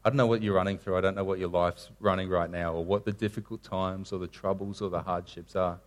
I 0.04 0.10
don't 0.10 0.18
know 0.18 0.26
what 0.26 0.42
you're 0.42 0.52
running 0.52 0.76
through. 0.76 0.98
I 0.98 1.00
don't 1.00 1.14
know 1.14 1.24
what 1.24 1.38
your 1.38 1.48
life's 1.48 1.88
running 1.98 2.28
right 2.28 2.50
now, 2.50 2.74
or 2.74 2.84
what 2.84 3.06
the 3.06 3.12
difficult 3.12 3.62
times, 3.62 4.12
or 4.12 4.18
the 4.18 4.26
troubles, 4.26 4.82
or 4.82 4.90
the 4.90 5.00
hardships 5.00 5.56
are. 5.56 5.80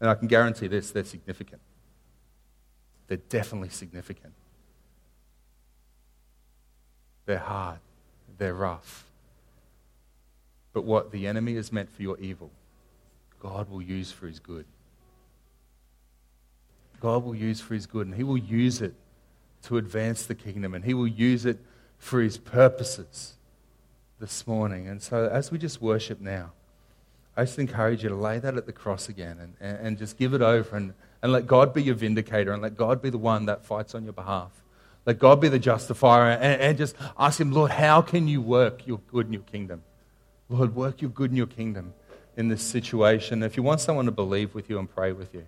And 0.00 0.08
I 0.08 0.14
can 0.14 0.28
guarantee 0.28 0.68
this 0.68 0.92
they're 0.92 1.02
significant. 1.02 1.60
They're 3.08 3.16
definitely 3.16 3.70
significant. 3.70 4.32
They're 7.26 7.38
hard, 7.38 7.80
they're 8.38 8.54
rough. 8.54 9.07
But 10.78 10.84
what 10.84 11.10
the 11.10 11.26
enemy 11.26 11.56
has 11.56 11.72
meant 11.72 11.90
for 11.90 12.02
your 12.02 12.16
evil, 12.20 12.52
God 13.40 13.68
will 13.68 13.82
use 13.82 14.12
for 14.12 14.28
his 14.28 14.38
good. 14.38 14.64
God 17.00 17.24
will 17.24 17.34
use 17.34 17.60
for 17.60 17.74
his 17.74 17.84
good, 17.84 18.06
and 18.06 18.14
he 18.14 18.22
will 18.22 18.38
use 18.38 18.80
it 18.80 18.94
to 19.64 19.76
advance 19.76 20.24
the 20.24 20.36
kingdom, 20.36 20.76
and 20.76 20.84
he 20.84 20.94
will 20.94 21.08
use 21.08 21.44
it 21.44 21.58
for 21.98 22.20
his 22.20 22.38
purposes 22.38 23.34
this 24.20 24.46
morning. 24.46 24.86
And 24.86 25.02
so, 25.02 25.26
as 25.26 25.50
we 25.50 25.58
just 25.58 25.82
worship 25.82 26.20
now, 26.20 26.52
I 27.36 27.42
just 27.42 27.58
encourage 27.58 28.04
you 28.04 28.10
to 28.10 28.14
lay 28.14 28.38
that 28.38 28.56
at 28.56 28.66
the 28.66 28.72
cross 28.72 29.08
again 29.08 29.56
and, 29.60 29.78
and, 29.80 29.98
just 29.98 30.16
give 30.16 30.32
it 30.32 30.42
over 30.42 30.76
and, 30.76 30.94
and 31.22 31.32
let 31.32 31.48
God 31.48 31.74
be 31.74 31.82
your 31.82 31.96
vindicator 31.96 32.52
and 32.52 32.62
let 32.62 32.76
God 32.76 33.02
be 33.02 33.10
the 33.10 33.18
one 33.18 33.46
that 33.46 33.64
fights 33.64 33.96
on 33.96 34.04
your 34.04 34.12
behalf. 34.12 34.52
Let 35.06 35.18
God 35.18 35.40
be 35.40 35.48
the 35.48 35.58
justifier 35.58 36.30
and, 36.30 36.62
and 36.62 36.78
just 36.78 36.94
ask 37.18 37.40
Him, 37.40 37.50
Lord, 37.50 37.72
how 37.72 38.00
can 38.00 38.28
you 38.28 38.40
work 38.40 38.86
your 38.86 39.00
good 39.10 39.26
in 39.26 39.32
your 39.32 39.42
kingdom? 39.42 39.82
Lord, 40.48 40.74
work 40.74 41.02
your 41.02 41.10
good 41.10 41.30
in 41.30 41.36
your 41.36 41.46
kingdom 41.46 41.92
in 42.36 42.48
this 42.48 42.62
situation. 42.62 43.42
If 43.42 43.56
you 43.56 43.62
want 43.62 43.80
someone 43.80 44.06
to 44.06 44.12
believe 44.12 44.54
with 44.54 44.70
you 44.70 44.78
and 44.78 44.88
pray 44.88 45.12
with 45.12 45.34
you, 45.34 45.44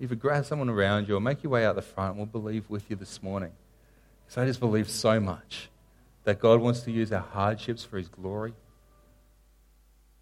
either 0.00 0.14
grab 0.14 0.46
someone 0.46 0.70
around 0.70 1.08
you 1.08 1.16
or 1.16 1.20
make 1.20 1.42
your 1.42 1.52
way 1.52 1.66
out 1.66 1.76
the 1.76 1.82
front 1.82 2.10
and 2.10 2.18
we'll 2.18 2.26
believe 2.26 2.68
with 2.70 2.88
you 2.88 2.96
this 2.96 3.22
morning. 3.22 3.52
Because 4.24 4.38
I 4.38 4.46
just 4.46 4.60
believe 4.60 4.88
so 4.88 5.20
much 5.20 5.68
that 6.24 6.38
God 6.38 6.60
wants 6.60 6.80
to 6.80 6.90
use 6.90 7.12
our 7.12 7.20
hardships 7.20 7.84
for 7.84 7.98
His 7.98 8.08
glory. 8.08 8.54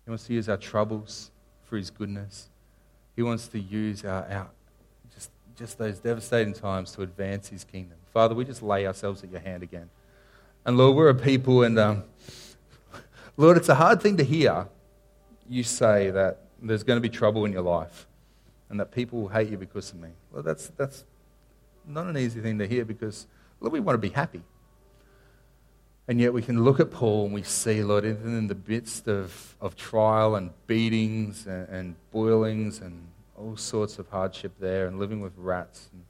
He 0.05 0.11
wants 0.11 0.27
to 0.27 0.35
use 0.35 0.49
our 0.49 0.57
troubles 0.57 1.31
for 1.65 1.77
His 1.77 1.91
goodness. 1.91 2.49
He 3.15 3.23
wants 3.23 3.47
to 3.49 3.61
use 3.61 4.05
our, 4.05 4.27
our 4.29 4.51
just, 5.15 5.31
just 5.57 5.79
those 5.79 6.01
devastating 6.01 6.55
times 6.55 6.91
to 6.93 7.03
advance 7.03 7.49
His 7.49 7.63
kingdom. 7.63 7.99
Father, 8.13 8.35
we 8.35 8.45
just 8.45 8.63
lay 8.63 8.87
ourselves 8.87 9.23
at 9.23 9.31
your 9.31 9.41
hand 9.41 9.63
again. 9.63 9.89
And 10.65 10.77
Lord, 10.77 10.97
we're 10.97 11.09
a 11.09 11.15
people, 11.15 11.63
and 11.63 11.79
um, 11.79 12.05
Lord, 13.37 13.57
it's 13.57 13.69
a 13.69 13.75
hard 13.75 14.03
thing 14.03 14.17
to 14.19 14.25
hear 14.25 14.69
you 15.49 15.63
say 15.63 16.11
that 16.11 16.39
there's 16.61 16.83
going 16.83 16.97
to 16.97 17.01
be 17.01 17.09
trouble 17.09 17.45
in 17.45 17.53
your 17.53 17.63
life 17.63 18.07
and 18.71 18.79
that 18.81 18.93
people 18.93 19.23
will 19.23 19.29
hate 19.29 19.51
you 19.51 19.57
because 19.57 19.91
of 19.93 20.01
me. 20.01 20.11
Well, 20.31 20.43
that's, 20.43 20.69
that's 20.77 21.05
not 21.87 22.07
an 22.07 22.17
easy 22.17 22.41
thing 22.41 22.59
to 22.59 22.67
hear 22.67 22.85
because, 22.85 23.27
Lord, 23.61 23.73
we 23.73 23.81
want 23.81 23.95
to 23.95 23.99
be 24.09 24.15
happy. 24.15 24.43
And 26.09 26.21
yet 26.21 26.33
we 26.33 26.43
can 26.43 26.63
look 26.65 26.81
at 26.81 26.91
Paul 26.91 27.27
and 27.27 27.35
we 27.35 27.43
see, 27.43 27.83
Lord, 27.83 28.05
even 28.05 28.37
in 28.37 28.49
the 28.49 28.57
midst 28.67 29.09
of, 29.09 29.57
of 29.61 29.77
trial 29.77 30.37
and 30.37 30.51
beatings 30.67 31.47
and, 31.47 31.69
and 31.69 31.97
boilings 32.11 32.81
and 32.81 33.09
all 33.37 33.57
sorts 33.57 33.99
of 33.99 34.09
hardship 34.09 34.53
there 34.59 34.87
and 34.87 34.99
living 34.99 35.21
with 35.21 35.33
rats, 35.37 35.89
and, 35.93 36.05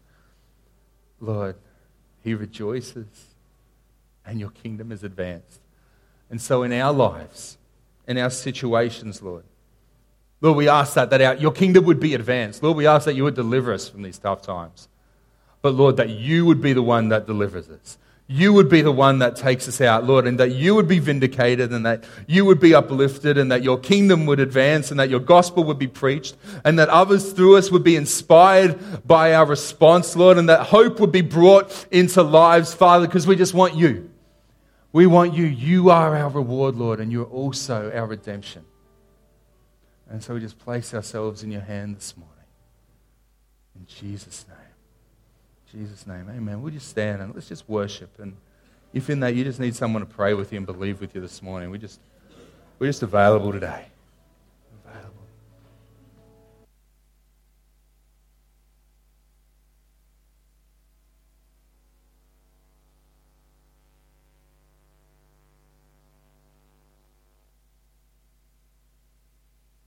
Lord, 1.21 1.57
he 2.23 2.35
rejoices 2.35 3.07
and 4.25 4.39
your 4.39 4.51
kingdom 4.51 4.93
is 4.93 5.03
advanced. 5.03 5.62
And 6.33 6.41
so 6.41 6.65
in 6.65 6.73
our 6.73 6.93
lives, 6.93 7.59
in 8.09 8.19
our 8.19 8.31
situations, 8.31 9.23
Lord, 9.23 9.45
Lord, 10.41 10.57
we 10.57 10.69
ask 10.69 10.95
that, 10.95 11.11
that 11.11 11.23
our, 11.23 11.37
your 11.37 11.53
kingdom 11.53 11.85
would 11.85 12.01
be 12.01 12.15
advanced. 12.15 12.65
Lord, 12.65 12.77
we 12.77 12.89
ask 12.89 13.05
that 13.05 13.15
you 13.15 13.23
would 13.23 13.37
deliver 13.37 13.73
us 13.73 13.89
from 13.89 14.03
these 14.03 14.19
tough 14.19 14.43
times. 14.43 14.89
But 15.61 15.75
Lord, 15.75 15.99
that 15.99 16.11
you 16.11 16.45
would 16.45 16.61
be 16.61 16.73
the 16.73 16.83
one 16.83 17.11
that 17.11 17.27
delivers 17.27 17.71
us 17.71 17.99
you 18.33 18.53
would 18.53 18.69
be 18.69 18.81
the 18.81 18.93
one 18.93 19.19
that 19.19 19.37
takes 19.37 19.69
us 19.69 19.81
out, 19.81 20.05
Lord, 20.05 20.27
and 20.27 20.41
that 20.41 20.53
you 20.53 20.75
would 20.75 20.89
be 20.89 20.99
vindicated 20.99 21.71
and 21.71 21.85
that 21.85 22.05
you 22.27 22.45
would 22.45 22.61
be 22.61 22.75
uplifted 22.75 23.37
and 23.37 23.53
that 23.53 23.63
your 23.63 23.79
kingdom 23.79 24.27
would 24.27 24.41
advance 24.41 24.91
and 24.91 24.99
that 25.01 25.11
your 25.11 25.21
gospel 25.21 25.65
would 25.65 25.79
be 25.79 25.87
preached 25.87 26.37
and 26.65 26.79
that 26.79 26.89
others 26.89 27.33
through 27.33 27.57
us 27.57 27.71
would 27.71 27.85
be 27.85 27.97
inspired 27.97 29.07
by 29.07 29.35
our 29.35 29.45
response, 29.45 30.17
Lord, 30.17 30.39
and 30.39 30.49
that 30.49 30.67
hope 30.67 30.99
would 31.01 31.13
be 31.13 31.21
brought 31.21 31.87
into 31.91 32.23
lives, 32.23 32.73
Father, 32.73 33.07
because 33.07 33.27
we 33.27 33.37
just 33.37 33.55
want 33.55 33.75
you. 33.75 34.09
We 34.93 35.07
want 35.07 35.35
you. 35.35 35.45
You 35.45 35.91
are 35.91 36.17
our 36.17 36.29
reward, 36.29 36.77
Lord, 36.77 37.01
and 37.01 37.11
you're 37.11 37.25
also 37.25 37.91
our 37.95 38.07
redemption. 38.07 38.65
And 40.11 40.23
so 40.23 40.35
we 40.35 40.41
just 40.41 40.59
place 40.59 40.93
ourselves 40.93 41.43
in 41.43 41.51
your 41.51 41.63
hand 41.63 41.97
this 41.97 42.17
morning. 42.17 42.33
In 43.75 43.87
Jesus' 43.87 44.45
name. 44.49 44.59
Jesus' 45.73 46.07
name, 46.07 46.29
amen. 46.29 46.61
We'll 46.61 46.73
just 46.73 46.89
stand 46.89 47.23
and 47.23 47.35
let's 47.35 47.49
just 47.49 47.67
worship. 47.67 48.19
And 48.19 48.37
if 48.93 49.09
in 49.09 49.21
that 49.21 49.35
you 49.35 49.43
just 49.43 49.59
need 49.59 49.75
someone 49.75 50.03
to 50.03 50.07
pray 50.07 50.35
with 50.35 50.53
you 50.53 50.59
and 50.59 50.67
believe 50.67 51.01
with 51.01 51.15
you 51.15 51.21
this 51.23 51.43
morning, 51.43 51.71
we 51.71 51.79
just, 51.79 51.99
we're 52.79 52.89
just 52.89 53.03
available 53.03 53.53
today. 53.53 53.87